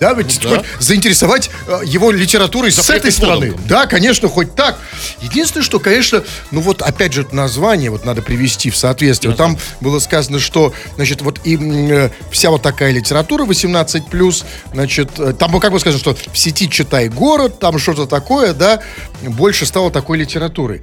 Да, 0.00 0.12
ведь 0.14 0.40
Ну 0.42 0.50
да. 0.50 0.56
хоть 0.58 0.66
заинтересовать 0.78 1.50
э, 1.66 1.80
его 1.84 2.10
литературой 2.10 2.72
с 2.72 2.90
этой 2.90 3.12
стороны. 3.12 3.48
плодом. 3.48 3.66
Да, 3.66 3.86
конечно, 3.86 4.28
хоть 4.28 4.54
так. 4.54 4.78
Единственное, 5.20 5.64
что, 5.64 5.78
конечно, 5.78 6.22
ну 6.50 6.60
вот 6.60 6.82
опять 6.82 7.12
же 7.12 7.26
название 7.32 7.90
вот 7.90 8.04
надо 8.04 8.22
привести 8.22 8.70
в 8.70 8.76
соответствие. 8.76 9.30
Вот 9.30 9.38
Там 9.38 9.58
было 9.80 9.98
сказано, 9.98 10.38
что, 10.38 10.72
значит, 10.96 11.22
вот 11.22 11.40
и 11.44 11.58
э, 11.60 12.10
вся 12.30 12.50
вот 12.50 12.62
такая 12.62 12.92
литература 12.92 13.44
18+, 13.44 14.44
значит, 14.72 15.10
э, 15.18 15.32
там 15.32 15.58
как 15.60 15.72
бы 15.72 15.80
сказано, 15.80 16.00
что 16.00 16.16
в 16.32 16.38
сети 16.38 16.68
читай 16.68 17.08
город, 17.08 17.58
там 17.58 17.78
что-то 17.78 18.06
такое, 18.06 18.52
да, 18.52 18.80
больше 19.22 19.66
стало 19.66 19.90
такой 19.90 20.18
литературы. 20.18 20.82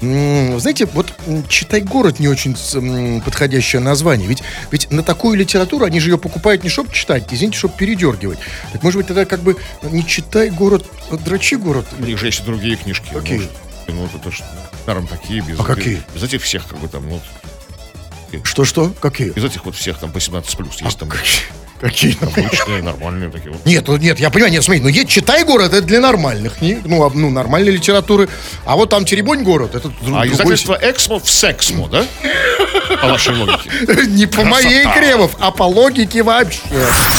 Знаете, 0.00 0.86
вот 0.92 1.12
читай 1.48 1.80
город 1.80 2.18
не 2.18 2.28
очень 2.28 2.56
подходящее 3.20 3.80
название. 3.80 4.26
Ведь, 4.26 4.42
ведь 4.70 4.90
на 4.90 5.02
такую 5.02 5.36
литературу 5.36 5.84
они 5.84 6.00
же 6.00 6.10
ее 6.10 6.18
покупают 6.18 6.64
не 6.64 6.70
чтобы 6.70 6.92
читать, 6.92 7.24
извините, 7.30 7.58
чтобы 7.58 7.74
передергивать. 7.76 8.38
Так 8.72 8.82
может 8.82 8.98
быть 8.98 9.06
тогда 9.06 9.24
как 9.24 9.40
бы 9.40 9.56
не 9.82 10.06
читай 10.06 10.50
город, 10.50 10.84
а 11.10 11.16
дрочи 11.16 11.54
город. 11.56 11.86
У 11.98 12.02
них 12.04 12.18
же 12.18 12.26
есть 12.26 12.44
другие 12.44 12.76
книжки. 12.76 13.06
Какие? 13.12 13.38
Может, 13.88 14.12
ну, 14.14 14.20
это 14.20 14.30
ж, 14.30 14.40
наверное, 14.86 15.08
такие, 15.08 15.40
без, 15.42 15.58
А 15.60 15.64
какие? 15.64 15.96
без, 15.96 16.14
без 16.14 16.22
этих 16.22 16.42
всех, 16.42 16.66
как 16.66 16.78
бы 16.78 16.88
там, 16.88 17.02
вот, 17.08 17.22
Что-что? 18.44 18.92
Какие? 19.00 19.30
без 19.30 19.44
этих 19.44 19.64
вот 19.64 19.74
всех 19.74 19.98
там 19.98 20.10
по 20.10 20.14
18 20.14 20.56
плюс. 20.56 20.80
Есть 20.80 20.98
там 20.98 21.10
Какие? 21.80 22.16
обычные, 22.22 22.80
нормальные 22.80 23.28
такие 23.28 23.50
вот. 23.50 23.66
Нет, 23.66 23.88
ну, 23.88 23.96
нет, 23.96 24.20
я 24.20 24.30
понимаю, 24.30 24.52
нет, 24.52 24.62
смотри, 24.62 24.80
ну 24.80 24.86
есть 24.88 25.08
читай 25.08 25.42
город, 25.44 25.72
это 25.72 25.82
для 25.82 25.98
нормальных, 26.00 26.60
не, 26.62 26.78
ну, 26.84 27.04
а, 27.04 27.10
ну, 27.12 27.28
нормальной 27.28 27.72
литературы. 27.72 28.28
А 28.64 28.76
вот 28.76 28.90
там 28.90 29.04
Теребонь 29.04 29.42
город, 29.42 29.74
это 29.74 29.88
друг- 29.88 30.00
А 30.02 30.24
другой 30.24 30.28
издательство 30.28 30.78
Эксмо 30.80 31.18
в 31.18 31.28
Сексмо, 31.28 31.88
да? 31.88 32.06
По 33.02 33.08
вашей 33.08 33.34
логике. 33.34 33.68
Не 34.06 34.26
по 34.26 34.44
моей 34.44 34.84
Кремов, 34.84 35.32
а 35.40 35.50
по 35.50 35.64
логике 35.64 36.22
вообще. 36.22 36.60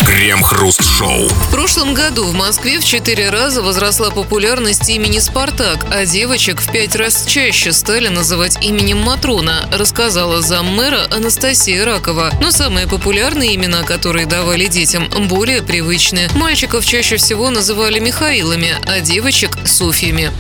Крем-хруст-шоу. 0.06 1.28
В 1.28 1.52
прошлом 1.52 1.94
году 1.94 2.24
в 2.24 2.34
Москве 2.34 2.80
в 2.80 2.86
четыре 2.86 3.30
раза 3.30 3.62
возросла 3.62 4.10
популярность 4.10 4.90
имени 4.90 5.20
«Спартак», 5.20 5.86
а 5.92 6.06
девочек 6.06 6.62
в 6.62 6.72
пять 6.72 6.96
раз 6.96 7.26
чаще 7.26 7.74
стали 7.74 8.08
называть 8.08 8.64
именем 8.64 9.00
Матрона, 9.00 9.68
рассказала 9.74 10.42
заммэра 10.42 11.02
Анастасия 11.12 11.84
Ракова. 11.84 12.32
Но 12.40 12.52
самые 12.52 12.88
популярные 12.88 13.54
имена, 13.56 13.84
которые 13.84 14.26
давали 14.26 14.68
детям, 14.68 15.10
более 15.28 15.62
привычны. 15.62 16.30
Мальчиков 16.36 16.86
чаще 16.86 17.18
всего 17.18 17.50
называли 17.50 18.00
Михаилами, 18.00 18.78
а 18.88 19.02
девочек– 19.02 19.58
Софьями. 19.66 20.32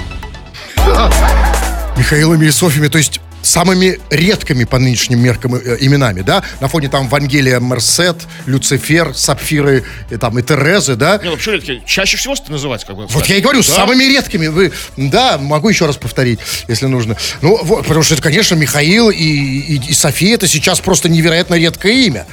Михаилами 1.97 2.45
и 2.45 2.51
Софьями, 2.51 2.87
то 2.87 2.97
есть 2.97 3.19
самыми 3.43 3.99
редкими 4.09 4.63
по 4.63 4.79
нынешним 4.79 5.19
меркам 5.19 5.55
э, 5.55 5.77
именами, 5.81 6.21
да? 6.21 6.43
На 6.61 6.67
фоне 6.67 6.89
там 6.89 7.07
Вангелия 7.09 7.59
Мерсет, 7.59 8.17
Люцифер, 8.45 9.13
Сапфиры 9.13 9.83
и, 10.09 10.17
там, 10.17 10.39
и 10.39 10.41
Терезы, 10.41 10.95
да? 10.95 11.19
Не, 11.21 11.29
ну 11.29 11.35
почему 11.37 11.55
редкие? 11.55 11.83
Чаще 11.85 12.17
всего 12.17 12.35
называть, 12.47 12.83
как 12.85 12.95
бы. 12.95 13.05
Вот 13.07 13.25
я 13.27 13.37
и 13.37 13.41
говорю, 13.41 13.61
Да? 13.61 13.75
самыми 13.75 14.03
редкими. 14.03 14.47
Вы, 14.47 14.71
да, 14.97 15.37
могу 15.37 15.69
еще 15.69 15.85
раз 15.85 15.97
повторить, 15.97 16.39
если 16.67 16.87
нужно. 16.87 17.17
Ну, 17.41 17.59
вот, 17.63 17.83
потому 17.83 18.03
что 18.03 18.13
это, 18.15 18.23
конечно, 18.23 18.55
Михаил 18.55 19.09
и, 19.09 19.15
и, 19.15 19.81
и 19.89 19.93
София, 19.93 20.35
это 20.35 20.47
сейчас 20.47 20.79
просто 20.79 21.09
невероятно 21.09 21.55
редкое 21.55 21.93
имя. 22.05 22.25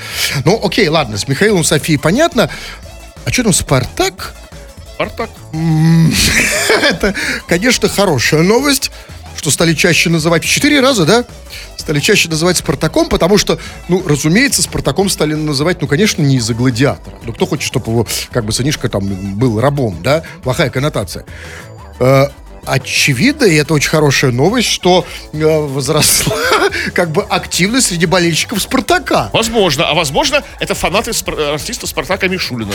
Ну, 0.45 0.61
окей, 0.65 0.89
ладно, 0.89 1.19
с 1.19 1.27
Михаилом 1.29 1.65
Софией 1.65 1.99
понятно. 1.99 2.49
А 3.25 3.33
что 3.33 3.43
там, 3.43 3.53
Спартак? 3.53 4.35
Спартак. 4.95 5.31
Это, 6.83 7.15
конечно, 7.49 7.89
хорошая 7.89 8.43
новость, 8.43 8.91
что 9.41 9.51
стали 9.51 9.73
чаще 9.73 10.11
называть, 10.11 10.45
четыре 10.45 10.81
раза, 10.81 11.07
да? 11.07 11.25
Стали 11.79 11.99
чаще 11.99 12.29
называть 12.29 12.59
Спартаком, 12.59 13.09
потому 13.09 13.39
что, 13.39 13.59
ну, 13.89 14.07
разумеется, 14.07 14.61
Спартаком 14.61 15.09
стали 15.09 15.33
называть, 15.33 15.81
ну, 15.81 15.89
конечно, 15.89 16.21
не 16.21 16.37
из-за 16.37 16.53
гладиатора. 16.53 17.17
Ну, 17.25 17.33
кто 17.33 17.47
хочет, 17.47 17.65
чтобы 17.65 17.91
его, 17.91 18.07
как 18.33 18.45
бы, 18.45 18.53
сынишка 18.53 18.91
там 18.91 19.03
был 19.39 19.59
рабом, 19.59 20.03
да? 20.03 20.25
Плохая 20.43 20.69
коннотация. 20.69 21.25
Э, 22.01 22.27
Очевидно, 22.67 23.45
и 23.47 23.55
это 23.55 23.73
очень 23.73 23.89
хорошая 23.89 24.31
новость, 24.33 24.69
что 24.69 25.07
э, 25.33 25.39
возросла 25.39 26.37
как 26.95 27.11
бы 27.11 27.23
активность 27.23 27.87
среди 27.87 28.05
болельщиков 28.05 28.61
Спартака. 28.61 29.31
Возможно, 29.33 29.89
а 29.89 29.95
возможно, 29.95 30.43
это 30.61 30.75
фанаты 30.75 31.13
спар- 31.13 31.55
артиста 31.55 31.87
Спартака 31.87 32.29
Мишулина. 32.29 32.75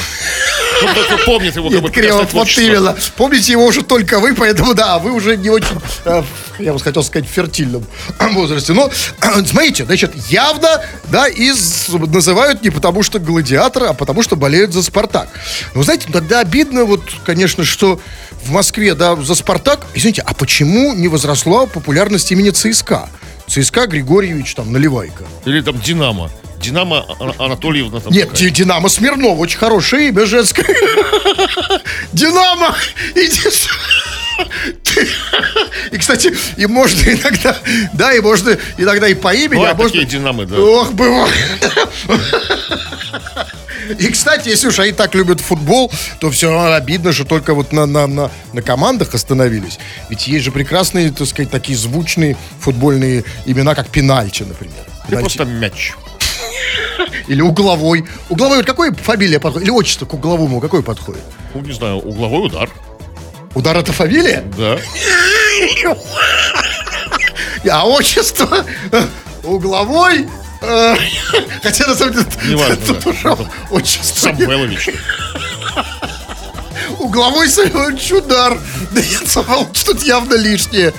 Ну, 0.82 1.17
помнит 1.26 1.55
его, 1.55 1.69
как 1.69 1.82
бы, 1.82 1.88
Нет, 1.88 1.93
Кремов, 1.93 1.93
прекрасное 1.93 2.19
вот 2.21 2.30
творчество. 2.30 2.61
именно. 2.61 2.95
Помните 3.15 3.51
его 3.51 3.65
уже 3.65 3.84
только 3.84 4.19
вы, 4.19 4.36
поэтому 4.36 4.73
да, 4.73 4.99
вы 4.99 5.11
уже 5.11 5.38
не 5.38 5.49
очень, 5.49 5.80
э, 6.05 6.23
я 6.59 6.73
бы 6.73 6.80
хотел 6.80 7.03
сказать, 7.03 7.28
в 7.28 7.32
фертильном 7.32 7.86
возрасте. 8.34 8.73
Но, 8.73 8.89
смотрите, 9.19 9.86
значит, 9.86 10.13
явно, 10.30 10.82
да, 11.05 11.28
из, 11.28 11.88
называют 11.89 12.63
не 12.63 12.69
потому 12.69 13.03
что 13.03 13.19
гладиатор, 13.19 13.84
а 13.84 13.93
потому 13.93 14.21
что 14.21 14.36
болеют 14.36 14.73
за 14.73 14.84
Спартак. 14.84 15.30
Но, 15.73 15.84
знаете, 15.84 16.07
тогда 16.11 16.39
обидно, 16.39 16.86
вот, 16.86 17.01
конечно, 17.26 17.63
что 17.63 17.99
в 18.43 18.51
Москве, 18.51 18.93
да, 18.95 19.15
за 19.15 19.36
Спартак, 19.36 19.86
извините, 19.93 20.23
а 20.26 20.34
почему 20.34 20.93
не 20.93 21.07
возросла 21.07 21.65
популярность 21.65 22.32
имени 22.32 22.49
ЦСКА? 22.49 23.09
ЦСКА 23.47 23.88
Григорьевич, 23.88 24.55
там, 24.55 24.71
Наливайка. 24.71 25.23
Или 25.45 25.61
там 25.61 25.80
Динамо. 25.80 26.32
Динамо 26.66 27.05
А- 27.20 27.45
Анатольевна 27.45 27.99
там 27.99 28.11
Нет, 28.11 28.30
такая. 28.30 28.45
Ди- 28.45 28.51
Динамо 28.51 28.89
Смирнова, 28.89 29.38
очень 29.38 29.57
хорошее 29.59 30.09
имя 30.09 30.26
женское. 30.26 30.66
Динамо, 32.11 32.76
иди 33.16 33.39
И, 35.91 35.97
кстати, 35.97 36.36
и 36.57 36.66
можно 36.66 37.09
иногда, 37.09 37.57
да, 37.93 38.13
и 38.13 38.20
можно 38.20 38.57
иногда 38.78 39.07
и 39.07 39.13
по 39.13 39.34
имени, 39.34 39.59
а 39.63 39.74
Бывают 39.74 39.78
можно... 39.78 39.91
такие 40.01 40.05
Динамы, 40.05 40.45
да. 40.45 40.59
Ох, 40.59 40.91
бывает. 40.93 41.34
И, 43.99 44.07
кстати, 44.09 44.49
если 44.49 44.68
уж 44.68 44.80
они 44.80 44.91
так 44.93 45.13
любят 45.13 45.39
футбол, 45.39 45.91
то 46.20 46.32
все 46.32 46.49
равно 46.51 46.74
обидно, 46.74 47.13
что 47.13 47.24
только 47.24 47.53
вот 47.53 47.72
на, 47.72 47.86
на, 47.86 48.07
на, 48.07 48.32
на 48.53 48.61
командах 48.63 49.13
остановились. 49.13 49.78
Ведь 50.09 50.28
есть 50.28 50.43
же 50.43 50.51
прекрасные, 50.51 51.11
так 51.11 51.28
сказать, 51.28 51.51
такие 51.51 51.78
звучные 51.78 52.36
футбольные 52.59 53.24
имена, 53.45 53.76
как 53.76 53.89
пенальти, 53.89 54.43
например. 54.43 54.74
Пенальти. 55.07 55.38
просто 55.38 55.45
мяч. 55.45 55.93
Или 57.28 57.41
угловой. 57.41 58.05
Угловой, 58.30 58.57
вот 58.57 58.65
какой 58.65 58.93
фамилия 58.93 59.39
подходит? 59.39 59.67
Или 59.67 59.71
отчество 59.76 60.05
к 60.05 60.13
угловому 60.13 60.59
какой 60.59 60.84
подходит? 60.84 61.23
Ну, 61.53 61.61
не 61.61 61.73
знаю, 61.73 61.97
угловой 61.97 62.47
удар. 62.47 62.69
Удар 63.55 63.78
это 63.78 63.91
фамилия? 63.93 64.43
Да. 64.57 64.78
А 67.71 67.88
отчество 67.88 68.63
угловой. 69.43 70.28
э, 70.61 70.95
Хотя 71.63 71.88
на 71.88 71.95
самом 71.95 72.13
деле 72.13 72.26
Неважно, 72.47 72.76
тут 73.01 73.15
да. 73.23 73.38
отчество. 73.71 74.19
Самвелович. 74.30 74.89
Угловой 77.06 77.47
Чудар. 77.99 78.58
Да 78.91 79.01
нет, 79.01 79.28
Самвел, 79.28 79.68
что-то 79.74 80.03
явно 80.03 80.34
лишнее. 80.34 80.91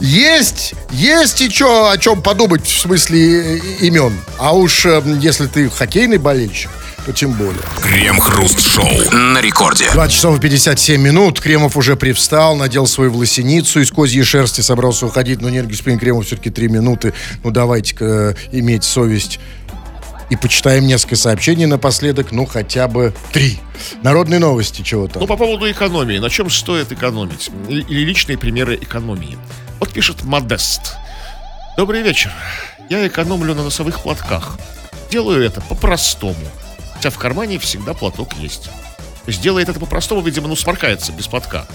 Есть, 0.00 0.74
есть 0.92 1.40
и 1.40 1.50
чё, 1.50 1.90
о 1.90 1.98
чем 1.98 2.22
подумать 2.22 2.64
в 2.64 2.80
смысле 2.80 3.58
имен. 3.80 4.12
А 4.38 4.54
уж 4.54 4.86
э, 4.86 5.02
если 5.20 5.46
ты 5.46 5.68
хоккейный 5.68 6.18
болельщик, 6.18 6.70
то 7.04 7.12
тем 7.12 7.32
более. 7.32 7.60
Крем-хруст-шоу 7.80 9.10
на 9.12 9.40
рекорде. 9.40 9.90
20 9.92 10.14
часов 10.14 10.38
и 10.38 10.40
57 10.40 11.00
минут. 11.00 11.40
Кремов 11.40 11.76
уже 11.76 11.96
привстал, 11.96 12.56
надел 12.56 12.86
свою 12.86 13.10
власеницу 13.10 13.80
из 13.80 13.90
козьей 13.90 14.24
шерсти, 14.24 14.60
собрался 14.60 15.06
уходить. 15.06 15.40
Но 15.40 15.50
нет, 15.50 15.66
господин 15.66 15.98
Кремов, 15.98 16.26
все-таки 16.26 16.50
3 16.50 16.68
минуты. 16.68 17.14
Ну, 17.42 17.50
давайте-ка 17.50 18.04
э, 18.04 18.34
иметь 18.52 18.84
совесть. 18.84 19.40
И 20.28 20.36
почитаем 20.36 20.86
несколько 20.86 21.16
сообщений 21.16 21.66
напоследок, 21.66 22.32
ну, 22.32 22.46
хотя 22.46 22.88
бы 22.88 23.14
три. 23.32 23.60
Народные 24.02 24.40
новости 24.40 24.82
чего-то. 24.82 25.20
Ну, 25.20 25.26
по 25.26 25.36
поводу 25.36 25.70
экономии. 25.70 26.18
На 26.18 26.30
чем 26.30 26.50
стоит 26.50 26.90
экономить? 26.90 27.50
Или 27.68 28.04
личные 28.04 28.36
примеры 28.36 28.76
экономии. 28.76 29.38
Вот 29.78 29.92
пишет 29.92 30.24
Модест. 30.24 30.96
Добрый 31.76 32.02
вечер. 32.02 32.32
Я 32.88 33.06
экономлю 33.06 33.54
на 33.54 33.62
носовых 33.62 34.00
платках. 34.00 34.58
Делаю 35.10 35.44
это 35.44 35.60
по-простому. 35.60 36.34
Хотя 36.94 37.10
в 37.10 37.18
кармане 37.18 37.58
всегда 37.58 37.94
платок 37.94 38.32
есть. 38.40 38.64
То 38.64 39.30
есть 39.30 39.40
делает 39.40 39.68
это 39.68 39.78
по-простому, 39.78 40.22
видимо, 40.22 40.48
ну, 40.48 40.56
сморкается 40.56 41.12
без 41.12 41.28
платка. 41.28 41.66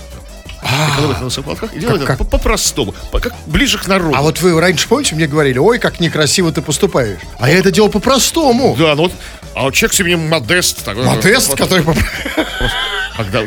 Экономит 0.63 1.17
на 1.19 1.23
носовых 1.25 1.45
платках 1.57 1.73
и 1.75 1.79
это 1.83 2.15
по- 2.17 2.23
по-простому. 2.23 2.93
по- 3.11 3.19
Как 3.19 3.33
ближе 3.47 3.77
к 3.77 3.87
народу. 3.87 4.13
А 4.15 4.21
вот 4.21 4.39
вы 4.41 4.59
раньше, 4.59 4.87
помните, 4.87 5.15
мне 5.15 5.27
говорили, 5.27 5.57
ой, 5.57 5.79
как 5.79 5.99
некрасиво 5.99 6.51
ты 6.51 6.61
поступаешь. 6.61 7.19
А 7.39 7.49
я 7.49 7.57
это 7.57 7.71
делал 7.71 7.89
по-простому. 7.89 8.75
Да, 8.77 8.95
ну 8.95 9.03
вот, 9.03 9.11
а 9.55 9.63
вот 9.63 9.73
человек 9.73 9.93
с 9.93 9.99
именем 9.99 10.27
Модест. 10.29 10.83
такой, 10.85 11.03
Модест, 11.03 11.55
который... 11.55 11.83
Когда. 13.17 13.41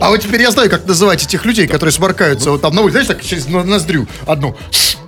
А 0.00 0.08
вот 0.10 0.18
теперь 0.22 0.40
я 0.42 0.50
знаю, 0.50 0.70
как 0.70 0.86
называть 0.86 1.22
этих 1.24 1.44
людей, 1.44 1.66
которые 1.66 1.92
сморкаются 1.92 2.50
вот 2.52 2.62
там 2.62 2.74
на 2.74 2.82
улице, 2.82 3.02
знаешь, 3.02 3.08
так 3.08 3.22
через 3.22 3.46
но- 3.46 3.64
ноздрю 3.64 4.06
одну. 4.26 4.56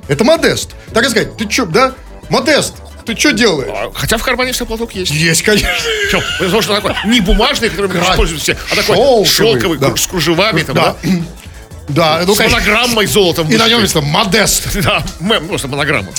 Это 0.09 0.25
Модест. 0.25 0.71
Так 0.93 1.05
и 1.07 1.09
сказать, 1.09 1.37
ты 1.37 1.47
чё, 1.47 1.65
да? 1.67 1.93
Модест, 2.29 2.75
ты 3.05 3.17
что 3.17 3.33
делаешь? 3.33 3.71
А, 3.73 3.91
Хотя 3.95 4.17
в 4.17 4.23
кармане 4.23 4.53
все 4.53 4.67
платок 4.67 4.95
есть. 4.95 5.11
Есть, 5.13 5.43
конечно. 5.43 5.69
Чё, 6.11 6.21
Потому 6.39 6.63
что 6.63 6.75
такой 6.75 6.95
не 7.07 7.21
бумажный, 7.21 7.69
который 7.71 7.89
мы 7.91 8.01
используем 8.03 8.41
все, 8.41 8.57
а 8.71 8.77
такой 8.77 8.97
Шелковый, 8.97 9.27
шелковый, 9.27 9.79
да. 9.79 9.97
с 9.97 10.07
кружевами, 10.07 10.63
там, 10.63 10.75
Да. 10.75 10.97
да? 11.03 11.09
Да, 11.89 12.23
ну, 12.27 12.35
С 12.35 12.39
конечно. 12.39 12.61
монограммой 12.61 13.07
золотом. 13.07 13.51
И 13.51 13.57
на 13.57 13.69
нем 13.69 13.81
есть 13.83 13.95
Модест. 13.97 14.69
Да, 14.83 15.05
просто 15.49 15.69
монограмма. 15.69 16.13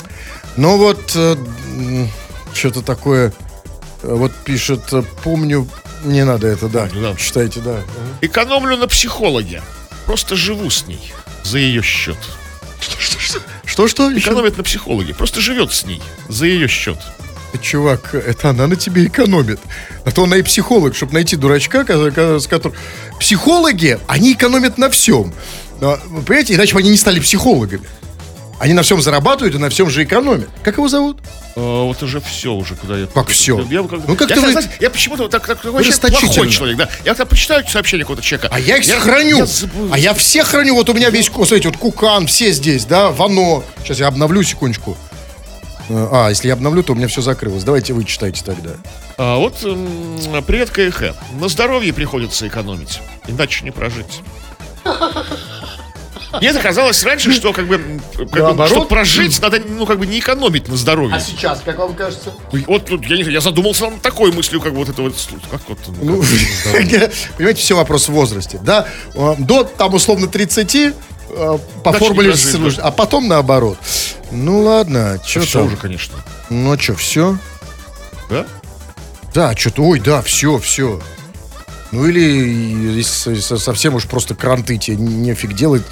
Ну 0.56 0.76
вот, 0.76 1.00
что-то 2.54 2.82
такое, 2.82 3.32
э, 4.02 4.14
вот 4.14 4.32
пишет, 4.44 4.92
э, 4.92 5.02
помню, 5.24 5.66
не 6.04 6.24
надо 6.24 6.46
это, 6.46 6.68
да, 6.68 6.88
Да. 6.94 7.16
читайте, 7.16 7.60
да. 7.60 7.80
Экономлю 8.20 8.76
на 8.76 8.86
психологе. 8.86 9.62
Просто 10.06 10.36
живу 10.36 10.70
с 10.70 10.86
ней. 10.86 11.12
За 11.42 11.58
ее 11.58 11.82
счет. 11.82 12.18
Что-что? 13.64 14.16
Экономит 14.16 14.56
на 14.56 14.62
психологе. 14.62 15.14
Просто 15.14 15.40
живет 15.40 15.72
с 15.72 15.84
ней. 15.84 16.02
За 16.28 16.46
ее 16.46 16.68
счет. 16.68 16.98
Чувак, 17.62 18.14
это 18.14 18.50
она 18.50 18.66
на 18.66 18.76
тебе 18.76 19.06
экономит. 19.06 19.60
А 20.04 20.10
то 20.10 20.24
она 20.24 20.36
и 20.36 20.42
психолог, 20.42 20.96
чтобы 20.96 21.14
найти 21.14 21.36
дурачка, 21.36 21.84
с 21.84 22.46
которым... 22.46 22.76
Психологи, 23.20 23.98
они 24.08 24.32
экономят 24.32 24.76
на 24.76 24.90
всем. 24.90 25.32
Но, 25.80 25.98
вы 26.06 26.22
понимаете, 26.22 26.54
иначе 26.54 26.74
бы 26.74 26.80
они 26.80 26.90
не 26.90 26.96
стали 26.96 27.20
психологами. 27.20 27.86
Они 28.60 28.72
на 28.72 28.82
всем 28.82 29.02
зарабатывают 29.02 29.54
и 29.54 29.58
на 29.58 29.68
всем 29.68 29.90
же 29.90 30.04
экономят. 30.04 30.48
Как 30.62 30.76
его 30.76 30.88
зовут? 30.88 31.18
А, 31.56 31.84
вот 31.84 32.02
уже 32.02 32.20
все 32.20 32.52
уже, 32.52 32.76
куда 32.76 32.96
я... 32.98 33.06
Как 33.06 33.28
всё? 33.28 33.58
Я, 33.68 33.80
я 33.82 33.88
как- 33.88 34.06
Ну, 34.06 34.16
как-то 34.16 34.34
я, 34.34 34.40
вы- 34.40 34.52
знаете, 34.52 34.70
я 34.80 34.90
почему-то 34.90 35.28
так, 35.28 35.46
так, 35.46 35.64
расточительно. 35.64 36.20
плохой 36.32 36.50
человек, 36.50 36.76
да. 36.78 36.88
Я 37.04 37.12
когда 37.14 37.26
почитаю 37.26 37.66
сообщение 37.66 38.04
какого-то 38.04 38.22
человека... 38.24 38.48
А 38.54 38.58
я 38.60 38.76
их 38.76 38.86
храню. 39.02 39.38
я 39.38 39.46
забыл. 39.46 39.88
а 39.92 39.98
я 39.98 40.14
все 40.14 40.44
храню. 40.44 40.74
Вот 40.74 40.88
у 40.88 40.94
меня 40.94 41.10
весь, 41.10 41.26
смотрите, 41.26 41.68
вот 41.68 41.76
Кукан, 41.78 42.26
все 42.26 42.52
здесь, 42.52 42.84
да, 42.84 43.10
Вано. 43.10 43.62
Сейчас 43.82 43.98
я 43.98 44.06
обновлю 44.06 44.42
секундочку. 44.42 44.96
Э, 45.90 46.08
А, 46.10 46.28
если 46.30 46.48
я 46.48 46.54
обновлю, 46.54 46.82
то 46.82 46.92
у 46.92 46.96
меня 46.96 47.08
все 47.08 47.20
закрылось. 47.22 47.64
Давайте 47.64 47.92
вы 47.92 48.04
читайте 48.04 48.42
тогда. 48.44 48.70
А 49.18 49.36
вот, 49.36 49.62
м, 49.64 50.18
привет, 50.46 50.70
КХ. 50.70 51.14
На 51.38 51.48
здоровье 51.48 51.92
приходится 51.92 52.48
экономить, 52.48 53.00
иначе 53.26 53.64
не 53.64 53.70
прожить. 53.72 54.20
Мне 56.40 56.52
казалось 56.54 57.02
раньше, 57.04 57.32
что 57.32 57.52
как 57.52 57.66
бы, 57.66 58.00
как 58.16 58.56
бы, 58.56 58.66
чтобы 58.66 58.86
прожить, 58.86 59.40
надо, 59.40 59.60
ну, 59.66 59.86
как 59.86 59.98
бы 59.98 60.06
не 60.06 60.18
экономить 60.18 60.68
на 60.68 60.76
здоровье. 60.76 61.20
сейчас, 61.20 61.60
как 61.64 61.78
вам 61.78 61.94
кажется? 61.94 62.32
Вот 62.66 62.86
тут, 62.86 63.04
я 63.06 63.16
не 63.16 63.22
знаю, 63.22 63.34
я 63.34 63.40
задумался 63.40 63.88
над 63.90 64.02
такой 64.02 64.32
мыслью, 64.32 64.60
как 64.60 64.72
вот 64.72 64.88
это 64.88 65.02
вот, 65.02 65.14
как 65.50 65.60
вот, 65.68 65.78
Ну, 66.00 66.22
понимаете, 67.36 67.60
все 67.60 67.74
вопрос 67.76 68.08
в 68.08 68.12
возрасте. 68.12 68.58
Да, 68.62 68.86
э, 69.14 69.34
до 69.38 69.64
там 69.64 69.94
условно 69.94 70.26
30 70.26 70.74
э, 70.74 70.92
по 71.28 71.90
Дальше 71.90 71.98
формуле, 71.98 72.28
прожить, 72.30 72.54
служ- 72.54 72.78
а 72.82 72.90
потом 72.90 73.28
наоборот. 73.28 73.78
Ну 74.30 74.62
ладно, 74.62 75.20
что 75.24 75.40
Все 75.40 75.64
уже, 75.64 75.76
конечно. 75.76 76.14
Ну 76.50 76.78
что, 76.78 76.94
все? 76.94 77.38
Да? 78.30 78.46
Да, 79.34 79.56
что-то, 79.56 79.82
ой, 79.82 80.00
да, 80.00 80.22
все, 80.22 80.58
все. 80.58 81.00
Ну 81.94 82.06
или 82.08 82.20
если 82.98 83.38
со- 83.40 83.56
совсем 83.56 83.94
уж 83.94 84.06
просто 84.06 84.34
кранты 84.34 84.76
тебе 84.78 84.96
нефиг 84.96 85.54
делать, 85.54 85.82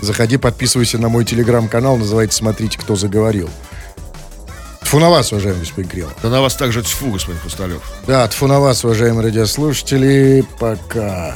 заходи, 0.00 0.38
подписывайся 0.38 0.96
на 0.96 1.10
мой 1.10 1.26
телеграм-канал, 1.26 1.98
называется 1.98 2.38
«Смотрите, 2.38 2.78
кто 2.78 2.96
заговорил». 2.96 3.50
Тьфу 4.82 4.98
на 4.98 5.10
вас, 5.10 5.30
уважаемый 5.32 5.60
господин 5.60 5.90
Кремов. 5.90 6.14
Да 6.22 6.30
на 6.30 6.40
вас 6.40 6.56
также 6.56 6.82
тьфу, 6.82 7.10
господин 7.12 7.38
Хрусталев. 7.40 7.82
Да, 8.06 8.26
тьфу 8.26 8.46
на 8.46 8.58
вас, 8.58 8.84
уважаемые 8.84 9.26
радиослушатели. 9.26 10.44
Пока. 10.58 11.34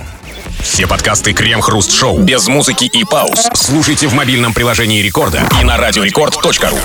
Все 0.61 0.87
подкасты 0.87 1.35
Крем-хруст-шоу 1.35 2.21
без 2.21 2.49
музыки 2.49 2.85
и 2.85 3.05
пауз 3.05 3.49
слушайте 3.55 4.09
в 4.09 4.15
мобильном 4.15 4.55
приложении 4.55 5.03
Рекорда 5.03 5.43
и 5.61 5.65
на 5.65 5.77
радиорекорд.ру. 5.77 6.79